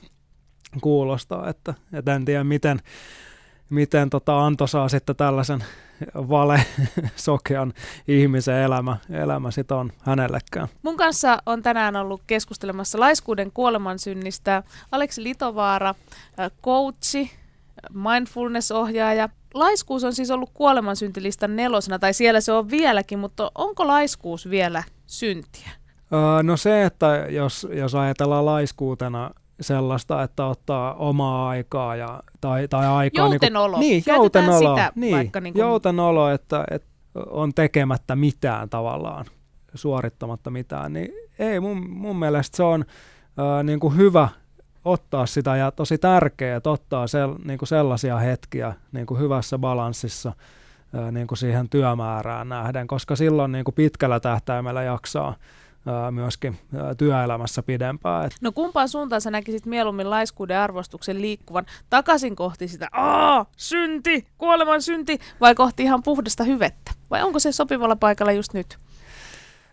kuulostaa, 0.82 1.50
että, 1.50 1.74
että 1.94 2.16
en 2.16 2.26
tiedä 2.26 2.44
miten, 2.44 2.80
miten 3.70 4.10
tota 4.10 4.46
Anto 4.46 4.68
saa 4.68 4.90
sitten 4.90 5.16
tällaisen 5.16 5.64
vale 6.16 6.66
sokean 7.16 7.74
ihmisen 8.08 8.56
elämä, 8.56 8.98
elämä 9.10 9.52
sit 9.52 9.72
on 9.72 9.92
hänellekään. 10.02 10.68
Mun 10.84 10.98
kanssa 10.98 11.38
on 11.46 11.62
tänään 11.62 11.96
ollut 11.96 12.22
keskustelemassa 12.28 13.00
laiskuuden 13.00 13.52
kuolemansynnistä 13.54 14.64
Aleksi 14.92 15.24
Litovaara, 15.24 15.96
coachi, 16.64 17.32
mindfulness-ohjaaja. 17.94 19.30
Laiskuus 19.54 20.04
on 20.04 20.14
siis 20.14 20.32
ollut 20.32 20.50
kuolemansyntilistan 20.54 21.56
nelosena, 21.56 22.00
tai 22.00 22.14
siellä 22.14 22.42
se 22.42 22.52
on 22.52 22.70
vieläkin, 22.70 23.20
mutta 23.20 23.52
onko 23.56 23.88
laiskuus 23.88 24.50
vielä 24.50 24.84
syntiä? 25.08 25.70
no 26.44 26.58
se, 26.58 26.84
että 26.84 27.26
jos, 27.30 27.68
jos 27.74 27.96
ajatellaan 27.96 28.46
laiskuutena 28.46 29.32
sellaista, 29.62 30.24
että 30.24 30.46
ottaa 30.46 30.94
omaa 30.94 31.50
aikaa 31.50 31.96
ja, 31.96 32.20
tai, 32.42 32.68
tai 32.68 32.88
aikaa... 32.88 33.28
Joutenolo. 33.28 33.80
Niin, 33.80 34.04
kuin, 34.04 34.14
niin 34.14 34.22
joutenolo. 34.22 34.76
sitä 34.76 34.92
niin, 34.96 35.16
vaikka 35.16 35.40
niin 35.40 35.54
kuin... 35.54 35.62
joutenolo, 35.62 36.30
että, 36.30 36.66
että 36.72 36.88
on 37.30 37.54
tekemättä 37.54 38.16
mitään 38.16 38.70
tavallaan 38.70 39.26
suorittamatta 39.74 40.50
mitään, 40.50 40.94
niin 40.94 41.12
ei 41.40 41.60
mun, 41.60 41.90
mun 41.90 42.16
mielestä 42.16 42.58
se 42.58 42.64
on 42.64 42.86
ää, 43.38 43.64
niin 43.64 43.80
kuin 43.80 43.98
hyvä 43.98 44.30
ottaa 44.86 45.26
sitä 45.26 45.56
ja 45.56 45.72
tosi 45.72 45.98
tärkeää, 45.98 46.58
että 46.58 46.70
ottaa 46.70 47.08
sel, 47.08 47.36
niin 47.46 47.60
kuin 47.60 47.70
sellaisia 47.70 48.18
hetkiä 48.18 48.74
niin 48.92 49.06
kuin 49.06 49.20
hyvässä 49.20 49.58
balanssissa 49.58 50.34
ää, 50.94 51.12
niin 51.12 51.28
kuin 51.28 51.38
siihen 51.38 51.70
työmäärään 51.70 52.50
nähden, 52.50 52.88
koska 52.88 53.16
silloin 53.16 53.52
niin 53.52 53.66
kuin 53.66 53.76
pitkällä 53.76 54.20
tähtäimellä 54.20 54.84
jaksaa 54.84 55.36
myöskin 56.12 56.58
työelämässä 56.98 57.64
pidempään. 57.64 58.30
No 58.42 58.52
kumpaan 58.52 58.90
suuntaan 58.90 59.22
sä 59.22 59.32
näkisit 59.32 59.66
mieluummin 59.66 60.10
laiskuuden 60.10 60.60
arvostuksen 60.60 61.22
liikkuvan? 61.22 61.66
Takaisin 61.90 62.36
kohti 62.36 62.68
sitä, 62.68 62.88
aa, 62.92 63.46
synti, 63.58 64.28
kuoleman 64.38 64.82
synti, 64.82 65.20
vai 65.42 65.56
kohti 65.56 65.84
ihan 65.84 66.04
puhdasta 66.04 66.44
hyvettä? 66.44 66.92
Vai 67.10 67.24
onko 67.24 67.40
se 67.40 67.52
sopivalla 67.52 67.96
paikalla 67.96 68.32
just 68.32 68.54
nyt? 68.54 68.78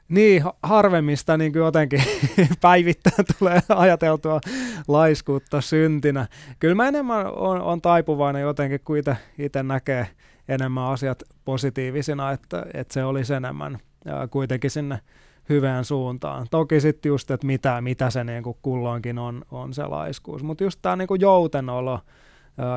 Niin, 0.09 0.45
harvemmista 0.63 1.37
niin 1.37 1.53
kuin 1.53 1.61
jotenkin 1.61 2.03
päivittäin 2.61 3.27
tulee 3.39 3.61
ajateltua 3.69 4.41
laiskuutta 4.89 5.61
syntinä. 5.61 6.27
Kyllä 6.59 6.75
mä 6.75 6.89
enemmän 6.89 7.27
on, 7.27 7.61
on 7.63 7.81
taipuvainen 7.81 8.43
jotenkin, 8.43 8.81
kun 8.85 8.97
itse 9.39 9.63
näkee 9.63 10.09
enemmän 10.49 10.85
asiat 10.85 11.23
positiivisina, 11.45 12.31
että, 12.31 12.67
että 12.75 12.95
se 12.95 13.05
olisi 13.05 13.35
enemmän 13.35 13.79
ja 14.05 14.29
kuitenkin 14.29 14.71
sinne 14.71 15.01
hyvään 15.49 15.85
suuntaan. 15.85 16.47
Toki 16.51 16.81
sitten 16.81 17.09
just, 17.09 17.31
että 17.31 17.47
mitä, 17.47 17.81
mitä 17.81 18.11
se 18.11 18.25
niin 18.25 18.43
kuin 18.43 18.57
kulloinkin 18.63 19.19
on, 19.19 19.43
on 19.51 19.75
se 19.75 19.87
laiskuus. 19.87 20.43
Mutta 20.43 20.65
just 20.65 20.79
tämä 20.83 20.97
niin 20.97 21.21
joutenolo, 21.21 22.01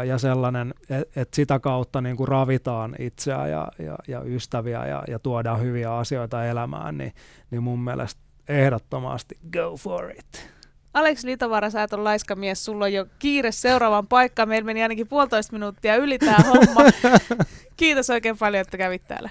ja 0.07 0.17
sellainen, 0.17 0.73
että 0.89 1.21
et 1.21 1.33
sitä 1.33 1.59
kautta 1.59 2.01
niin 2.01 2.17
kuin 2.17 2.27
ravitaan 2.27 2.95
itseä 2.99 3.47
ja, 3.47 3.67
ja, 3.79 3.95
ja 4.07 4.21
ystäviä 4.21 4.85
ja, 4.85 5.03
ja 5.07 5.19
tuodaan 5.19 5.61
hyviä 5.61 5.97
asioita 5.97 6.45
elämään, 6.45 6.97
niin, 6.97 7.13
niin 7.51 7.63
mun 7.63 7.79
mielestä 7.79 8.21
ehdottomasti 8.47 9.37
go 9.53 9.77
for 9.77 10.11
it. 10.11 10.56
Aleksi 10.93 11.27
Liitavaara, 11.27 11.69
sä 11.69 11.83
et 11.83 11.93
ole 11.93 12.03
laiska 12.03 12.35
mies, 12.35 12.65
sulla 12.65 12.85
on 12.85 12.93
jo 12.93 13.05
kiire 13.19 13.51
seuraavaan 13.51 14.07
paikkaan. 14.07 14.49
Meillä 14.49 14.65
meni 14.65 14.83
ainakin 14.83 15.07
puolitoista 15.07 15.53
minuuttia 15.53 15.95
yli 15.95 16.19
tämä 16.19 16.37
homma. 16.47 16.81
Kiitos 17.77 18.09
oikein 18.09 18.37
paljon, 18.37 18.61
että 18.61 18.77
kävit 18.77 19.07
täällä. 19.07 19.29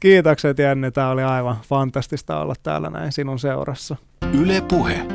Kiitokset 0.00 0.58
Jenni, 0.58 0.90
tämä 0.90 1.10
oli 1.10 1.22
aivan 1.22 1.56
fantastista 1.68 2.40
olla 2.40 2.54
täällä 2.62 2.90
näin 2.90 3.12
sinun 3.12 3.38
seurassa. 3.38 3.96
Yle 4.32 4.60
Puhe. 4.68 5.06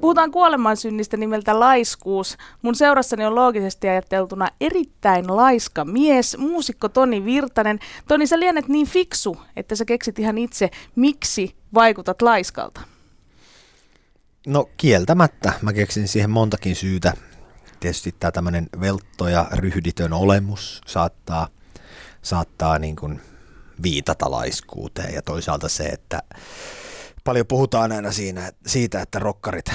Puhutaan 0.00 0.30
kuolemansynnistä 0.30 1.16
nimeltä 1.16 1.60
laiskuus. 1.60 2.36
Mun 2.62 2.74
seurassani 2.74 3.26
on 3.26 3.34
loogisesti 3.34 3.88
ajateltuna 3.88 4.48
erittäin 4.60 5.36
laiska 5.36 5.84
mies, 5.84 6.38
muusikko 6.38 6.88
Toni 6.88 7.24
Virtanen. 7.24 7.78
Toni, 8.08 8.26
sä 8.26 8.40
lienet 8.40 8.68
niin 8.68 8.86
fiksu, 8.86 9.36
että 9.56 9.76
sä 9.76 9.84
keksit 9.84 10.18
ihan 10.18 10.38
itse, 10.38 10.70
miksi 10.96 11.57
vaikutat 11.74 12.22
laiskalta. 12.22 12.80
No 14.46 14.70
kieltämättä. 14.76 15.52
Mä 15.62 15.72
keksin 15.72 16.08
siihen 16.08 16.30
montakin 16.30 16.76
syytä. 16.76 17.12
Tietysti 17.80 18.14
tämä 18.20 18.30
tämmöinen 18.30 18.68
veltto 18.80 19.28
ja 19.28 19.46
ryhditön 19.52 20.12
olemus 20.12 20.80
saattaa, 20.86 21.48
saattaa 22.22 22.78
niin 22.78 22.96
kuin 22.96 23.20
viitata 23.82 24.30
laiskuuteen 24.30 25.14
ja 25.14 25.22
toisaalta 25.22 25.68
se, 25.68 25.84
että 25.84 26.22
paljon 27.24 27.46
puhutaan 27.46 27.92
aina 27.92 28.12
siinä, 28.12 28.52
siitä, 28.66 29.02
että 29.02 29.18
rokkarit 29.18 29.66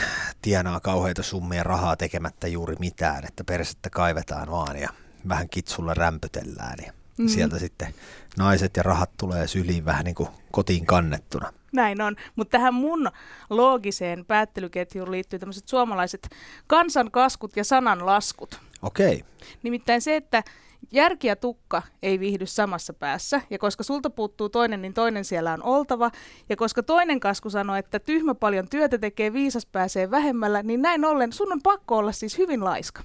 tienaa 0.42 0.80
kauheita 0.80 1.24
summia 1.24 1.64
rahaa 1.64 1.98
tekemättä 1.98 2.48
juuri 2.48 2.76
mitään, 2.80 3.26
että 3.26 3.44
persettä 3.44 3.90
kaivetaan 3.90 4.52
vaan 4.52 4.80
ja 4.80 4.90
vähän 5.28 5.50
kitsulla 5.50 5.94
rämpötellään 5.94 6.78
ja 6.86 6.94
mm. 7.18 7.28
sieltä 7.28 7.60
sitten 7.60 7.94
naiset 8.38 8.78
ja 8.78 8.84
rahat 8.84 9.12
tulee 9.18 9.48
syliin 9.48 9.86
vähän 9.86 10.06
niin 10.06 10.16
kuin 10.16 10.30
kotiin 10.52 10.86
kannettuna. 10.86 11.54
Näin 11.74 12.02
on, 12.02 12.16
mutta 12.36 12.52
tähän 12.58 12.74
mun 12.74 13.12
loogiseen 13.50 14.26
päättelyketjuun 14.26 15.12
liittyy 15.12 15.40
tämmöiset 15.40 15.68
suomalaiset 15.68 16.30
kansankaskut 16.68 17.56
ja 17.58 17.64
sananlaskut. 17.64 18.60
Okei. 18.82 19.16
Okay. 19.16 19.28
Nimittäin 19.64 20.02
se, 20.02 20.16
että 20.16 20.44
järki 20.92 21.28
ja 21.28 21.36
tukka 21.36 21.82
ei 22.04 22.20
viihdy 22.20 22.46
samassa 22.46 22.94
päässä, 22.94 23.42
ja 23.50 23.60
koska 23.60 23.84
sulta 23.84 24.10
puuttuu 24.10 24.50
toinen, 24.50 24.82
niin 24.82 24.94
toinen 24.94 25.26
siellä 25.26 25.54
on 25.54 25.64
oltava, 25.64 26.12
ja 26.50 26.56
koska 26.56 26.84
toinen 26.84 27.20
kasku 27.20 27.50
sanoo, 27.50 27.76
että 27.76 28.00
tyhmä 28.00 28.36
paljon 28.36 28.70
työtä 28.70 28.98
tekee, 28.98 29.34
viisas 29.34 29.66
pääsee 29.66 30.12
vähemmällä, 30.12 30.64
niin 30.64 30.82
näin 30.82 31.06
ollen 31.06 31.34
sun 31.34 31.52
on 31.52 31.62
pakko 31.64 31.98
olla 31.98 32.12
siis 32.12 32.38
hyvin 32.38 32.64
laiska. 32.64 33.04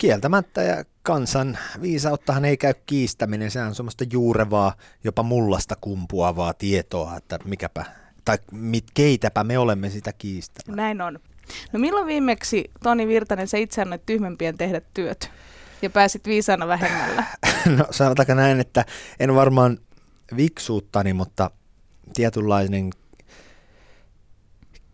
Kieltämättä 0.00 0.62
ja 0.62 0.84
kansan 1.02 1.58
viisauttahan 1.82 2.44
ei 2.44 2.56
käy 2.56 2.74
kiistäminen, 2.86 3.50
se 3.50 3.62
on 3.62 3.74
semmoista 3.74 4.04
juurevaa, 4.12 4.74
jopa 5.04 5.22
mullasta 5.22 5.76
kumpuavaa 5.80 6.54
tietoa, 6.54 7.16
että 7.16 7.38
mikäpä, 7.44 7.84
tai 8.24 8.38
mit, 8.52 8.84
keitäpä 8.94 9.44
me 9.44 9.58
olemme 9.58 9.90
sitä 9.90 10.12
kiistämään. 10.12 10.76
Näin 10.76 11.00
on. 11.00 11.18
No 11.72 11.78
milloin 11.78 12.06
viimeksi 12.06 12.70
Toni 12.82 13.08
Virtanen 13.08 13.48
se 13.48 13.60
itse 13.60 13.82
annoit 13.82 14.06
tyhmempien 14.06 14.58
tehdä 14.58 14.80
työt? 14.94 15.30
ja 15.82 15.90
pääsit 15.90 16.26
viisaana 16.26 16.68
vähemmällä? 16.68 17.24
No 17.76 17.86
sanotaanko 17.90 18.34
näin, 18.34 18.60
että 18.60 18.84
en 19.20 19.34
varmaan 19.34 19.78
viksuuttani, 20.36 21.12
mutta 21.12 21.50
tietynlainen 22.14 22.90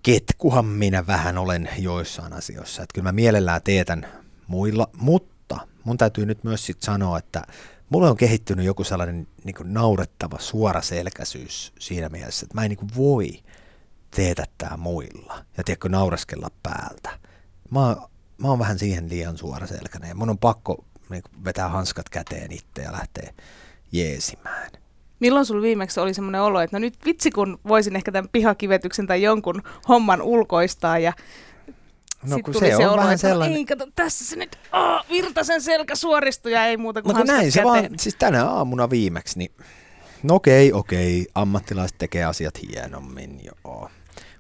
ketkuhan 0.03 0.65
minä 0.65 1.07
vähän 1.07 1.39
olen 1.39 1.69
joissain 1.79 2.33
asioissa. 2.33 2.83
Että 2.83 2.95
kyllä 2.95 3.09
mä 3.09 3.13
mielellään 3.13 3.63
teetän 3.63 4.26
muilla, 4.47 4.89
mutta 4.97 5.61
mun 5.85 5.97
täytyy 5.97 6.27
nyt 6.27 6.45
myös 6.45 6.67
sit 6.67 6.83
sanoa, 6.83 7.19
että 7.19 7.43
mulle 7.89 8.11
on 8.11 8.17
kehittynyt 8.17 8.67
joku 8.67 8.85
sellainen 8.85 9.29
niin 9.45 9.55
kuin 9.55 9.75
naurettava 9.75 10.39
suoraselkäisyys 10.39 11.73
siinä 11.79 12.09
mielessä, 12.09 12.45
että 12.45 12.55
mä 12.55 12.65
en 12.65 12.69
niin 12.69 12.79
kuin 12.79 12.91
voi 12.97 13.43
teetättää 14.11 14.77
muilla 14.77 15.45
ja 15.57 15.65
tiedätkö, 15.65 15.89
naureskella 15.89 16.49
päältä. 16.63 17.19
Mä 17.71 17.97
mä 18.39 18.49
oon 18.49 18.59
vähän 18.59 18.79
siihen 18.79 19.09
liian 19.09 19.39
suoraselkäinen 19.39 20.09
ja 20.09 20.15
mun 20.15 20.31
on 20.31 20.39
pakko 20.39 20.85
niin 21.11 21.23
vetää 21.45 21.69
hanskat 21.69 22.09
käteen 22.09 22.53
itse 22.53 22.83
ja 22.83 22.93
lähteä 22.93 23.33
jeesimään. 23.93 24.71
Milloin 25.21 25.47
sulla 25.47 25.63
viimeksi 25.63 26.01
oli 26.01 26.15
semmoinen 26.15 26.43
olo, 26.43 26.61
että 26.61 26.77
no 26.77 26.81
nyt 26.81 26.95
vitsi 27.05 27.31
kun 27.31 27.59
voisin 27.69 27.97
ehkä 27.97 28.13
tämän 28.13 28.29
pihakivetyksen 28.33 29.07
tai 29.07 29.23
jonkun 29.23 29.63
homman 29.89 30.23
ulkoistaa 30.23 30.99
ja 30.99 31.13
No 32.27 32.39
kun 32.45 32.55
se, 32.55 32.77
se 32.77 32.87
on 32.87 32.99
vähän 32.99 33.19
sellainen... 33.19 33.57
ei 33.57 33.65
kato, 33.65 33.87
tässä 33.95 34.25
se 34.25 34.37
nyt, 34.37 34.59
oh, 34.73 35.11
Virtasen 35.11 35.63
selkä 35.63 35.95
suoristui 35.95 36.53
ja 36.53 36.67
ei 36.67 36.77
muuta 36.77 37.03
kuin 37.03 37.17
no, 37.17 37.25
näin 37.25 37.53
se 37.53 37.65
vaan, 37.65 37.85
siis 37.99 38.15
tänä 38.15 38.45
aamuna 38.45 38.91
viimeksi, 38.91 39.39
niin 39.39 39.53
no 40.23 40.35
okei, 40.35 40.73
okei, 40.73 41.27
ammattilaiset 41.35 41.99
tekee 41.99 42.25
asiat 42.25 42.63
hienommin, 42.63 43.41
joo. 43.45 43.91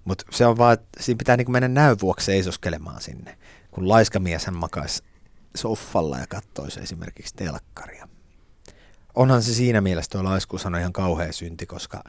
Mutta 0.04 0.24
se 0.30 0.46
on 0.46 0.58
vaan, 0.58 0.74
että 0.74 1.02
siinä 1.02 1.18
pitää 1.18 1.36
niinku 1.36 1.52
mennä 1.52 1.68
näyn 1.68 1.96
vuoksi 2.00 2.26
seisoskelemaan 2.26 3.02
sinne 3.02 3.38
kun 3.76 3.88
laiskamies 3.88 4.46
hän 4.46 4.56
makaisi 4.56 5.02
soffalla 5.56 6.18
ja 6.18 6.26
katsoisi 6.26 6.80
esimerkiksi 6.80 7.34
telkkaria. 7.34 8.08
Onhan 9.14 9.42
se 9.42 9.54
siinä 9.54 9.80
mielessä 9.80 10.10
tuo 10.10 10.24
laiskuus 10.24 10.66
on 10.66 10.76
ihan 10.76 10.92
kauhea 10.92 11.32
synti, 11.32 11.66
koska 11.66 12.04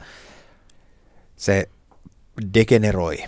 se 1.36 1.68
degeneroi 2.54 3.24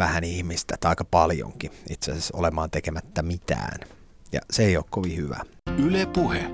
vähän 0.00 0.24
ihmistä, 0.24 0.76
tai 0.80 0.88
aika 0.88 1.04
paljonkin 1.04 1.70
itse 1.90 2.10
asiassa 2.10 2.36
olemaan 2.36 2.70
tekemättä 2.70 3.22
mitään. 3.22 3.80
Ja 4.32 4.40
se 4.50 4.64
ei 4.64 4.76
ole 4.76 4.84
kovin 4.90 5.16
hyvä. 5.16 5.40
Yle 5.78 6.06
Puhe. 6.06 6.50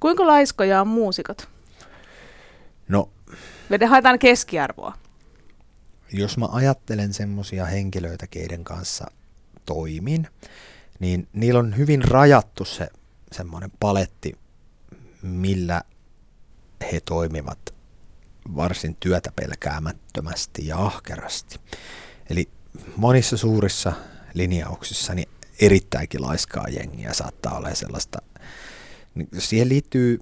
Kuinka 0.00 0.26
laiskoja 0.26 0.80
on 0.80 0.88
muusikot? 0.88 1.48
No. 2.88 3.08
Me 3.68 3.86
haetaan 3.86 4.18
keskiarvoa 4.18 5.02
jos 6.12 6.38
mä 6.38 6.46
ajattelen 6.52 7.12
semmoisia 7.12 7.64
henkilöitä, 7.64 8.26
keiden 8.26 8.64
kanssa 8.64 9.06
toimin, 9.66 10.28
niin 11.00 11.28
niillä 11.32 11.60
on 11.60 11.76
hyvin 11.76 12.04
rajattu 12.04 12.64
se 12.64 12.88
semmoinen 13.32 13.72
paletti, 13.80 14.32
millä 15.22 15.82
he 16.92 17.00
toimivat 17.00 17.71
varsin 18.56 18.96
työtä 19.00 19.32
pelkäämättömästi 19.36 20.66
ja 20.66 20.78
ahkerasti. 20.78 21.60
Eli 22.30 22.48
monissa 22.96 23.36
suurissa 23.36 23.92
linjauksissa 24.34 25.14
niin 25.14 25.28
erittäinkin 25.60 26.22
laiskaa 26.22 26.68
jengiä 26.68 27.12
saattaa 27.12 27.56
olla 27.56 27.74
sellaista. 27.74 28.18
Niin 29.14 29.28
siihen 29.38 29.68
liittyy 29.68 30.18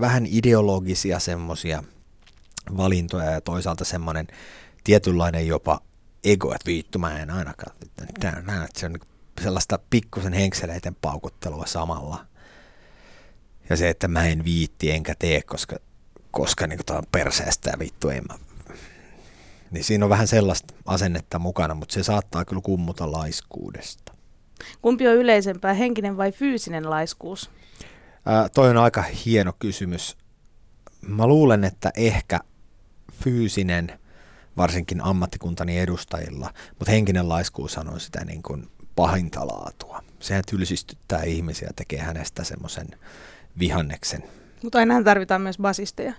vähän 0.00 0.26
ideologisia 0.26 1.18
semmoisia 1.18 1.82
valintoja 2.76 3.30
ja 3.30 3.40
toisaalta 3.40 3.84
semmoinen 3.84 4.26
tietynlainen 4.84 5.46
jopa 5.46 5.80
ego, 6.24 6.54
että 6.54 6.66
viittu 6.66 6.98
mä 6.98 7.18
en 7.18 7.30
ainakaan, 7.30 7.76
että 8.02 8.40
se 8.76 8.86
on 8.86 8.92
niinku 8.92 9.06
sellaista 9.42 9.78
pikkusen 9.90 10.32
henkseleiden 10.32 10.94
paukuttelua 10.94 11.66
samalla. 11.66 12.26
Ja 13.70 13.76
se, 13.76 13.88
että 13.88 14.08
mä 14.08 14.26
en 14.26 14.44
viitti 14.44 14.90
enkä 14.90 15.14
tee, 15.18 15.42
koska, 15.42 15.76
koska 16.30 16.66
niin 16.66 16.80
kuin 16.86 16.98
on 16.98 17.04
perseestä 17.12 17.70
ja 17.70 17.78
vittu 17.78 18.08
en 18.08 18.22
mä. 18.28 18.38
Niin 19.70 19.84
siinä 19.84 20.04
on 20.04 20.10
vähän 20.10 20.28
sellaista 20.28 20.74
asennetta 20.86 21.38
mukana, 21.38 21.74
mutta 21.74 21.92
se 21.92 22.02
saattaa 22.02 22.44
kyllä 22.44 22.62
kummuta 22.62 23.12
laiskuudesta. 23.12 24.12
Kumpi 24.82 25.08
on 25.08 25.14
yleisempää, 25.14 25.74
henkinen 25.74 26.16
vai 26.16 26.32
fyysinen 26.32 26.90
laiskuus? 26.90 27.50
Ää, 28.26 28.48
toi 28.48 28.70
on 28.70 28.76
aika 28.76 29.02
hieno 29.02 29.52
kysymys. 29.58 30.16
Mä 31.00 31.26
luulen, 31.26 31.64
että 31.64 31.92
ehkä 31.96 32.40
fyysinen, 33.12 33.98
varsinkin 34.56 35.00
ammattikuntani 35.00 35.78
edustajilla, 35.78 36.52
mutta 36.68 36.90
henkinen 36.90 37.28
laiskuus 37.28 37.78
on 37.78 38.00
sitä 38.00 38.24
niin 38.24 38.42
kuin 38.42 38.70
pahinta 38.96 39.46
laatua. 39.46 40.02
Sehän 40.20 40.44
tylsistyttää 40.50 41.22
ihmisiä, 41.22 41.70
tekee 41.76 41.98
hänestä 41.98 42.44
semmoisen 42.44 42.88
vihanneksen. 43.58 44.24
Mutta 44.62 44.78
ainahan 44.78 45.04
tarvitaan 45.04 45.40
myös 45.40 45.58
basisteja. 45.58 46.12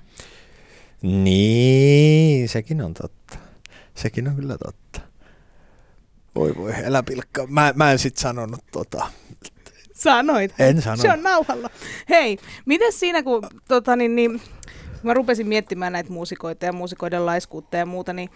Niin, 1.02 2.50
sekin 2.50 2.82
on 2.82 2.94
totta. 2.94 3.38
Sekin 3.96 4.28
on 4.28 4.36
kyllä 4.36 4.58
totta. 4.66 5.02
Voi 6.36 6.56
voi, 6.58 6.74
älä 6.86 7.04
pilkkaa. 7.04 7.48
Mä, 7.48 7.74
mä 7.76 7.92
en 7.92 8.00
sit 8.00 8.18
sanonut 8.18 8.64
tota. 8.72 9.08
Sanoit. 9.94 10.54
En 10.60 10.82
sanonut. 10.82 11.02
Se 11.02 11.12
on 11.12 11.24
nauhalla. 11.24 11.70
Hei, 12.10 12.38
miten 12.66 12.94
siinä 12.94 13.24
kun 13.24 13.44
tota, 13.68 13.96
niin, 13.96 14.16
niin, 14.16 14.42
mä 15.04 15.14
rupesin 15.14 15.48
miettimään 15.48 15.94
näitä 15.94 16.12
muusikoita 16.12 16.66
ja 16.66 16.74
muusikoiden 16.74 17.26
laiskuutta 17.26 17.78
ja 17.78 17.86
muuta, 17.86 18.14
niin, 18.14 18.30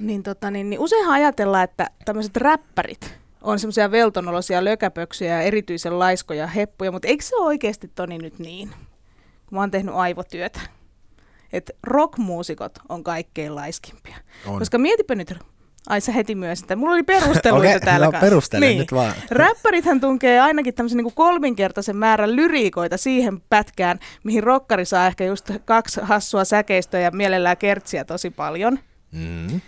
niin, 0.00 0.22
tota, 0.22 0.50
niin, 0.50 0.70
niin 0.70 0.80
useinhan 0.80 1.14
ajatellaan, 1.14 1.64
että 1.64 1.90
tämmöiset 2.04 2.36
räppärit 2.36 3.18
on 3.46 3.58
semmoisia 3.58 3.90
veltonolosia 3.90 4.64
lökäpöksiä 4.64 5.34
ja 5.34 5.40
erityisen 5.40 5.98
laiskoja 5.98 6.46
heppuja, 6.46 6.92
mutta 6.92 7.08
eikö 7.08 7.24
se 7.24 7.36
ole 7.36 7.46
oikeasti 7.46 7.90
Toni 7.94 8.18
nyt 8.18 8.38
niin? 8.38 8.70
Kun 9.46 9.56
mä 9.56 9.60
oon 9.60 9.70
tehnyt 9.70 9.94
aivotyötä. 9.94 10.60
Että 11.52 11.72
rockmuusikot 11.82 12.78
on 12.88 13.04
kaikkein 13.04 13.54
laiskimpia. 13.54 14.16
On. 14.46 14.58
Koska 14.58 14.78
mietipä 14.78 15.14
nyt, 15.14 15.34
ai 15.88 16.00
sä 16.00 16.12
heti 16.12 16.34
myös 16.34 16.58
sitä, 16.58 16.76
mulla 16.76 16.92
oli 16.94 17.02
perusteluita 17.02 17.68
Okei, 17.68 17.80
täällä 17.80 18.06
no 18.06 18.12
kanssa. 18.12 18.26
perustele 18.26 18.74
nyt 18.74 18.92
vaan. 18.92 19.14
Räppärithän 19.30 20.00
tunkee 20.00 20.40
ainakin 20.40 20.74
tämmöisen 20.74 20.96
niin 20.96 21.14
kolminkertaisen 21.14 21.96
määrän 21.96 22.36
lyriikoita 22.36 22.96
siihen 22.96 23.40
pätkään, 23.40 23.98
mihin 24.24 24.42
rokkari 24.42 24.84
saa 24.84 25.06
ehkä 25.06 25.24
just 25.24 25.50
kaksi 25.64 26.00
hassua 26.02 26.44
säkeistöä 26.44 27.00
ja 27.00 27.10
mielellään 27.10 27.56
kertsiä 27.56 28.04
tosi 28.04 28.30
paljon. 28.30 28.78
Mm. 29.12 29.60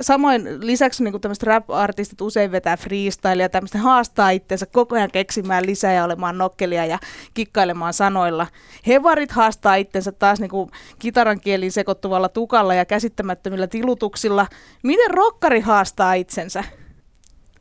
Samoin 0.00 0.66
lisäksi 0.66 1.04
niin 1.04 1.20
tämmöiset 1.20 1.42
rap-artistit 1.42 2.20
usein 2.20 2.52
vetää 2.52 2.76
freestylia, 2.76 3.48
tämmöistä 3.48 3.78
haastaa 3.78 4.30
itseensä 4.30 4.66
koko 4.66 4.96
ajan 4.96 5.10
keksimään 5.10 5.66
lisää 5.66 5.92
ja 5.92 6.04
olemaan 6.04 6.38
nokkelia 6.38 6.86
ja 6.86 6.98
kikkailemaan 7.34 7.94
sanoilla. 7.94 8.46
Hevarit 8.86 9.32
haastaa 9.32 9.74
itsensä 9.74 10.12
taas 10.12 10.40
niin 10.40 10.50
kuin 10.50 10.70
kitaran 10.98 11.40
kieliin 11.40 11.72
sekoittuvalla 11.72 12.28
tukalla 12.28 12.74
ja 12.74 12.84
käsittämättömillä 12.84 13.66
tilutuksilla. 13.66 14.46
Miten 14.82 15.10
rokkari 15.10 15.60
haastaa 15.60 16.14
itsensä? 16.14 16.64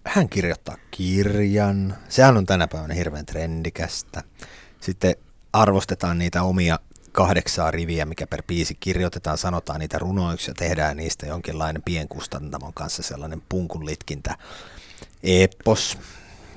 Hän 0.06 0.30
kirjoittaa 0.30 0.76
kirjan. 0.92 1.96
Sehän 2.10 2.38
on 2.38 2.46
tänä 2.46 2.68
päivänä 2.68 2.94
hirveän 2.94 3.26
trendikästä. 3.26 4.24
Sitten 4.80 5.16
arvostetaan 5.54 6.18
niitä 6.20 6.44
omia 6.44 6.80
kahdeksaa 7.14 7.72
riviä, 7.72 8.06
mikä 8.06 8.28
per 8.28 8.44
biisi 8.48 8.76
kirjoitetaan, 8.80 9.38
sanotaan 9.38 9.80
niitä 9.80 10.00
runoiksi 10.00 10.52
ja 10.52 10.54
tehdään 10.54 10.98
niistä 10.98 11.26
jonkinlainen 11.26 11.82
pienkustantamon 11.82 12.74
kanssa 12.74 13.04
sellainen 13.04 13.42
punkun 13.50 13.86
litkintä 13.86 14.38
eppos, 15.24 15.98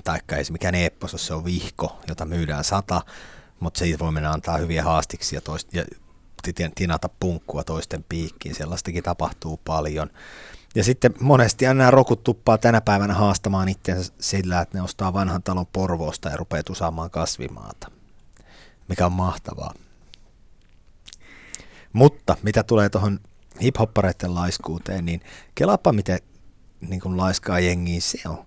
taikka 0.04 0.36
ei 0.36 0.44
se 0.44 0.52
mikään 0.52 0.74
eppos, 0.74 1.14
se 1.16 1.34
on 1.34 1.44
vihko, 1.44 1.98
jota 2.09 2.24
myydään 2.24 2.64
sata, 2.64 3.02
mutta 3.61 3.78
siitä 3.78 3.98
voi 3.98 4.12
mennä 4.12 4.32
antaa 4.32 4.59
hyviä 4.59 4.82
haastiksi 4.82 5.34
ja, 5.34 5.40
toist, 5.40 5.74
ja 5.74 5.84
ti- 6.42 6.70
tinata 6.74 7.09
punkkua 7.20 7.64
toisten 7.64 8.04
piikkiin, 8.09 8.54
sellaistakin 8.54 9.02
tapahtuu 9.02 9.61
paljon. 9.64 10.11
Ja 10.74 10.84
sitten 10.84 11.14
monesti 11.20 11.64
nämä 11.64 11.90
rokut 11.90 12.24
tuppaa 12.24 12.59
tänä 12.59 12.80
päivänä 12.80 13.14
haastamaan 13.14 13.68
itseänsä 13.68 14.12
sillä, 14.20 14.61
että 14.61 14.78
ne 14.78 14.82
ostaa 14.82 15.12
vanhan 15.12 15.42
talon 15.42 15.66
Porvoosta 15.72 16.28
ja 16.28 16.36
rupeaa 16.36 16.62
tusaamaan 16.62 17.11
kasvimaata, 17.11 17.90
mikä 18.88 19.07
on 19.07 19.12
mahtavaa. 19.12 19.74
Mutta 21.97 22.36
mitä 22.42 22.62
tulee 22.62 22.88
tuohon 22.88 23.20
hiphoppareiden 23.62 24.34
laiskuuteen, 24.34 25.05
niin 25.05 25.20
kelaapa 25.55 25.92
miten 25.92 26.18
niin 26.80 27.01
kuin 27.01 27.16
laiskaa 27.16 27.61
jengiä 27.61 28.01
se 28.01 28.18
on. 28.28 28.47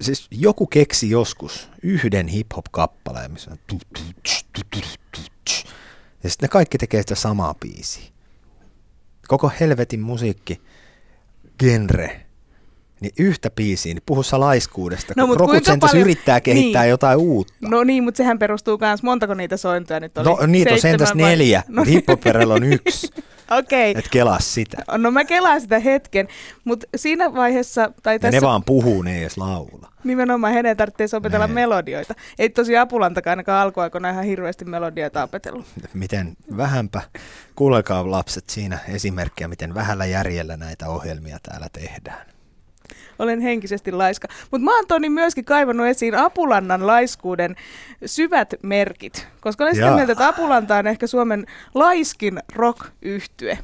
Siis 0.00 0.26
joku 0.30 0.66
keksi 0.66 1.10
joskus 1.10 1.68
yhden 1.82 2.28
hip-hop-kappaleen, 2.28 3.32
missä 3.32 3.50
on 3.50 3.58
tu- 3.66 3.78
tu- 3.94 4.02
tu- 4.22 4.60
tu- 4.70 4.80
tu- 5.12 5.20
tsch. 5.44 5.66
ja 6.22 6.30
sitten 6.30 6.46
ne 6.46 6.48
kaikki 6.48 6.78
tekee 6.78 7.02
sitä 7.02 7.14
samaa 7.14 7.54
biisiä. 7.54 8.04
Koko 9.28 9.52
helvetin 9.60 10.00
musiikki, 10.00 10.60
genre, 11.58 12.26
niin 13.02 13.12
yhtä 13.18 13.50
biisiä, 13.50 13.94
niin 13.94 14.02
puhu 14.06 14.22
sä 14.22 14.40
laiskuudesta, 14.40 15.12
No, 15.16 15.26
kun 15.26 15.36
Rokut 15.36 15.62
paljon- 15.80 15.96
yrittää 16.00 16.40
kehittää 16.40 16.82
Niin. 16.82 16.90
jotain 16.90 17.18
uutta. 17.18 17.54
No 17.60 17.84
niin, 17.84 18.04
mutta 18.04 18.16
sehän 18.18 18.38
perustuu 18.38 18.78
myös, 18.80 19.02
montako 19.02 19.34
niitä 19.34 19.56
sointuja 19.56 20.00
nyt 20.00 20.18
oli? 20.18 20.28
No 20.28 20.46
niitä 20.46 20.72
on 20.72 20.80
sentäs 20.80 21.08
vai- 21.08 21.16
neljä, 21.22 21.62
No, 21.68 21.74
mutta 21.80 21.90
hiphoperilla 21.90 22.54
on 22.54 22.64
yksi. 22.64 23.10
Okei. 23.58 23.94
Et 23.98 24.08
kelaa 24.10 24.40
sitä. 24.40 24.76
No 24.98 25.10
mä 25.10 25.24
kelaan 25.24 25.60
sitä 25.60 25.78
hetken, 25.78 26.28
mutta 26.64 26.86
siinä 26.96 27.34
vaiheessa, 27.34 27.92
tai 28.02 28.14
Ja 28.14 28.18
tässä 28.18 28.36
ne 28.40 28.46
vaan 28.46 28.64
puhuu, 28.64 29.02
ne 29.02 29.14
ei 29.16 29.20
edes 29.22 29.36
laula. 29.38 29.92
nimenomaan 30.04 30.52
hänen 30.54 30.76
tarvitsee 30.76 31.08
opetella 31.16 31.46
Nee. 31.46 31.54
melodioita. 31.54 32.14
Ei 32.38 32.50
tosi 32.50 32.76
Apulantakaan 32.76 33.32
ainakaan 33.32 33.62
alkuaikoina 33.62 34.10
ihan 34.10 34.24
hirveästi 34.24 34.64
melodioita 34.64 35.22
opetellut. 35.22 35.66
Miten 35.94 36.36
vähänpä, 36.56 37.02
kuulekaa 37.56 38.10
lapset 38.10 38.50
siinä 38.50 38.78
esimerkkiä, 38.88 39.48
miten 39.48 39.74
vähällä 39.74 40.06
järjellä 40.06 40.56
näitä 40.56 40.88
ohjelmia 40.88 41.38
täällä 41.42 41.66
tehdään. 41.72 42.26
Olen 43.22 43.40
henkisesti 43.40 43.92
laiska. 43.92 44.28
Mutta 44.50 44.64
mä 44.64 44.76
oon 44.76 44.86
Toni 44.86 45.08
myöskin 45.08 45.44
kaivannut 45.44 45.86
esiin 45.86 46.14
Apulannan 46.14 46.86
laiskuuden 46.86 47.56
syvät 48.06 48.54
merkit. 48.62 49.28
Koska 49.40 49.64
olen 49.64 49.74
sitä 49.74 49.94
mieltä, 49.94 50.12
että 50.12 50.28
Apulanta 50.28 50.76
on 50.76 50.86
ehkä 50.86 51.06
Suomen 51.06 51.46
laiskin 51.74 52.38
rock-yhtye. 52.54 53.58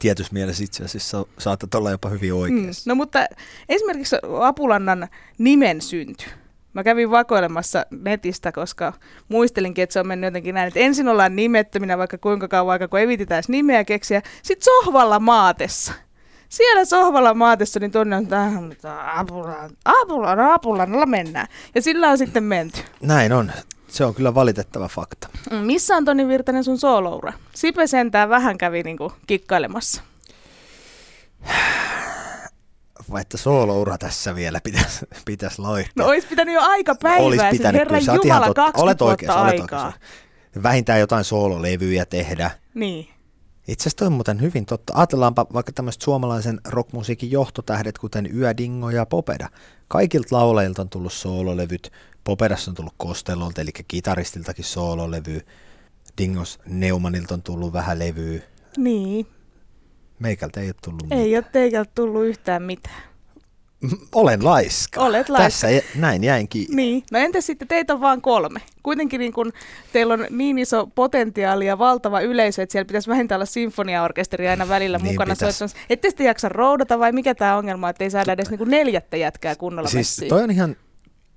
Tietyssä 0.00 0.32
mielessä 0.32 0.64
itse 0.64 0.84
asiassa 0.84 1.26
saatat 1.38 1.74
olla 1.74 1.90
jopa 1.90 2.08
hyvin 2.08 2.34
oikeassa. 2.34 2.90
No 2.90 2.94
mutta 2.94 3.26
esimerkiksi 3.68 4.16
Apulannan 4.40 5.08
nimen 5.38 5.80
synty. 5.80 6.24
Mä 6.72 6.84
kävin 6.84 7.10
vakoilemassa 7.10 7.86
netistä, 7.90 8.52
koska 8.52 8.92
muistelinkin, 9.28 9.82
että 9.82 9.92
se 9.92 10.00
on 10.00 10.06
mennyt 10.06 10.28
jotenkin 10.28 10.54
näin, 10.54 10.68
että 10.68 10.80
ensin 10.80 11.08
ollaan 11.08 11.36
nimettöminä 11.36 11.98
vaikka 11.98 12.18
kuinka 12.18 12.48
kauan 12.48 12.72
aikaa, 12.72 12.88
kun 12.88 13.00
evititään 13.00 13.42
nimeä 13.48 13.84
keksiä. 13.84 14.22
Sitten 14.42 14.64
sohvalla 14.64 15.18
maatessa. 15.18 15.92
Siellä 16.52 16.84
sohvalla 16.84 17.34
maatessa, 17.34 17.80
niin 17.80 17.90
tuonne 17.92 18.16
on 18.16 18.26
tähän, 18.26 18.76
apulan, 19.14 19.70
apulan, 19.84 20.40
apulannalla 20.40 21.06
mennään. 21.06 21.46
Ja 21.74 21.82
sillä 21.82 22.08
on 22.10 22.18
sitten 22.18 22.44
menty. 22.44 22.80
Näin 23.02 23.32
on. 23.32 23.52
Se 23.88 24.04
on 24.04 24.14
kyllä 24.14 24.34
valitettava 24.34 24.88
fakta. 24.88 25.28
Mm, 25.50 25.56
Missä 25.56 25.96
on 25.96 26.04
Toni 26.04 26.28
Virtanen 26.28 26.64
sun 26.64 26.78
sooloura? 26.78 27.32
Sipe 27.54 27.86
sentään 27.86 28.28
vähän 28.28 28.58
kävi 28.58 28.82
niinku 28.82 29.12
kikkailemassa. 29.26 30.02
Vai 33.10 33.20
että 33.20 33.36
sooloura 33.36 33.98
tässä 33.98 34.34
vielä 34.34 34.60
pitäisi 34.64 35.06
pitäis 35.24 35.58
loihtia. 35.58 35.92
No 36.04 36.06
olisi 36.06 36.26
pitänyt 36.26 36.54
jo 36.54 36.60
aika 36.60 36.94
päivää, 36.94 37.26
Olis 37.26 37.40
siis 37.40 37.50
pitänyt, 37.52 37.78
herran 37.78 38.00
kyllä. 38.00 38.14
Jumala, 38.14 38.36
ihan 38.36 38.42
totta. 38.48 38.62
20 38.62 38.82
Olet 38.82 39.00
vuotta 39.00 39.04
oikeassa, 39.04 39.40
olet 39.42 39.60
aikaa. 39.60 39.84
oikeassa. 39.86 40.00
Vähintään 40.62 41.00
jotain 41.00 41.24
soololevyjä 41.24 42.04
tehdä. 42.06 42.50
Niin. 42.74 43.08
Itse 43.68 43.82
asiassa 43.82 43.96
toi 43.96 44.06
on 44.06 44.12
muuten 44.12 44.40
hyvin 44.40 44.66
totta. 44.66 44.92
Ajatellaanpa 44.96 45.46
vaikka 45.52 45.72
tämmöiset 45.72 46.02
suomalaisen 46.02 46.60
rockmusiikin 46.68 47.30
johtotähdet, 47.30 47.98
kuten 47.98 48.36
Yödingo 48.36 48.90
ja 48.90 49.06
Popeda. 49.06 49.48
Kaikilta 49.88 50.36
laulajilta 50.36 50.82
on 50.82 50.88
tullut 50.88 51.12
soololevyt. 51.12 51.92
Popedassa 52.24 52.70
on 52.70 52.74
tullut 52.74 52.94
Kostellolta, 52.96 53.60
eli 53.60 53.70
kitaristiltakin 53.88 54.64
soololevy. 54.64 55.40
Dingos 56.18 56.58
Neumannilta 56.66 57.34
on 57.34 57.42
tullut 57.42 57.72
vähän 57.72 57.98
levyä. 57.98 58.40
Niin. 58.76 59.26
Meikältä 60.18 60.60
ei 60.60 60.68
ole 60.68 60.74
tullut 60.84 61.06
Ei 61.10 61.36
ole 61.36 61.44
teikältä 61.52 61.90
tullut 61.94 62.24
yhtään 62.24 62.62
mitään. 62.62 63.11
Olen 64.14 64.44
laiska. 64.44 65.00
Olet 65.00 65.28
laiska. 65.28 65.44
Tässä 65.44 65.68
näin 65.94 66.24
jäin 66.24 66.48
kiinni. 66.48 66.76
Niin. 66.76 67.02
No 67.12 67.18
entäs 67.18 67.46
sitten 67.46 67.68
teitä 67.68 67.94
on 67.94 68.00
vain 68.00 68.20
kolme? 68.20 68.60
Kuitenkin 68.82 69.18
niin 69.18 69.32
kun 69.32 69.52
teillä 69.92 70.14
on 70.14 70.26
niin 70.30 70.58
iso 70.58 70.86
potentiaali 70.86 71.66
ja 71.66 71.78
valtava 71.78 72.20
yleisö, 72.20 72.62
että 72.62 72.72
siellä 72.72 72.86
pitäisi 72.86 73.10
vähintään 73.10 73.36
olla 73.36 73.46
sinfoniaorkesteri 73.46 74.48
aina 74.48 74.68
välillä 74.68 74.98
Niin 74.98 75.06
mukana 75.06 75.34
soittamassa. 75.34 75.78
Ette 75.90 76.10
sitten 76.10 76.26
jaksa 76.26 76.48
roudata 76.48 76.98
vai 76.98 77.12
mikä 77.12 77.34
tämä 77.34 77.56
ongelma, 77.56 77.88
että 77.88 78.04
ei 78.04 78.10
saada 78.10 78.32
edes 78.32 78.50
niin 78.50 78.70
neljättä 78.70 79.16
jätkää 79.16 79.56
kunnolla 79.56 79.88
Siis 79.88 80.08
messiin? 80.08 80.28
toi 80.28 80.42
on 80.42 80.50
ihan, 80.50 80.76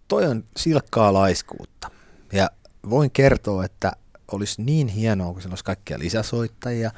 toi 0.07 0.25
on 0.25 0.43
silkkaa 0.57 1.13
laiskuutta. 1.13 1.91
Ja 2.33 2.49
voin 2.89 3.11
kertoa, 3.11 3.65
että 3.65 3.91
olisi 4.31 4.61
niin 4.61 4.87
hienoa, 4.87 5.33
kun 5.33 5.41
siellä 5.41 5.53
olisi 5.53 5.63
kaikkia 5.63 5.99
lisäsoittajia 5.99 6.91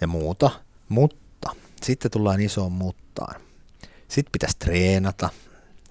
ja 0.00 0.06
muuta, 0.06 0.50
mutta 0.88 1.50
sitten 1.82 2.10
tullaan 2.10 2.40
isoon 2.40 2.72
muttaan. 2.72 3.40
Sitten 4.08 4.32
pitäisi 4.32 4.56
treenata, 4.58 5.30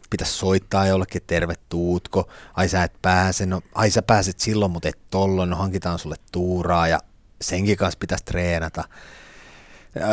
pitäisi 0.09 0.33
soittaa 0.33 0.87
jollekin, 0.87 1.17
että 1.17 1.27
terve 1.35 1.53
tuutko, 1.69 2.29
ai 2.53 2.69
sä 2.69 2.83
et 2.83 2.93
pääse, 3.01 3.45
no 3.45 3.61
ai 3.75 3.91
sä 3.91 4.01
pääset 4.01 4.39
silloin, 4.39 4.71
mutta 4.71 4.89
et 4.89 4.99
tollon, 5.09 5.49
no 5.49 5.55
hankitaan 5.57 5.99
sulle 5.99 6.15
tuuraa 6.31 6.87
ja 6.87 6.99
senkin 7.41 7.77
kanssa 7.77 7.99
pitäisi 7.99 8.25
treenata. 8.25 8.83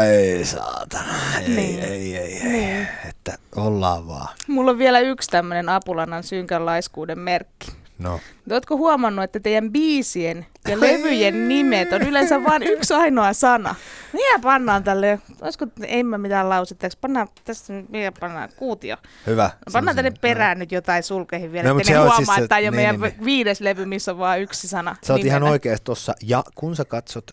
Ei 0.09 0.45
saatana, 0.45 1.13
ei, 1.41 1.49
Niin. 1.49 1.81
ei, 1.81 2.17
ei, 2.17 2.37
ei, 2.39 2.49
Niin. 2.49 2.89
että 3.09 3.39
ollaan 3.57 4.09
vaan. 4.09 4.29
Mulla 4.49 4.71
on 4.71 4.79
vielä 4.79 5.01
yksi 5.01 5.31
tämmöinen 5.31 5.69
Apulannan 5.69 6.23
synkän 6.23 6.67
laiskuuden 6.67 7.19
merkki. 7.19 7.73
No, 8.01 8.21
Oletko 8.51 8.77
huomannut, 8.77 9.25
että 9.25 9.41
teidän 9.41 9.73
biisien 9.73 10.47
ja 10.69 10.81
levyjen 10.81 11.49
nimet 11.49 11.93
on 11.93 12.03
yleensä 12.03 12.45
vain 12.45 12.63
yksi 12.63 12.95
ainoa 12.95 13.33
sana? 13.33 13.75
Mikä 14.13 14.39
pannaan 14.43 14.85
tälle, 14.85 15.19
olisiko, 15.41 15.67
ei 15.87 16.03
mä 16.03 16.19
mitään 16.19 16.49
lausetta, 16.49 16.87
eikö 16.87 16.97
pannaan 17.01 17.29
tässä, 17.45 17.73
mikä 17.89 18.13
pannaan, 18.21 18.49
kuutio. 18.57 18.97
hyvä. 19.27 19.45
No, 19.67 19.73
pannaan 19.73 19.97
tänne 19.97 20.13
perään 20.21 20.59
nyt 20.59 20.73
jotain 20.73 21.03
sulkeihin 21.03 21.53
vielä, 21.53 21.69
No, 21.73 21.79
ettei 21.79 21.97
huomaa, 21.97 22.17
siis 22.17 22.29
se- 22.29 22.35
että 22.35 22.49
tämä 22.49 22.59
on 22.59 22.63
niin, 22.63 22.75
meidän 22.75 23.01
niin, 23.01 23.25
viides 23.25 23.61
levy, 23.61 23.85
missä 23.87 24.13
on 24.13 24.19
vain 24.19 24.43
yksi 24.43 24.69
sana. 24.69 24.97
Sä 25.05 25.13
oot 25.13 25.25
ihan 25.25 25.43
oikeassa 25.43 25.85
tossa. 25.85 26.15
Ja 26.23 26.45
kun 26.55 26.77
sä 26.77 26.85
katsot, 26.85 27.31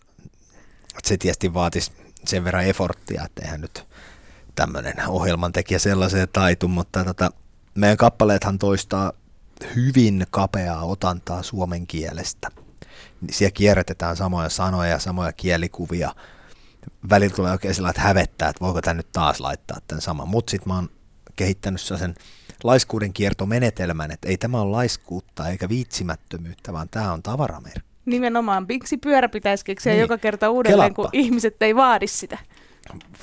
se 1.04 1.16
tietysti 1.16 1.54
vaatisi 1.54 1.92
sen 2.26 2.44
verran 2.44 2.64
eforttia, 2.64 3.22
että 3.26 3.42
eihän 3.42 3.60
nyt 3.60 3.84
tämmöinen 4.54 4.94
ohjelmantekijä 5.08 5.78
sellaiseen 5.78 6.28
taitu, 6.32 6.68
mutta 6.68 7.04
tota, 7.04 7.30
meidän 7.74 7.96
kappaleethan 7.96 8.58
toistaa 8.58 9.12
hyvin 9.76 10.26
kapeaa 10.30 10.84
otantaa 10.84 11.42
suomen 11.42 11.86
kielestä. 11.86 12.48
Niin 13.20 13.34
Siellä 13.34 13.52
kierrätetään 13.52 14.16
samoja 14.16 14.48
sanoja 14.48 14.90
ja 14.90 14.98
samoja 14.98 15.32
kielikuvia. 15.32 16.14
Välillä 17.10 17.36
tulee 17.36 17.52
oikein 17.52 17.74
sillä, 17.74 17.90
että 17.90 18.02
hävettää, 18.02 18.48
että 18.48 18.64
voiko 18.64 18.80
tän 18.82 18.96
nyt 18.96 19.12
taas 19.12 19.40
laittaa 19.40 19.78
tämän 19.88 20.02
saman. 20.02 20.28
Mutta 20.28 20.50
sitten 20.50 20.68
mä 20.68 20.74
oon 20.74 20.88
kehittänyt 21.36 21.80
sen 21.80 22.14
laiskuuden 22.64 23.12
kiertomenetelmän, 23.12 24.10
että 24.10 24.28
ei 24.28 24.36
tämä 24.38 24.60
ole 24.60 24.70
laiskuutta 24.70 25.48
eikä 25.48 25.68
viitsimättömyyttä, 25.68 26.72
vaan 26.72 26.88
tämä 26.90 27.12
on 27.12 27.22
tavaramerkki. 27.22 27.80
Nimenomaan, 28.06 28.66
miksi 28.68 28.96
pyörä 28.96 29.28
pitäisi 29.28 29.64
keksiä 29.64 29.92
Niin. 29.92 30.00
joka 30.00 30.18
kerta 30.18 30.50
uudelleen, 30.50 30.94
Kelappa. 30.94 31.02
kun 31.02 31.20
ihmiset 31.20 31.62
ei 31.62 31.76
vaadi 31.76 32.06
sitä. 32.06 32.38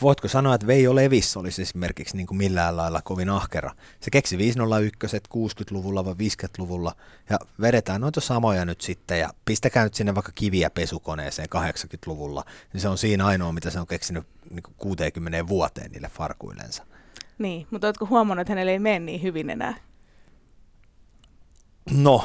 Voitko 0.02 0.28
sanoa, 0.28 0.56
että 0.56 0.68
Veijo 0.68 0.96
Levis 0.96 1.38
olisi 1.38 1.62
esimerkiksi 1.62 2.18
niin 2.18 2.28
kuin 2.28 2.38
millään 2.38 2.78
lailla 2.78 3.02
kovin 3.02 3.30
ahkera? 3.30 3.72
Se 4.00 4.12
keksi 4.12 4.38
501 4.38 5.18
60-luvulla 5.18 6.06
vai 6.06 6.14
50-luvulla 6.14 6.96
ja 7.30 7.40
vedetään 7.62 8.02
noita 8.02 8.22
samoja 8.22 8.66
nyt 8.66 8.82
sitten 8.82 9.20
ja 9.20 9.30
pistäkää 9.46 9.84
nyt 9.84 9.94
sinne 9.94 10.16
vaikka 10.16 10.32
kiviä 10.36 10.70
pesukoneeseen 10.70 11.48
80-luvulla. 11.56 12.44
Niin 12.74 12.82
se 12.82 12.88
on 12.90 12.98
siinä 12.98 13.26
ainoa, 13.26 13.52
mitä 13.52 13.70
se 13.70 13.80
on 13.80 13.88
keksinyt 13.88 14.28
niin 14.50 14.64
kuin 14.64 14.76
60 14.78 15.48
vuoteen 15.48 15.92
niille 15.92 16.10
farkuillensa. 16.10 16.86
Niin, 17.38 17.68
mutta 17.72 17.88
oletko 17.88 18.06
huomannut, 18.06 18.42
että 18.42 18.52
hänelle 18.52 18.72
ei 18.72 18.80
mene 18.80 19.00
niin 19.00 19.22
hyvin 19.22 19.50
enää? 19.50 19.76
No, 21.92 22.24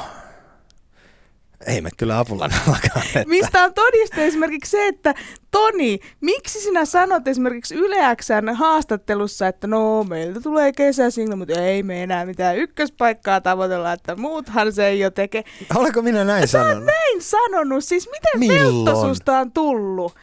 ei 1.67 1.81
me 1.81 1.89
kyllä 1.97 2.19
apulannallakaan. 2.19 3.05
Että... 3.15 3.23
Mistä 3.27 3.63
on 3.63 3.73
todiste 3.73 4.25
esimerkiksi 4.25 4.71
se, 4.71 4.87
että 4.87 5.13
Toni, 5.51 5.99
miksi 6.21 6.59
sinä 6.59 6.85
sanot 6.85 7.27
esimerkiksi 7.27 7.75
Yle 7.75 8.15
Xn 8.15 8.55
haastattelussa, 8.55 9.47
että 9.47 9.67
no 9.67 10.03
meiltä 10.03 10.41
tulee 10.41 10.71
kesäsingla, 10.71 11.35
mutta 11.35 11.61
ei 11.61 11.83
me 11.83 12.03
enää 12.03 12.25
mitään 12.25 12.57
ykköspaikkaa 12.57 13.41
tavoitella, 13.41 13.93
että 13.93 14.15
muuthan 14.15 14.73
se 14.73 14.87
ei 14.87 14.99
jo 14.99 15.11
teke. 15.11 15.43
Olenko 15.75 16.01
minä 16.01 16.23
näin 16.23 16.47
sanonut? 16.47 16.85
Näin 16.85 17.21
sanonut, 17.21 17.83
siis 17.83 18.09
miten 18.11 18.39
Milloin? 18.39 18.85
veltto 18.85 19.01
susta 19.01 19.37
on 19.37 19.51
tullut? 19.51 20.15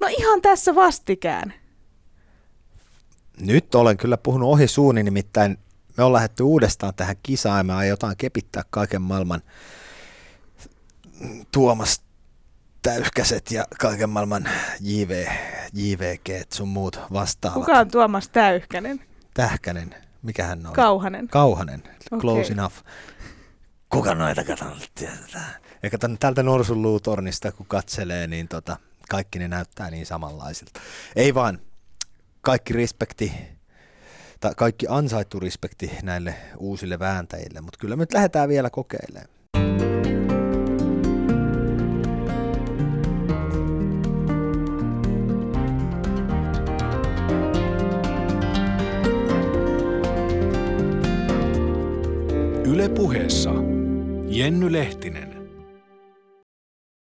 No 0.00 0.06
ihan 0.18 0.42
tässä 0.42 0.74
vastikään. 0.74 1.54
Nyt 3.40 3.74
olen 3.74 3.96
kyllä 3.96 4.16
puhunut 4.16 4.50
ohi 4.50 4.68
suuni, 4.68 5.02
nimittäin 5.02 5.58
me 5.96 6.04
on 6.04 6.12
lähdetty 6.12 6.42
uudestaan 6.42 6.94
tähän 6.94 7.16
kisaan 7.22 7.58
ja 7.58 7.64
me 7.64 7.74
aiotaan 7.74 8.16
kepittää 8.16 8.62
kaiken 8.70 9.02
maailman 9.02 9.42
Tuomas 11.52 12.02
Täyhkäset 12.82 13.50
ja 13.50 13.64
kaiken 13.80 14.10
maailman 14.10 14.48
JV, 14.80 15.26
JVG 15.72 16.28
sun 16.54 16.68
muut 16.68 17.00
vastaavat. 17.12 17.58
Kuka 17.58 17.78
on 17.78 17.90
Tuomas 17.90 18.28
Täyhkänen? 18.28 19.00
Tähkänen, 19.34 19.94
mikä 20.22 20.44
hän 20.44 20.66
on? 20.66 20.72
Kauhanen. 20.72 21.28
Kauhanen, 21.28 21.82
close 22.20 22.40
Okei. 22.40 22.52
enough. 22.52 22.74
Kuka 23.90 24.14
noita 24.14 24.44
katsonut 24.44 24.90
tietää? 24.94 25.60
Ja 25.82 25.90
kato, 25.90 26.08
täältä 26.20 26.42
Norsun 26.42 26.82
luutornista 26.82 27.52
kun 27.52 27.66
katselee, 27.66 28.26
niin 28.26 28.48
tota, 28.48 28.76
kaikki 29.08 29.38
ne 29.38 29.48
näyttää 29.48 29.90
niin 29.90 30.06
samanlaisilta. 30.06 30.80
Ei 31.16 31.34
vaan, 31.34 31.58
kaikki 32.40 32.72
respekti, 32.72 33.32
tai 34.40 34.52
kaikki 34.56 34.86
ansaittu 34.88 35.40
respekti 35.40 35.90
näille 36.02 36.34
uusille 36.58 36.98
vääntäjille, 36.98 37.60
mutta 37.60 37.78
kyllä 37.78 37.96
me 37.96 38.02
nyt 38.02 38.12
lähdetään 38.12 38.48
vielä 38.48 38.70
kokeilemaan. 38.70 39.85
Yle 52.66 52.88
puheessa 52.88 53.52
Jenny 54.28 54.72
Lehtinen. 54.72 55.25